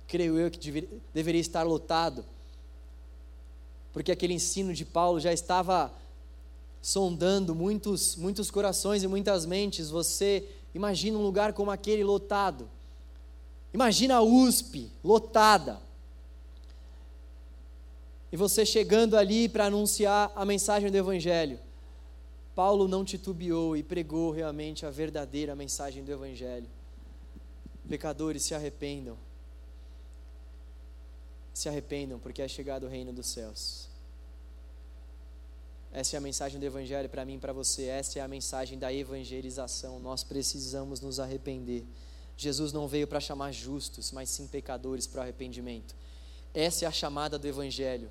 creio 0.07 0.37
eu 0.37 0.51
que 0.51 0.59
deveria, 0.59 0.89
deveria 1.13 1.41
estar 1.41 1.63
lotado, 1.63 2.25
porque 3.91 4.11
aquele 4.11 4.33
ensino 4.33 4.73
de 4.73 4.83
Paulo 4.85 5.19
já 5.19 5.31
estava 5.31 5.91
sondando 6.81 7.55
muitos, 7.55 8.15
muitos 8.15 8.51
corações 8.51 9.03
e 9.03 9.07
muitas 9.07 9.45
mentes. 9.45 9.89
Você 9.89 10.47
imagina 10.73 11.17
um 11.17 11.23
lugar 11.23 11.53
como 11.53 11.71
aquele 11.71 12.03
lotado. 12.03 12.69
Imagina 13.73 14.17
a 14.17 14.21
USP 14.21 14.91
lotada. 15.03 15.81
E 18.31 18.37
você 18.37 18.65
chegando 18.65 19.15
ali 19.15 19.47
para 19.47 19.65
anunciar 19.65 20.31
a 20.35 20.43
mensagem 20.43 20.91
do 20.91 20.97
Evangelho. 20.97 21.57
Paulo 22.53 22.87
não 22.87 23.05
titubeou 23.05 23.75
e 23.75 23.81
pregou 23.81 24.31
realmente 24.31 24.85
a 24.85 24.91
verdadeira 24.91 25.55
mensagem 25.55 26.03
do 26.03 26.11
Evangelho. 26.11 26.67
Pecadores 27.87 28.43
se 28.43 28.53
arrependam 28.53 29.17
se 31.55 31.69
arrependam, 31.69 32.19
porque 32.19 32.41
é 32.41 32.47
chegado 32.49 32.85
o 32.85 32.89
reino 32.89 33.13
dos 33.13 33.27
céus. 33.27 33.87
Essa 35.89 36.17
é 36.17 36.19
a 36.19 36.21
mensagem 36.21 36.59
do 36.59 36.65
Evangelho 36.65 37.07
para 37.07 37.23
mim 37.23 37.35
e 37.35 37.39
para 37.39 37.53
você. 37.53 37.85
Essa 37.85 38.19
é 38.19 38.21
a 38.21 38.27
mensagem 38.27 38.77
da 38.77 38.93
evangelização. 38.93 39.97
Nós 39.97 40.21
precisamos 40.21 40.99
nos 40.99 41.17
arrepender. 41.17 41.85
Jesus 42.35 42.73
não 42.73 42.89
veio 42.89 43.07
para 43.07 43.21
chamar 43.21 43.53
justos, 43.53 44.11
mas 44.11 44.29
sim 44.29 44.45
pecadores 44.47 45.07
para 45.07 45.19
o 45.19 45.23
arrependimento. 45.23 45.95
Essa 46.53 46.83
é 46.83 46.87
a 46.89 46.91
chamada 46.91 47.39
do 47.39 47.47
Evangelho. 47.47 48.09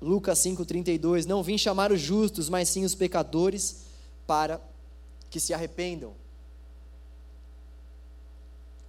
Lucas 0.00 0.38
5,32: 0.38 1.24
Não 1.24 1.42
vim 1.42 1.58
chamar 1.58 1.90
os 1.90 2.00
justos, 2.00 2.48
mas 2.48 2.68
sim 2.68 2.84
os 2.84 2.94
pecadores 2.94 3.86
para 4.24 4.60
que 5.28 5.40
se 5.40 5.52
arrependam. 5.52 6.14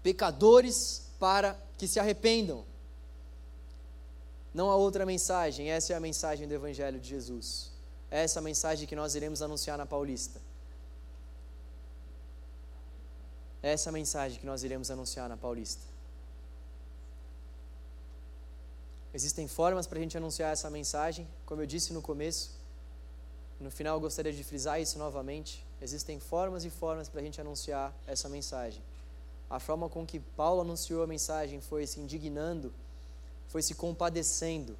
Pecadores 0.03 1.07
para 1.19 1.59
que 1.75 1.87
se 1.87 1.99
arrependam. 1.99 2.69
Não 4.53 4.69
há 4.69 4.75
outra 4.75 5.05
mensagem, 5.05 5.69
essa 5.69 5.93
é 5.93 5.95
a 5.95 5.99
mensagem 5.99 6.47
do 6.47 6.53
Evangelho 6.53 6.99
de 6.99 7.07
Jesus. 7.07 7.71
Essa 8.09 8.39
é 8.39 8.41
a 8.41 8.43
mensagem 8.43 8.85
que 8.85 8.95
nós 8.95 9.15
iremos 9.15 9.41
anunciar 9.41 9.77
na 9.77 9.85
Paulista. 9.85 10.41
Essa 13.63 13.89
é 13.89 13.91
a 13.91 13.93
mensagem 13.93 14.39
que 14.39 14.45
nós 14.45 14.63
iremos 14.63 14.91
anunciar 14.91 15.29
na 15.29 15.37
Paulista. 15.37 15.83
Existem 19.13 19.47
formas 19.47 19.85
para 19.87 19.99
a 19.99 20.01
gente 20.01 20.17
anunciar 20.17 20.51
essa 20.51 20.69
mensagem, 20.69 21.27
como 21.45 21.61
eu 21.61 21.65
disse 21.65 21.93
no 21.93 22.01
começo. 22.01 22.51
No 23.59 23.69
final, 23.69 23.97
eu 23.97 24.01
gostaria 24.01 24.33
de 24.33 24.43
frisar 24.43 24.81
isso 24.81 24.97
novamente. 24.97 25.65
Existem 25.81 26.19
formas 26.19 26.65
e 26.65 26.69
formas 26.69 27.07
para 27.07 27.21
a 27.21 27.23
gente 27.23 27.39
anunciar 27.39 27.93
essa 28.07 28.27
mensagem. 28.27 28.81
A 29.49 29.59
forma 29.59 29.87
com 29.89 30.05
que 30.05 30.19
Paulo 30.19 30.61
anunciou 30.61 31.03
a 31.03 31.07
mensagem 31.07 31.61
foi 31.61 31.85
se 31.85 31.99
indignando, 31.99 32.73
foi 33.51 33.61
se 33.61 33.75
compadecendo, 33.75 34.77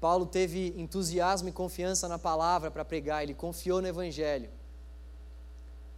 Paulo 0.00 0.26
teve 0.26 0.72
entusiasmo 0.76 1.48
e 1.48 1.52
confiança 1.52 2.06
na 2.06 2.18
palavra 2.18 2.70
para 2.70 2.84
pregar, 2.84 3.22
ele 3.24 3.34
confiou 3.34 3.80
no 3.82 3.88
Evangelho. 3.88 4.50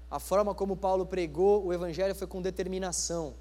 A 0.09 0.19
forma 0.19 0.55
como 0.55 0.77
Paulo 0.77 1.05
pregou 1.05 1.67
o 1.67 1.73
Evangelho 1.73 2.15
foi 2.15 2.27
com 2.27 2.41
determinação 2.41 3.35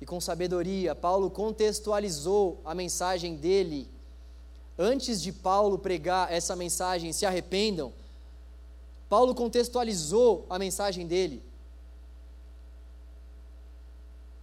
e 0.00 0.06
com 0.06 0.20
sabedoria. 0.20 0.94
Paulo 0.94 1.30
contextualizou 1.30 2.60
a 2.64 2.74
mensagem 2.74 3.34
dele. 3.34 3.90
Antes 4.78 5.20
de 5.20 5.32
Paulo 5.32 5.78
pregar 5.78 6.30
essa 6.30 6.54
mensagem, 6.54 7.12
se 7.12 7.26
arrependam, 7.26 7.92
Paulo 9.08 9.34
contextualizou 9.34 10.46
a 10.48 10.58
mensagem 10.58 11.06
dele. 11.06 11.42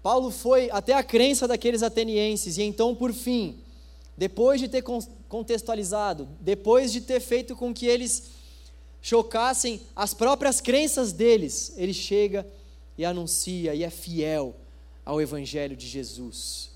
Paulo 0.02 0.32
foi 0.32 0.70
até 0.72 0.94
a 0.94 1.04
crença 1.04 1.48
daqueles 1.48 1.84
atenienses, 1.84 2.58
e 2.58 2.64
então, 2.64 2.96
por 2.96 3.14
fim, 3.14 3.60
depois 4.18 4.60
de 4.60 4.68
ter 4.68 4.84
contextualizado, 5.28 6.28
depois 6.40 6.92
de 6.92 7.02
ter 7.02 7.20
feito 7.20 7.56
com 7.56 7.74
que 7.74 7.86
eles 7.86 8.32
chocassem 9.02 9.82
as 9.96 10.14
próprias 10.14 10.60
crenças 10.60 11.12
deles, 11.12 11.74
ele 11.78 11.94
chega 11.94 12.48
e 12.98 13.06
anuncia 13.06 13.76
e 13.76 13.84
é 13.84 13.90
fiel 13.90 14.56
ao 15.06 15.22
Evangelho 15.22 15.76
de 15.76 15.88
Jesus. 15.88 16.72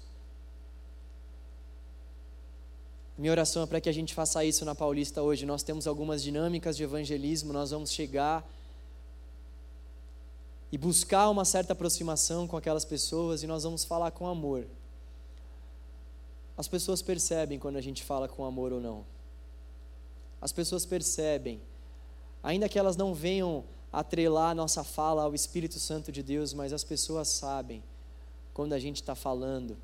Minha 3.17 3.32
oração 3.32 3.63
é 3.63 3.65
para 3.65 3.82
que 3.82 3.89
a 3.89 3.91
gente 3.91 4.13
faça 4.13 4.43
isso 4.43 4.65
na 4.65 4.74
Paulista 4.74 5.22
hoje. 5.22 5.45
Nós 5.45 5.61
temos 5.61 5.86
algumas 5.86 6.24
dinâmicas 6.24 6.76
de 6.76 6.84
evangelismo, 6.84 7.53
nós 7.53 7.69
vamos 7.69 7.91
chegar 7.91 8.43
e 10.72 10.78
buscar 10.78 11.30
uma 11.30 11.43
certa 11.43 11.74
aproximação 11.74 12.47
com 12.47 12.55
aquelas 12.55 12.86
pessoas 12.86 13.43
e 13.43 13.47
nós 13.47 13.63
vamos 13.63 13.84
falar 13.84 14.11
com 14.11 14.28
amor. 14.28 14.65
As 16.57 16.67
pessoas 16.67 17.01
percebem 17.01 17.59
quando 17.59 17.76
a 17.76 17.82
gente 17.82 18.03
fala 18.03 18.28
com 18.28 18.45
amor 18.45 18.72
ou 18.72 18.80
não. 18.80 19.05
As 20.39 20.51
pessoas 20.51 20.86
percebem, 20.86 21.61
ainda 22.41 22.69
que 22.69 22.80
elas 22.80 22.95
não 22.95 23.13
venham 23.13 23.63
atrelar 23.91 24.55
nossa 24.55 24.84
fala 24.84 25.24
ao 25.24 25.36
Espírito 25.36 25.78
Santo 25.78 26.11
de 26.11 26.24
Deus, 26.24 26.53
mas 26.53 26.72
as 26.72 26.84
pessoas 26.84 27.28
sabem 27.28 27.84
quando 28.53 28.74
a 28.74 28.80
gente 28.80 28.97
está 28.97 29.15
falando 29.15 29.78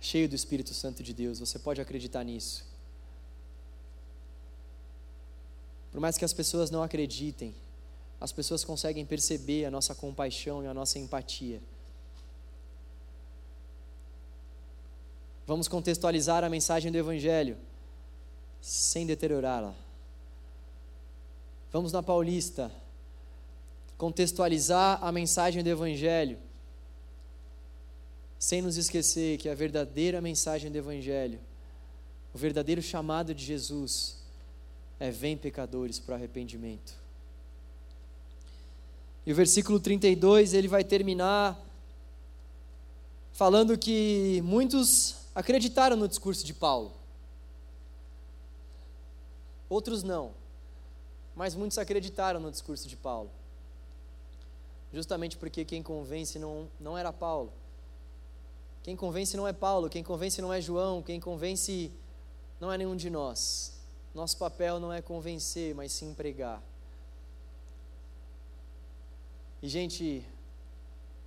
cheio 0.00 0.28
do 0.28 0.36
Espírito 0.36 0.72
Santo 0.72 1.02
de 1.02 1.12
Deus. 1.12 1.40
Você 1.40 1.58
pode 1.58 1.80
acreditar 1.80 2.22
nisso. 2.22 2.64
Por 5.90 6.00
mais 6.00 6.16
que 6.16 6.24
as 6.24 6.32
pessoas 6.32 6.70
não 6.70 6.82
acreditem, 6.82 7.54
as 8.20 8.32
pessoas 8.32 8.64
conseguem 8.64 9.04
perceber 9.04 9.64
a 9.64 9.70
nossa 9.70 9.94
compaixão 9.94 10.62
e 10.62 10.66
a 10.66 10.74
nossa 10.74 10.98
empatia. 10.98 11.60
Vamos 15.46 15.68
contextualizar 15.68 16.42
a 16.42 16.48
mensagem 16.48 16.90
do 16.90 16.98
Evangelho 16.98 17.56
sem 18.60 19.06
deteriorá-la. 19.06 19.74
Vamos 21.70 21.92
na 21.92 22.02
Paulista 22.02 22.72
contextualizar 23.96 24.98
a 25.02 25.12
mensagem 25.12 25.62
do 25.62 25.68
Evangelho 25.68 26.38
sem 28.38 28.60
nos 28.60 28.76
esquecer 28.76 29.38
que 29.38 29.48
a 29.48 29.54
verdadeira 29.54 30.20
mensagem 30.20 30.70
do 30.70 30.76
Evangelho, 30.76 31.40
o 32.34 32.38
verdadeiro 32.38 32.82
chamado 32.82 33.34
de 33.34 33.44
Jesus, 33.44 34.18
é: 34.98 35.10
vem 35.10 35.36
pecadores 35.36 35.98
para 35.98 36.12
o 36.12 36.14
arrependimento. 36.16 37.05
E 39.26 39.32
o 39.32 39.34
versículo 39.34 39.80
32 39.80 40.54
ele 40.54 40.68
vai 40.68 40.84
terminar 40.84 41.60
falando 43.32 43.76
que 43.76 44.40
muitos 44.44 45.16
acreditaram 45.34 45.96
no 45.96 46.06
discurso 46.06 46.46
de 46.46 46.54
Paulo. 46.54 46.94
Outros 49.68 50.04
não, 50.04 50.32
mas 51.34 51.56
muitos 51.56 51.76
acreditaram 51.76 52.38
no 52.38 52.52
discurso 52.52 52.88
de 52.88 52.96
Paulo. 52.96 53.30
Justamente 54.92 55.36
porque 55.36 55.64
quem 55.64 55.82
convence 55.82 56.38
não, 56.38 56.68
não 56.78 56.96
era 56.96 57.12
Paulo. 57.12 57.52
Quem 58.84 58.94
convence 58.94 59.36
não 59.36 59.48
é 59.48 59.52
Paulo, 59.52 59.90
quem 59.90 60.04
convence 60.04 60.40
não 60.40 60.52
é 60.52 60.60
João, 60.60 61.02
quem 61.02 61.18
convence 61.18 61.90
não 62.60 62.72
é 62.72 62.78
nenhum 62.78 62.94
de 62.94 63.10
nós. 63.10 63.80
Nosso 64.14 64.38
papel 64.38 64.78
não 64.78 64.92
é 64.92 65.02
convencer, 65.02 65.74
mas 65.74 65.90
sim 65.90 66.14
pregar. 66.14 66.62
E, 69.66 69.68
gente, 69.68 70.24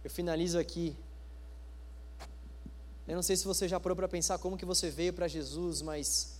eu 0.02 0.10
finalizo 0.10 0.58
aqui 0.58 0.96
eu 3.06 3.14
não 3.16 3.22
sei 3.22 3.36
se 3.36 3.44
você 3.44 3.68
já 3.68 3.78
parou 3.82 3.98
para 3.98 4.08
pensar 4.08 4.38
como 4.38 4.56
que 4.56 4.64
você 4.64 4.90
veio 4.90 5.12
para 5.12 5.28
Jesus, 5.28 5.82
mas 5.82 6.40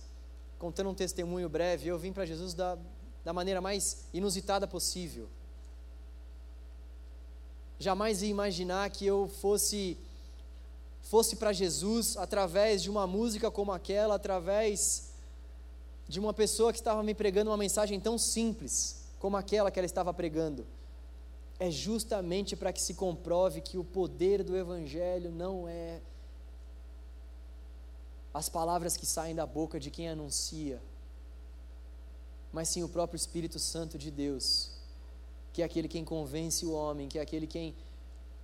contando 0.58 0.88
um 0.88 0.94
testemunho 0.94 1.46
breve, 1.46 1.88
eu 1.88 1.98
vim 1.98 2.10
para 2.10 2.24
Jesus 2.24 2.54
da, 2.54 2.78
da 3.22 3.34
maneira 3.34 3.60
mais 3.60 4.06
inusitada 4.14 4.66
possível. 4.66 5.28
Jamais 7.78 8.22
ia 8.22 8.30
imaginar 8.30 8.88
que 8.88 9.04
eu 9.04 9.28
fosse 9.28 9.98
fosse 11.02 11.36
para 11.36 11.52
Jesus 11.52 12.16
através 12.16 12.82
de 12.82 12.88
uma 12.88 13.06
música 13.06 13.50
como 13.50 13.72
aquela, 13.72 14.14
através 14.14 15.10
de 16.08 16.18
uma 16.18 16.32
pessoa 16.32 16.72
que 16.72 16.78
estava 16.78 17.02
me 17.02 17.14
pregando 17.14 17.50
uma 17.50 17.58
mensagem 17.58 18.00
tão 18.00 18.16
simples 18.16 19.04
como 19.18 19.36
aquela 19.36 19.70
que 19.70 19.78
ela 19.78 19.86
estava 19.86 20.14
pregando. 20.14 20.66
É 21.60 21.70
justamente 21.70 22.56
para 22.56 22.72
que 22.72 22.80
se 22.80 22.94
comprove 22.94 23.60
que 23.60 23.76
o 23.76 23.84
poder 23.84 24.42
do 24.42 24.56
Evangelho 24.56 25.30
não 25.30 25.68
é 25.68 26.00
as 28.32 28.48
palavras 28.48 28.96
que 28.96 29.04
saem 29.04 29.34
da 29.34 29.44
boca 29.44 29.78
de 29.78 29.90
quem 29.90 30.08
anuncia, 30.08 30.80
mas 32.50 32.70
sim 32.70 32.82
o 32.82 32.88
próprio 32.88 33.16
Espírito 33.16 33.58
Santo 33.58 33.98
de 33.98 34.10
Deus, 34.10 34.70
que 35.52 35.60
é 35.60 35.64
aquele 35.64 35.86
quem 35.86 36.02
convence 36.02 36.64
o 36.64 36.72
homem, 36.72 37.08
que 37.08 37.18
é 37.18 37.22
aquele 37.22 37.46
quem, 37.46 37.74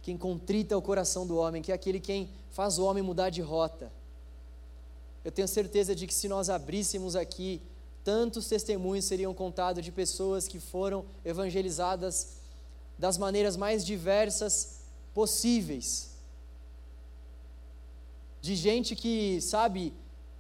quem 0.03 0.19
contrita 0.19 0.77
o 0.77 0.83
coração 0.83 1.27
do 1.27 1.39
homem, 1.39 1.63
que 1.63 1.73
é 1.73 1.75
aquele 1.75 1.99
quem 1.99 2.29
faz 2.51 2.79
o 2.79 2.85
homem 2.85 3.03
mudar 3.03 3.31
de 3.31 3.41
rota. 3.41 3.91
Eu 5.25 5.33
tenho 5.33 5.49
certeza 5.49 5.95
de 5.95 6.07
que 6.07 6.15
se 6.15 6.29
nós 6.29 6.51
abríssemos 6.51 7.17
aqui, 7.17 7.63
tantos 8.05 8.47
testemunhos 8.47 9.07
seriam 9.07 9.33
contados 9.33 9.83
de 9.83 9.91
pessoas 9.91 10.47
que 10.47 10.61
foram 10.61 11.05
evangelizadas 11.25 12.45
das 12.99 13.19
maneiras 13.19 13.57
mais 13.57 13.85
diversas 13.85 14.81
possíveis 15.13 16.17
de 18.47 18.55
gente 18.55 18.95
que, 18.95 19.41
sabe, 19.41 19.93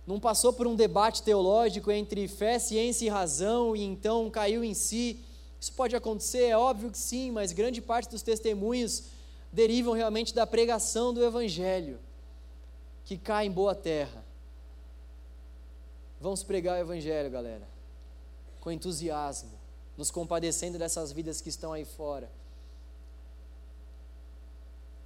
não 0.06 0.20
passou 0.20 0.52
por 0.52 0.66
um 0.66 0.76
debate 0.76 1.24
teológico 1.24 1.90
entre 1.90 2.28
fé, 2.28 2.56
ciência 2.56 3.04
e 3.04 3.08
razão 3.08 3.74
e 3.74 3.82
então 3.82 4.30
caiu 4.30 4.62
em 4.62 4.74
si. 4.74 5.18
Isso 5.60 5.72
pode 5.72 5.96
acontecer, 5.96 6.44
é 6.44 6.56
óbvio 6.56 6.92
que 6.92 6.98
sim, 6.98 7.32
mas 7.32 7.52
grande 7.52 7.82
parte 7.82 8.08
dos 8.08 8.22
testemunhos 8.22 9.04
derivam 9.52 9.92
realmente 9.92 10.32
da 10.32 10.46
pregação 10.46 11.12
do 11.12 11.24
Evangelho, 11.24 11.98
que 13.04 13.18
cai 13.18 13.46
em 13.46 13.50
boa 13.50 13.74
terra. 13.74 14.24
Vamos 16.20 16.44
pregar 16.44 16.78
o 16.78 16.80
Evangelho, 16.80 17.28
galera, 17.28 17.66
com 18.60 18.70
entusiasmo, 18.70 19.50
nos 19.96 20.12
compadecendo 20.12 20.78
dessas 20.78 21.10
vidas 21.10 21.40
que 21.40 21.48
estão 21.48 21.72
aí 21.72 21.84
fora. 21.84 22.30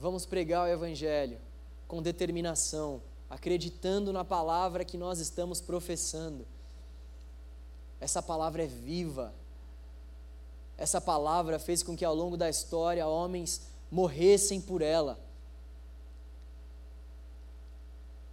Vamos 0.01 0.25
pregar 0.25 0.65
o 0.65 0.73
Evangelho 0.73 1.39
com 1.87 2.01
determinação, 2.01 3.03
acreditando 3.29 4.15
na 4.15 4.25
palavra 4.25 4.83
que 4.83 4.97
nós 4.97 5.19
estamos 5.19 5.61
professando. 5.61 6.47
Essa 8.01 8.23
palavra 8.23 8.65
é 8.65 8.67
viva. 8.67 9.35
Essa 10.79 11.03
palavra 11.03 11.59
fez 11.59 11.83
com 11.83 11.95
que 11.95 12.03
ao 12.03 12.15
longo 12.15 12.35
da 12.35 12.49
história 12.49 13.07
homens 13.07 13.61
morressem 13.91 14.59
por 14.59 14.81
ela. 14.81 15.21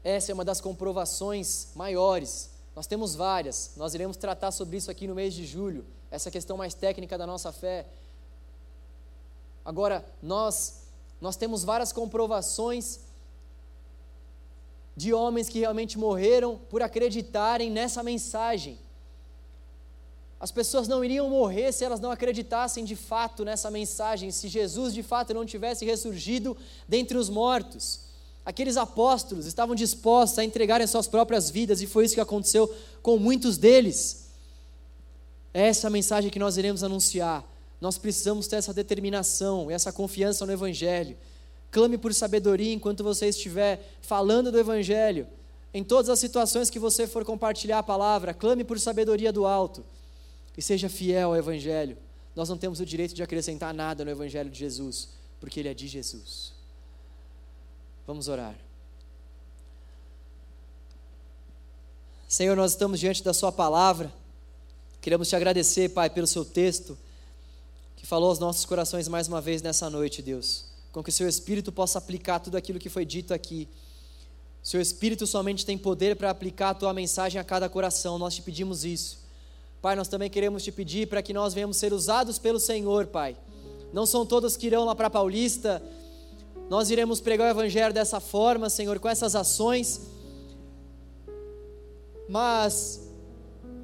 Essa 0.06 0.32
é 0.32 0.34
uma 0.34 0.46
das 0.46 0.62
comprovações 0.62 1.68
maiores. 1.76 2.50
Nós 2.74 2.88
temos 2.88 3.14
várias, 3.14 3.74
nós 3.76 3.94
iremos 3.94 4.16
tratar 4.16 4.52
sobre 4.52 4.78
isso 4.78 4.90
aqui 4.90 5.06
no 5.06 5.16
mês 5.16 5.34
de 5.34 5.46
julho, 5.46 5.86
essa 6.10 6.32
questão 6.32 6.56
mais 6.56 6.74
técnica 6.74 7.18
da 7.18 7.28
nossa 7.28 7.52
fé. 7.52 7.86
Agora, 9.66 10.06
nós, 10.24 10.87
nós 11.20 11.36
temos 11.36 11.64
várias 11.64 11.92
comprovações 11.92 13.00
de 14.96 15.14
homens 15.14 15.48
que 15.48 15.60
realmente 15.60 15.98
morreram 15.98 16.60
por 16.70 16.82
acreditarem 16.82 17.70
nessa 17.70 18.02
mensagem. 18.02 18.80
As 20.40 20.52
pessoas 20.52 20.88
não 20.88 21.04
iriam 21.04 21.30
morrer 21.30 21.72
se 21.72 21.84
elas 21.84 22.00
não 22.00 22.12
acreditassem 22.12 22.84
de 22.84 22.96
fato 22.96 23.44
nessa 23.44 23.72
mensagem, 23.72 24.32
se 24.32 24.48
Jesus 24.48 24.94
de 24.94 25.02
fato 25.02 25.34
não 25.34 25.46
tivesse 25.46 25.84
ressurgido 25.84 26.56
dentre 26.88 27.18
os 27.18 27.30
mortos. 27.30 28.02
Aqueles 28.46 28.78
apóstolos 28.78 29.46
estavam 29.46 29.76
dispostos 29.76 30.40
a 30.40 30.44
entregarem 30.44 30.86
suas 30.88 31.08
próprias 31.08 31.50
vidas, 31.50 31.82
e 31.82 31.88
foi 31.88 32.06
isso 32.06 32.14
que 32.14 32.22
aconteceu 32.22 32.74
com 33.02 33.18
muitos 33.18 33.58
deles. 33.58 34.30
É 35.54 35.68
essa 35.68 35.88
a 35.88 35.90
mensagem 35.90 36.30
que 36.30 36.40
nós 36.40 36.56
iremos 36.56 36.84
anunciar. 36.84 37.44
Nós 37.80 37.98
precisamos 37.98 38.48
ter 38.48 38.56
essa 38.56 38.74
determinação, 38.74 39.70
essa 39.70 39.92
confiança 39.92 40.46
no 40.46 40.52
Evangelho. 40.52 41.18
Clame 41.70 41.98
por 41.98 42.14
sabedoria 42.14 42.74
enquanto 42.74 43.04
você 43.04 43.28
estiver 43.28 43.98
falando 44.02 44.52
do 44.52 44.60
Evangelho. 44.60 45.28
Em 45.74 45.84
todas 45.84 46.10
as 46.10 46.20
situações 46.20 46.70
que 46.70 46.80
você 46.80 47.06
for 47.06 47.24
compartilhar 47.24 47.80
a 47.80 47.84
palavra, 47.84 48.34
clame 48.34 48.64
por 48.64 48.80
sabedoria 48.80 49.32
do 49.32 49.46
alto. 49.46 49.86
E 50.58 50.62
seja 50.62 50.90
fiel 50.90 51.30
ao 51.30 51.36
Evangelho. 51.36 51.98
Nós 52.36 52.50
não 52.50 52.58
temos 52.58 52.80
o 52.80 52.86
direito 52.86 53.14
de 53.14 53.22
acrescentar 53.22 53.74
nada 53.74 54.04
no 54.04 54.10
Evangelho 54.10 54.50
de 54.50 54.58
Jesus, 54.58 55.10
porque 55.40 55.60
ele 55.60 55.70
é 55.70 55.74
de 55.74 55.88
Jesus. 55.88 56.54
Vamos 58.08 58.28
orar. 58.28 58.56
Senhor, 62.28 62.56
nós 62.56 62.72
estamos 62.72 63.00
diante 63.00 63.24
da 63.24 63.34
Sua 63.34 63.52
palavra. 63.52 64.12
Queremos 65.00 65.30
te 65.30 65.36
agradecer, 65.36 65.90
Pai, 65.90 66.10
pelo 66.10 66.28
seu 66.28 66.44
texto, 66.44 66.98
falou 68.08 68.30
aos 68.30 68.40
nossos 68.40 68.66
corações 68.66 69.08
mais 69.08 69.28
uma 69.28 69.42
vez 69.42 69.62
nessa 69.62 69.90
noite, 69.90 70.22
Deus. 70.22 70.66
Com 70.92 71.04
que 71.04 71.10
o 71.10 71.14
seu 71.14 71.28
Espírito 71.28 71.72
possa 71.72 72.00
aplicar 72.00 72.40
tudo 72.40 72.56
aquilo 72.56 72.80
que 72.80 72.90
foi 72.90 73.06
dito 73.06 73.34
aqui. 73.34 73.68
Seu 74.64 74.82
Espírito 74.82 75.28
somente 75.28 75.66
tem 75.66 75.78
poder 75.78 76.16
para 76.16 76.30
aplicar 76.30 76.70
a 76.70 76.74
tua 76.74 76.94
mensagem 76.94 77.40
a 77.40 77.44
cada 77.44 77.70
coração. 77.70 78.18
Nós 78.18 78.36
te 78.36 78.42
pedimos 78.42 78.84
isso. 78.84 79.20
Pai, 79.82 79.96
nós 79.96 80.08
também 80.08 80.30
queremos 80.30 80.64
te 80.64 80.72
pedir 80.72 81.08
para 81.08 81.22
que 81.22 81.34
nós 81.34 81.54
venhamos 81.54 81.78
ser 81.78 81.94
usados 81.94 82.40
pelo 82.40 82.60
Senhor, 82.60 83.08
Pai. 83.08 83.36
Não 83.94 84.06
são 84.06 84.26
todos 84.26 84.58
que 84.58 84.68
irão 84.68 84.86
lá 84.86 84.96
para 84.96 85.10
Paulista 85.10 85.84
nós 86.70 86.90
iremos 86.90 87.22
pregar 87.22 87.48
o 87.48 87.52
Evangelho 87.52 87.94
dessa 87.94 88.20
forma, 88.20 88.70
Senhor, 88.70 89.00
com 89.00 89.08
essas 89.08 89.36
ações. 89.36 90.02
Mas, 92.28 93.07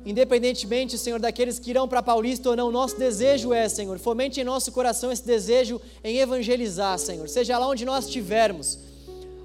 independentemente, 0.05 0.97
Senhor, 0.97 1.19
daqueles 1.19 1.59
que 1.59 1.69
irão 1.69 1.87
para 1.87 2.03
Paulista 2.03 2.49
ou 2.49 2.55
não, 2.55 2.71
nosso 2.71 2.97
desejo 2.97 3.53
é, 3.53 3.67
Senhor, 3.69 3.97
fomente 3.99 4.41
em 4.41 4.43
nosso 4.43 4.71
coração 4.71 5.11
esse 5.11 5.25
desejo 5.25 5.79
em 6.03 6.17
evangelizar, 6.17 6.97
Senhor, 6.99 7.27
seja 7.29 7.57
lá 7.57 7.67
onde 7.67 7.85
nós 7.85 8.05
estivermos. 8.05 8.79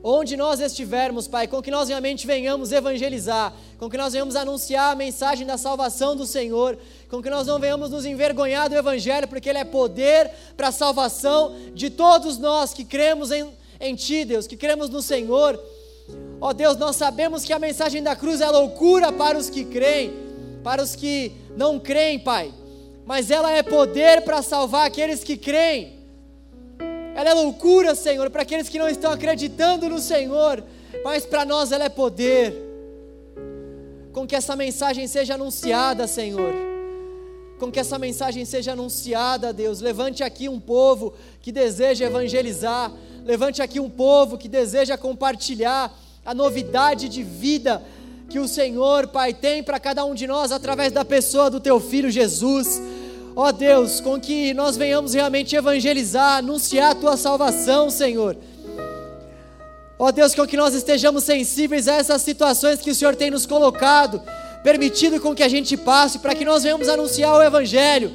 Onde 0.03 0.37
nós 0.37 0.61
estivermos, 0.61 1.27
Pai, 1.27 1.49
com 1.49 1.61
que 1.61 1.73
nós 1.73 1.89
realmente 1.89 2.25
venhamos 2.25 2.71
evangelizar, 2.71 3.53
com 3.79 3.91
que 3.91 3.97
nós 3.97 4.13
venhamos 4.13 4.37
anunciar 4.37 4.93
a 4.93 4.95
mensagem 4.95 5.45
da 5.45 5.59
salvação 5.59 6.15
do 6.15 6.25
Senhor, 6.25 6.79
com 7.11 7.21
que 7.21 7.29
nós 7.29 7.47
não 7.47 7.59
venhamos 7.59 7.91
nos 7.91 8.05
envergonhar 8.05 8.69
do 8.69 8.77
Evangelho, 8.77 9.27
porque 9.27 9.49
ele 9.49 9.59
é 9.59 9.65
poder 9.65 10.31
para 10.57 10.69
a 10.69 10.73
salvação 10.73 11.55
de 11.75 11.91
todos 11.91 12.39
nós 12.39 12.73
que 12.73 12.85
cremos 12.85 13.33
em, 13.33 13.49
em 13.81 13.95
Ti, 13.97 14.25
Deus, 14.25 14.47
que 14.47 14.57
cremos 14.57 14.89
no 14.89 15.03
Senhor. 15.03 15.59
Ó 16.41 16.53
Deus, 16.53 16.77
nós 16.77 16.95
sabemos 16.95 17.45
que 17.45 17.53
a 17.53 17.59
mensagem 17.59 18.03
da 18.03 18.15
cruz 18.15 18.41
é 18.41 18.49
loucura 18.49 19.11
para 19.11 19.37
os 19.37 19.51
que 19.51 19.65
creem, 19.65 20.28
para 20.69 20.83
os 20.83 20.95
que 20.95 21.33
não 21.57 21.81
creem, 21.81 22.19
Pai, 22.19 22.53
mas 23.07 23.31
ela 23.31 23.51
é 23.51 23.63
poder 23.63 24.21
para 24.21 24.43
salvar 24.43 24.87
aqueles 24.87 25.25
que 25.25 25.35
creem. 25.35 25.95
Ela 27.15 27.31
é 27.31 27.33
loucura, 27.33 27.95
Senhor, 27.95 28.29
para 28.29 28.43
aqueles 28.43 28.69
que 28.69 28.79
não 28.79 28.87
estão 28.87 29.11
acreditando 29.11 29.89
no 29.89 29.99
Senhor, 29.99 30.63
mas 31.03 31.25
para 31.25 31.47
nós 31.47 31.73
ela 31.73 31.85
é 31.85 31.89
poder. 31.89 32.55
Com 34.13 34.27
que 34.27 34.37
essa 34.37 34.55
mensagem 34.55 35.07
seja 35.07 35.37
anunciada, 35.37 36.07
Senhor. 36.07 36.53
Com 37.59 37.73
que 37.73 37.81
essa 37.81 37.99
mensagem 37.99 38.45
seja 38.45 38.73
anunciada, 38.73 39.55
Deus. 39.55 39.81
Levante 39.81 40.23
aqui 40.23 40.51
um 40.51 40.61
povo 40.61 41.15
que 41.41 41.51
deseja 41.51 42.05
evangelizar. 42.05 42.93
Levante 43.25 43.63
aqui 43.63 43.81
um 43.81 43.89
povo 43.89 44.37
que 44.37 44.51
deseja 44.51 44.99
compartilhar 44.99 45.99
a 46.27 46.35
novidade 46.35 47.09
de 47.09 47.23
vida 47.23 47.83
que 48.29 48.39
o 48.39 48.47
Senhor, 48.47 49.07
Pai, 49.07 49.33
tem 49.33 49.63
para 49.63 49.81
cada 49.81 50.05
um 50.05 50.15
de 50.15 50.27
nós 50.27 50.53
através 50.53 50.93
da 50.93 51.05
pessoa 51.05 51.49
do 51.49 51.59
Teu 51.59 51.81
Filho 51.81 52.11
Jesus. 52.11 52.81
Ó 53.35 53.51
Deus, 53.51 54.01
com 54.01 54.21
que 54.21 54.53
nós 54.53 54.77
venhamos 54.77 55.15
realmente 55.15 55.57
evangelizar, 55.57 56.39
anunciar 56.39 56.91
a 56.91 56.95
tua 56.95 57.17
salvação, 57.17 57.89
Senhor. 57.89 58.37
Ó 59.99 60.13
Deus, 60.13 60.35
com 60.35 60.47
que 60.47 60.57
nós 60.57 60.75
estejamos 60.75 61.25
sensíveis 61.25 61.89
a 61.89 61.95
essas 61.95 62.21
situações 62.21 62.81
que 62.81 62.91
o 62.91 62.95
Senhor 62.95 63.17
tem 63.17 63.31
nos 63.31 63.47
colocado, 63.47 64.23
permitido 64.63 65.21
com 65.21 65.35
que 65.35 65.43
a 65.43 65.49
gente 65.49 65.77
passe, 65.77 66.19
para 66.19 66.35
que 66.35 66.45
nós 66.45 66.63
venhamos 66.63 66.89
anunciar 66.89 67.35
o 67.35 67.43
Evangelho. 67.43 68.13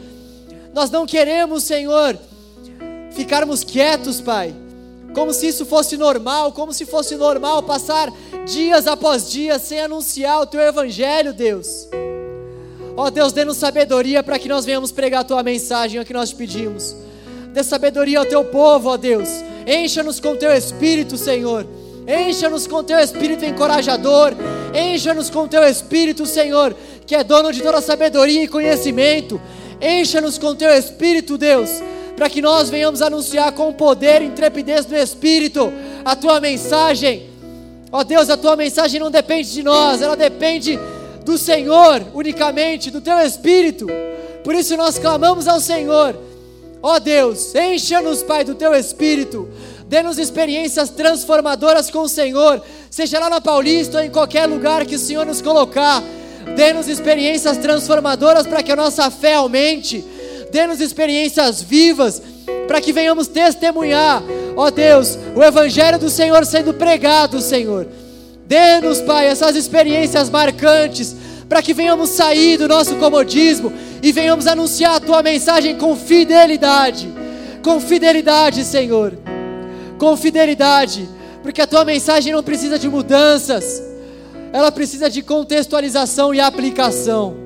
Nós 0.73 0.91
não 0.91 1.07
queremos, 1.07 1.63
Senhor, 1.63 2.17
ficarmos 3.11 3.63
quietos, 3.63 4.21
Pai, 4.21 4.53
como 5.13 5.33
se 5.33 5.47
isso 5.47 5.65
fosse 5.65 5.95
normal, 5.95 6.51
como 6.51 6.73
se 6.73 6.85
fosse 6.85 7.15
normal 7.15 7.63
passar 7.63 8.11
dias 8.45 8.87
após 8.87 9.29
dias 9.29 9.61
sem 9.61 9.79
anunciar 9.79 10.41
o 10.41 10.45
Teu 10.45 10.61
Evangelho, 10.61 11.33
Deus. 11.33 11.87
Ó 12.95 13.05
oh, 13.05 13.11
Deus, 13.11 13.33
dê-nos 13.33 13.57
sabedoria 13.57 14.21
para 14.21 14.37
que 14.37 14.47
nós 14.47 14.65
venhamos 14.65 14.91
pregar 14.91 15.21
a 15.21 15.23
tua 15.23 15.41
mensagem, 15.41 15.97
é 15.97 16.01
o 16.01 16.05
que 16.05 16.13
nós 16.13 16.29
te 16.29 16.35
pedimos. 16.35 16.95
Dê 17.51 17.63
sabedoria 17.63 18.19
ao 18.19 18.25
teu 18.25 18.43
povo, 18.45 18.89
ó 18.89 18.97
Deus. 18.97 19.29
Encha-nos 19.65 20.19
com 20.19 20.35
teu 20.35 20.51
espírito, 20.51 21.17
Senhor. 21.17 21.65
Encha-nos 22.07 22.67
com 22.67 22.83
teu 22.83 22.99
espírito 22.99 23.45
encorajador. 23.45 24.33
Encha-nos 24.73 25.29
com 25.29 25.47
teu 25.47 25.63
espírito, 25.63 26.25
Senhor, 26.25 26.75
que 27.05 27.15
é 27.15 27.23
dono 27.23 27.51
de 27.51 27.61
toda 27.61 27.81
sabedoria 27.81 28.43
e 28.43 28.47
conhecimento. 28.47 29.41
Encha-nos 29.81 30.37
com 30.37 30.55
teu 30.55 30.69
espírito, 30.71 31.37
Deus, 31.37 31.81
para 32.15 32.29
que 32.29 32.41
nós 32.41 32.69
venhamos 32.69 33.01
anunciar 33.01 33.51
com 33.53 33.73
poder 33.73 34.21
e 34.21 34.25
intrepidez 34.25 34.85
do 34.85 34.95
espírito 34.95 35.71
a 36.05 36.15
tua 36.15 36.39
mensagem. 36.39 37.29
Ó 37.91 38.03
Deus, 38.03 38.29
a 38.29 38.37
tua 38.37 38.55
mensagem 38.55 38.99
não 38.99 39.11
depende 39.11 39.51
de 39.51 39.63
nós, 39.63 40.01
ela 40.01 40.15
depende 40.15 40.79
do 41.23 41.37
Senhor 41.37 42.03
unicamente, 42.13 42.91
do 42.91 43.01
teu 43.01 43.17
Espírito. 43.19 43.87
Por 44.43 44.53
isso 44.53 44.75
nós 44.75 44.99
clamamos 44.99 45.47
ao 45.47 45.59
Senhor, 45.59 46.17
ó 46.81 46.99
Deus, 46.99 47.55
encha-nos, 47.55 48.21
Pai, 48.21 48.43
do 48.43 48.55
teu 48.55 48.73
Espírito, 48.73 49.47
dê-nos 49.87 50.17
experiências 50.17 50.89
transformadoras 50.89 51.89
com 51.89 51.99
o 51.99 52.09
Senhor, 52.09 52.61
seja 52.89 53.19
lá 53.19 53.29
na 53.29 53.39
Paulista 53.39 53.99
ou 53.99 54.03
em 54.03 54.09
qualquer 54.09 54.47
lugar 54.47 54.85
que 54.85 54.95
o 54.95 54.99
Senhor 54.99 55.25
nos 55.25 55.41
colocar, 55.41 56.03
dê-nos 56.55 56.89
experiências 56.89 57.57
transformadoras 57.57 58.45
para 58.45 58.61
que 58.61 58.71
a 58.71 58.75
nossa 58.75 59.09
fé 59.09 59.35
aumente, 59.35 60.03
dê-nos 60.53 60.79
experiências 60.79 61.61
vivas 61.61 62.21
para 62.67 62.79
que 62.79 62.93
venhamos 62.93 63.27
testemunhar, 63.27 64.23
ó 64.55 64.69
Deus, 64.69 65.17
o 65.35 65.43
Evangelho 65.43 65.99
do 65.99 66.09
Senhor 66.09 66.45
sendo 66.45 66.73
pregado, 66.73 67.41
Senhor 67.41 67.87
Dê-nos, 68.45 69.01
Pai, 69.01 69.27
essas 69.27 69.55
experiências 69.55 70.29
marcantes, 70.29 71.15
para 71.47 71.61
que 71.61 71.73
venhamos 71.73 72.09
sair 72.09 72.57
do 72.57 72.67
nosso 72.67 72.95
comodismo 72.97 73.71
e 74.01 74.11
venhamos 74.11 74.47
anunciar 74.47 74.95
a 74.95 74.99
tua 74.99 75.23
mensagem 75.23 75.75
com 75.75 75.95
fidelidade. 75.95 77.11
Com 77.63 77.79
fidelidade, 77.79 78.63
Senhor. 78.63 79.13
Com 79.97 80.17
fidelidade, 80.17 81.07
porque 81.41 81.61
a 81.61 81.67
tua 81.67 81.85
mensagem 81.85 82.33
não 82.33 82.43
precisa 82.43 82.77
de 82.77 82.89
mudanças, 82.89 83.81
ela 84.51 84.71
precisa 84.71 85.09
de 85.09 85.21
contextualização 85.21 86.33
e 86.33 86.39
aplicação. 86.39 87.42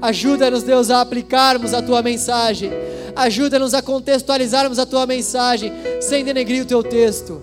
Ajuda-nos, 0.00 0.62
Deus, 0.62 0.90
a 0.90 1.00
aplicarmos 1.00 1.72
a 1.74 1.82
tua 1.82 2.02
mensagem. 2.02 2.70
Ajuda-nos 3.14 3.74
a 3.74 3.82
contextualizarmos 3.82 4.78
a 4.78 4.86
tua 4.86 5.06
mensagem 5.06 5.72
sem 6.00 6.24
denegrir 6.24 6.62
o 6.62 6.66
teu 6.66 6.82
texto. 6.82 7.40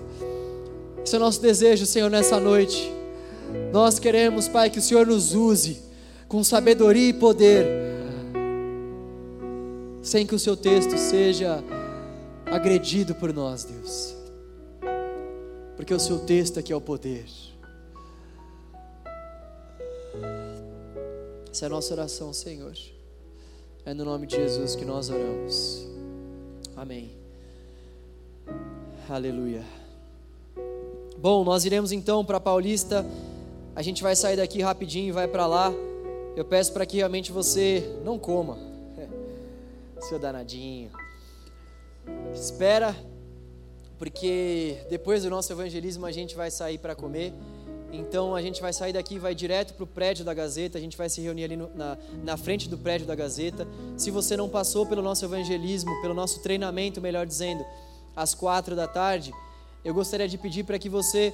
Esse 1.04 1.16
é 1.16 1.18
o 1.18 1.22
nosso 1.22 1.42
desejo, 1.42 1.86
Senhor, 1.86 2.10
nessa 2.10 2.40
noite. 2.40 2.92
Nós 3.72 4.00
queremos, 4.00 4.48
Pai, 4.48 4.70
que 4.70 4.80
o 4.80 4.82
Senhor 4.82 5.06
nos 5.06 5.34
use 5.34 5.82
com 6.28 6.44
sabedoria 6.44 7.10
e 7.10 7.14
poder, 7.14 7.66
sem 10.02 10.26
que 10.26 10.34
o 10.34 10.40
seu 10.40 10.56
texto 10.56 10.98
seja 10.98 11.64
agredido 12.46 13.14
por 13.16 13.34
nós, 13.34 13.64
Deus. 13.64 14.16
porque 15.76 15.94
o 15.94 16.00
seu 16.00 16.20
texto 16.20 16.60
aqui 16.60 16.72
é 16.72 16.76
o 16.76 16.82
poder. 16.82 17.26
Essa 21.54 21.66
é 21.66 21.68
a 21.68 21.70
nossa 21.70 21.94
oração, 21.94 22.34
Senhor. 22.34 22.74
É 23.86 23.94
no 23.94 24.04
nome 24.04 24.26
de 24.26 24.36
Jesus 24.38 24.76
que 24.76 24.84
nós 24.84 25.12
oramos. 25.12 25.88
Amém. 26.76 27.12
Aleluia. 29.08 29.64
Bom, 31.16 31.44
nós 31.44 31.64
iremos 31.64 31.92
então 31.92 32.26
para 32.26 32.40
Paulista. 32.40 33.06
A 33.76 33.84
gente 33.84 34.02
vai 34.02 34.16
sair 34.16 34.36
daqui 34.36 34.64
rapidinho 34.64 35.10
e 35.10 35.12
vai 35.12 35.28
para 35.28 35.46
lá. 35.46 35.72
Eu 36.36 36.44
peço 36.44 36.74
para 36.74 36.88
que 36.88 36.98
realmente 36.98 37.32
você 37.32 38.00
não 38.04 38.18
coma. 38.18 38.58
Seu 40.10 40.18
danadinho. 40.18 40.90
Espera, 42.34 42.96
porque 44.00 44.80
depois 44.90 45.22
do 45.22 45.30
nosso 45.30 45.54
evangelismo 45.54 46.08
a 46.08 46.12
gente 46.12 46.36
vai 46.36 46.50
sair 46.50 46.80
para 46.80 46.96
comer. 46.96 47.32
Então 47.94 48.34
a 48.34 48.42
gente 48.42 48.60
vai 48.60 48.74
sair 48.74 48.92
daqui, 48.92 49.20
vai 49.20 49.36
direto 49.36 49.76
para 49.76 49.84
o 49.84 49.88
prédio 49.88 50.26
da 50.26 50.34
Gazeta, 50.34 50.80
a 50.80 50.82
gente 50.82 50.98
vai 50.98 51.08
se 51.08 51.22
reunir 51.22 51.44
ali 51.44 51.56
no, 51.56 51.70
na, 51.76 51.96
na 52.24 52.36
frente 52.36 52.68
do 52.68 52.76
prédio 52.76 53.06
da 53.06 53.14
Gazeta. 53.14 53.68
Se 53.96 54.10
você 54.10 54.36
não 54.36 54.50
passou 54.50 54.84
pelo 54.88 55.04
nosso 55.04 55.24
evangelismo, 55.24 56.02
pelo 56.02 56.16
nosso 56.16 56.42
treinamento, 56.42 57.00
melhor 57.00 57.28
dizendo, 57.28 57.64
às 58.16 58.34
quatro 58.34 58.76
da 58.76 58.88
tarde, 58.88 59.32
eu 59.86 59.94
gostaria 59.94 60.28
de 60.28 60.40
pedir 60.40 60.64
para 60.64 60.80
que 60.80 60.90
você 60.90 61.32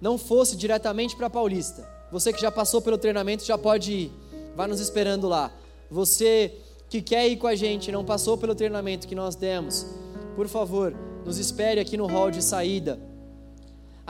não 0.00 0.16
fosse 0.16 0.56
diretamente 0.56 1.14
para 1.14 1.28
Paulista. 1.28 1.86
Você 2.10 2.32
que 2.32 2.40
já 2.40 2.50
passou 2.50 2.80
pelo 2.80 2.96
treinamento 2.96 3.44
já 3.44 3.58
pode 3.58 3.92
ir, 3.92 4.12
vai 4.56 4.66
nos 4.66 4.80
esperando 4.80 5.28
lá. 5.28 5.52
Você 5.90 6.54
que 6.88 7.02
quer 7.02 7.28
ir 7.28 7.36
com 7.36 7.46
a 7.46 7.54
gente, 7.54 7.92
não 7.92 8.06
passou 8.06 8.38
pelo 8.38 8.54
treinamento 8.54 9.06
que 9.06 9.14
nós 9.14 9.36
demos, 9.36 9.86
por 10.34 10.48
favor, 10.48 10.96
nos 11.26 11.36
espere 11.36 11.78
aqui 11.78 11.98
no 11.98 12.06
hall 12.06 12.30
de 12.30 12.42
saída 12.42 13.09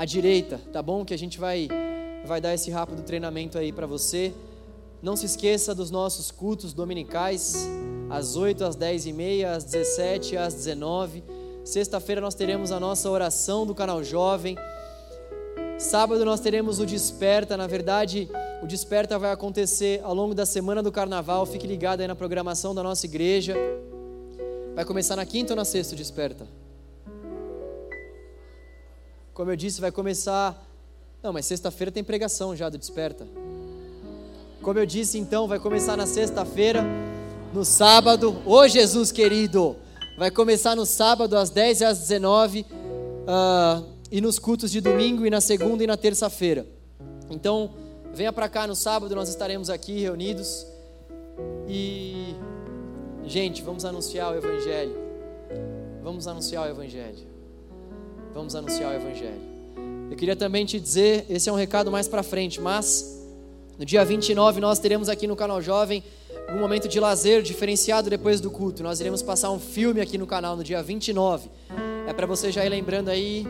à 0.01 0.07
direita, 0.07 0.59
tá 0.73 0.83
bom? 0.83 1.05
Que 1.05 1.13
a 1.13 1.19
gente 1.19 1.39
vai 1.39 1.69
vai 2.25 2.41
dar 2.41 2.55
esse 2.55 2.71
rápido 2.71 3.03
treinamento 3.03 3.59
aí 3.59 3.71
para 3.71 3.87
você. 3.87 4.33
Não 5.03 5.15
se 5.15 5.27
esqueça 5.27 5.75
dos 5.75 5.91
nossos 5.91 6.31
cultos 6.31 6.73
dominicais, 6.73 7.69
às 8.09 8.35
8, 8.35 8.65
às 8.65 8.77
10 8.77 9.07
e 9.07 9.13
meia, 9.13 9.53
às 9.53 9.63
17, 9.65 10.39
às 10.39 10.55
19. 10.55 11.23
Sexta-feira 11.63 12.19
nós 12.19 12.35
teremos 12.35 12.73
a 12.73 12.81
nossa 12.81 13.11
oração 13.11 13.67
do 13.67 13.75
canal 13.75 14.03
Jovem. 14.03 14.57
Sábado 15.79 16.25
nós 16.25 16.41
teremos 16.41 16.81
o 16.81 16.87
Desperta. 16.87 17.55
Na 17.55 17.67
verdade, 17.67 18.27
o 18.63 18.67
Desperta 18.67 19.19
vai 19.19 19.33
acontecer 19.33 20.01
ao 20.03 20.15
longo 20.15 20.35
da 20.35 20.47
semana 20.47 20.83
do 20.83 20.91
Carnaval. 20.91 21.45
Fique 21.45 21.67
ligado 21.67 22.01
aí 22.01 22.09
na 22.09 22.17
programação 22.17 22.75
da 22.75 22.83
nossa 22.83 23.05
igreja. 23.05 23.55
Vai 24.75 24.87
começar 24.87 25.17
na 25.17 25.27
quinta 25.27 25.53
ou 25.53 25.57
na 25.57 25.65
sexta 25.67 25.93
o 25.93 25.97
Desperta? 25.99 26.60
Como 29.41 29.51
eu 29.51 29.57
disse, 29.57 29.81
vai 29.81 29.91
começar. 29.91 30.63
Não, 31.23 31.33
mas 31.33 31.47
sexta-feira 31.47 31.91
tem 31.91 32.05
pregação 32.05 32.55
já 32.55 32.69
do 32.69 32.77
Desperta. 32.77 33.27
Como 34.61 34.79
eu 34.79 34.85
disse, 34.85 35.17
então, 35.17 35.49
vai 35.49 35.59
começar 35.59 35.97
na 35.97 36.07
sexta-feira, 36.07 36.85
no 37.51 37.65
sábado. 37.65 38.37
Ô 38.45 38.69
Jesus 38.69 39.11
querido! 39.11 39.77
Vai 40.19 40.31
começar 40.31 40.77
no 40.77 40.85
sábado, 40.85 41.39
às 41.39 41.49
10 41.49 41.81
e 41.81 41.85
às 41.87 41.99
19, 42.01 42.67
uh, 42.71 43.87
e 44.13 44.21
nos 44.21 44.39
cultos 44.39 44.71
de 44.71 44.79
domingo, 44.79 45.25
e 45.25 45.31
na 45.31 45.41
segunda 45.41 45.83
e 45.83 45.87
na 45.87 45.97
terça-feira. 45.97 46.67
Então, 47.31 47.71
venha 48.13 48.35
para 48.35 48.47
cá 48.47 48.67
no 48.67 48.77
sábado, 48.77 49.17
nós 49.17 49.31
estaremos 49.31 49.71
aqui 49.71 50.01
reunidos. 50.01 50.67
E, 51.67 52.35
gente, 53.25 53.63
vamos 53.63 53.87
anunciar 53.87 54.35
o 54.35 54.37
Evangelho. 54.37 54.95
Vamos 56.03 56.29
anunciar 56.29 56.67
o 56.67 56.71
Evangelho 56.71 57.30
vamos 58.35 58.55
anunciar 58.55 58.93
o 58.93 58.95
Evangelho. 58.95 59.41
Eu 60.11 60.17
queria 60.17 60.35
também 60.35 60.65
te 60.65 60.81
dizer, 60.81 61.25
esse 61.29 61.49
é 61.49 61.53
um 61.53 61.57
recado 61.57 61.91
mais 61.91 62.09
para 62.09 62.23
frente, 62.23 62.61
mas 62.61 63.19
no 63.79 63.85
dia 63.85 64.05
29 64.05 64.61
nós 64.61 64.79
teremos 64.79 65.09
aqui 65.09 65.27
no 65.27 65.37
canal 65.37 65.63
Jovem 65.63 66.03
um 66.53 66.59
momento 66.59 66.89
de 66.89 66.99
lazer 66.99 67.43
diferenciado 67.43 68.11
depois 68.11 68.41
do 68.41 68.51
culto. 68.51 68.83
Nós 68.83 69.01
iremos 69.01 69.23
passar 69.23 69.51
um 69.51 69.61
filme 69.61 70.01
aqui 70.01 70.19
no 70.19 70.27
canal 70.27 70.57
no 70.57 70.65
dia 70.65 70.83
29. 70.83 71.49
É 72.09 72.13
para 72.13 72.27
você 72.27 72.51
já 72.51 72.65
ir 72.65 72.69
lembrando 72.69 73.09
aí 73.09 73.47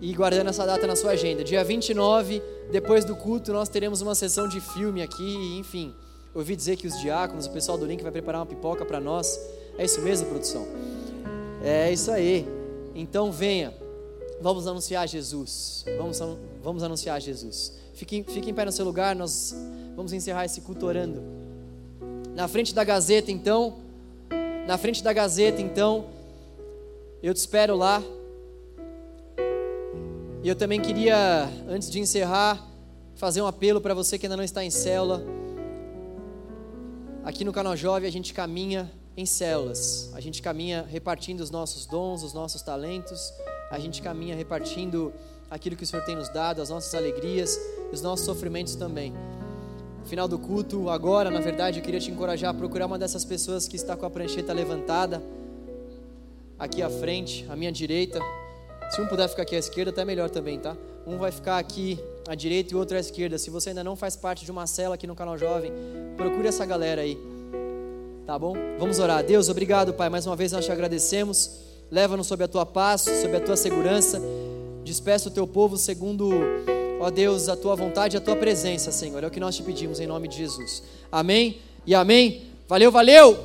e 0.00 0.12
guardando 0.14 0.48
essa 0.48 0.64
data 0.64 0.86
na 0.86 0.96
sua 0.96 1.12
agenda. 1.12 1.44
Dia 1.44 1.62
29, 1.62 2.42
depois 2.70 3.04
do 3.04 3.14
culto, 3.14 3.52
nós 3.52 3.68
teremos 3.68 4.00
uma 4.00 4.14
sessão 4.14 4.48
de 4.48 4.60
filme 4.60 5.02
aqui, 5.02 5.58
enfim. 5.58 5.92
Ouvi 6.34 6.56
dizer 6.56 6.76
que 6.76 6.86
os 6.86 6.98
diáconos, 7.00 7.46
o 7.46 7.50
pessoal 7.50 7.76
do 7.76 7.84
link 7.84 8.02
vai 8.02 8.12
preparar 8.12 8.40
uma 8.40 8.46
pipoca 8.46 8.84
para 8.84 9.00
nós. 9.00 9.38
É 9.76 9.84
isso 9.84 10.00
mesmo, 10.00 10.28
produção? 10.28 10.66
É 11.62 11.92
isso 11.92 12.10
aí. 12.10 12.57
Então 12.98 13.30
venha, 13.30 13.72
vamos 14.40 14.66
anunciar 14.66 15.06
Jesus. 15.06 15.84
Vamos, 15.96 16.18
vamos 16.60 16.82
anunciar 16.82 17.20
Jesus. 17.20 17.78
Fique, 17.94 18.24
fique 18.24 18.50
em 18.50 18.54
pé 18.54 18.64
no 18.64 18.72
seu 18.72 18.84
lugar, 18.84 19.14
nós 19.14 19.54
vamos 19.94 20.12
encerrar 20.12 20.46
esse 20.46 20.62
culto 20.62 20.84
orando. 20.84 21.22
Na 22.34 22.48
frente 22.48 22.74
da 22.74 22.82
Gazeta, 22.82 23.30
então, 23.30 23.78
na 24.66 24.76
frente 24.76 25.00
da 25.00 25.12
Gazeta, 25.12 25.62
então, 25.62 26.06
eu 27.22 27.32
te 27.32 27.36
espero 27.36 27.76
lá. 27.76 28.02
E 30.42 30.48
eu 30.48 30.56
também 30.56 30.80
queria, 30.80 31.48
antes 31.68 31.88
de 31.88 32.00
encerrar, 32.00 32.68
fazer 33.14 33.40
um 33.42 33.46
apelo 33.46 33.80
para 33.80 33.94
você 33.94 34.18
que 34.18 34.26
ainda 34.26 34.36
não 34.36 34.44
está 34.44 34.64
em 34.64 34.70
célula. 34.70 35.22
Aqui 37.22 37.44
no 37.44 37.52
canal 37.52 37.76
Jovem 37.76 38.08
a 38.08 38.12
gente 38.12 38.34
caminha 38.34 38.90
em 39.18 39.26
células. 39.26 40.10
A 40.14 40.20
gente 40.20 40.40
caminha 40.40 40.86
repartindo 40.88 41.40
os 41.40 41.50
nossos 41.50 41.86
dons, 41.86 42.22
os 42.22 42.32
nossos 42.32 42.62
talentos. 42.62 43.34
A 43.68 43.76
gente 43.76 44.00
caminha 44.00 44.36
repartindo 44.36 45.12
aquilo 45.50 45.74
que 45.74 45.82
o 45.82 45.86
Senhor 45.86 46.04
tem 46.04 46.14
nos 46.14 46.28
dado, 46.28 46.62
as 46.62 46.70
nossas 46.70 46.94
alegrias, 46.94 47.58
os 47.92 48.00
nossos 48.00 48.24
sofrimentos 48.24 48.76
também. 48.76 49.12
No 49.98 50.06
final 50.06 50.28
do 50.28 50.38
culto, 50.38 50.88
agora, 50.88 51.32
na 51.32 51.40
verdade, 51.40 51.80
eu 51.80 51.84
queria 51.84 51.98
te 51.98 52.12
encorajar 52.12 52.50
a 52.50 52.54
procurar 52.54 52.86
uma 52.86 52.96
dessas 52.96 53.24
pessoas 53.24 53.66
que 53.66 53.74
está 53.74 53.96
com 53.96 54.06
a 54.06 54.10
prancheta 54.10 54.52
levantada, 54.52 55.20
aqui 56.56 56.80
à 56.80 56.88
frente, 56.88 57.44
à 57.50 57.56
minha 57.56 57.72
direita. 57.72 58.20
Se 58.88 59.00
um 59.00 59.08
puder 59.08 59.28
ficar 59.28 59.42
aqui 59.42 59.56
à 59.56 59.58
esquerda, 59.58 59.90
até 59.90 60.04
melhor 60.04 60.30
também, 60.30 60.60
tá? 60.60 60.76
Um 61.04 61.18
vai 61.18 61.32
ficar 61.32 61.58
aqui 61.58 61.98
à 62.28 62.36
direita 62.36 62.72
e 62.72 62.76
o 62.76 62.78
outro 62.78 62.96
à 62.96 63.00
esquerda. 63.00 63.36
Se 63.36 63.50
você 63.50 63.70
ainda 63.70 63.82
não 63.82 63.96
faz 63.96 64.14
parte 64.14 64.44
de 64.44 64.50
uma 64.52 64.68
cela 64.68 64.94
aqui 64.94 65.08
no 65.08 65.16
canal 65.16 65.36
Jovem, 65.36 65.72
procure 66.16 66.46
essa 66.46 66.64
galera 66.64 67.02
aí. 67.02 67.37
Tá 68.28 68.38
bom? 68.38 68.54
Vamos 68.78 68.98
orar. 68.98 69.24
Deus, 69.24 69.48
obrigado, 69.48 69.94
Pai. 69.94 70.10
Mais 70.10 70.26
uma 70.26 70.36
vez 70.36 70.52
nós 70.52 70.62
te 70.62 70.70
agradecemos. 70.70 71.50
Leva-nos 71.90 72.26
sob 72.26 72.44
a 72.44 72.46
tua 72.46 72.66
paz, 72.66 73.00
sob 73.00 73.34
a 73.34 73.40
tua 73.40 73.56
segurança. 73.56 74.20
Despeça 74.84 75.30
o 75.30 75.32
teu 75.32 75.46
povo 75.46 75.78
segundo, 75.78 76.28
ó 77.00 77.08
Deus, 77.08 77.48
a 77.48 77.56
tua 77.56 77.74
vontade 77.74 78.16
e 78.16 78.18
a 78.18 78.20
tua 78.20 78.36
presença, 78.36 78.92
Senhor. 78.92 79.24
É 79.24 79.26
o 79.26 79.30
que 79.30 79.40
nós 79.40 79.56
te 79.56 79.62
pedimos 79.62 79.98
em 79.98 80.06
nome 80.06 80.28
de 80.28 80.36
Jesus. 80.36 80.82
Amém 81.10 81.56
e 81.86 81.94
amém. 81.94 82.42
Valeu, 82.68 82.92
valeu! 82.92 83.38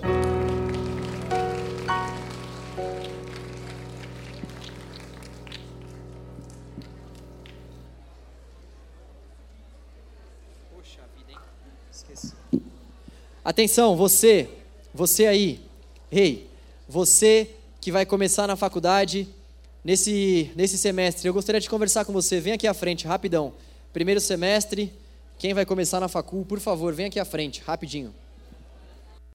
Atenção, 13.46 13.96
você 13.96 14.50
você 14.94 15.26
aí, 15.26 15.60
hey, 16.12 16.48
você 16.88 17.50
que 17.82 17.92
vai 17.92 18.06
começar 18.06 18.48
na 18.48 18.56
faculdade 18.56 19.28
nesse, 19.84 20.52
nesse 20.56 20.78
semestre, 20.78 21.28
eu 21.28 21.34
gostaria 21.34 21.60
de 21.60 21.70
conversar 21.70 22.06
com 22.06 22.14
você. 22.14 22.40
Vem 22.40 22.54
aqui 22.54 22.68
à 22.68 22.74
frente, 22.74 23.08
rapidão. 23.08 23.54
Primeiro 23.92 24.22
semestre, 24.22 24.94
quem 25.38 25.54
vai 25.54 25.66
começar 25.66 26.00
na 26.00 26.08
facul, 26.08 26.46
por 26.46 26.60
favor, 26.60 26.94
vem 26.94 27.08
aqui 27.08 27.20
à 27.20 27.26
frente, 27.26 27.62
rapidinho. 27.66 28.14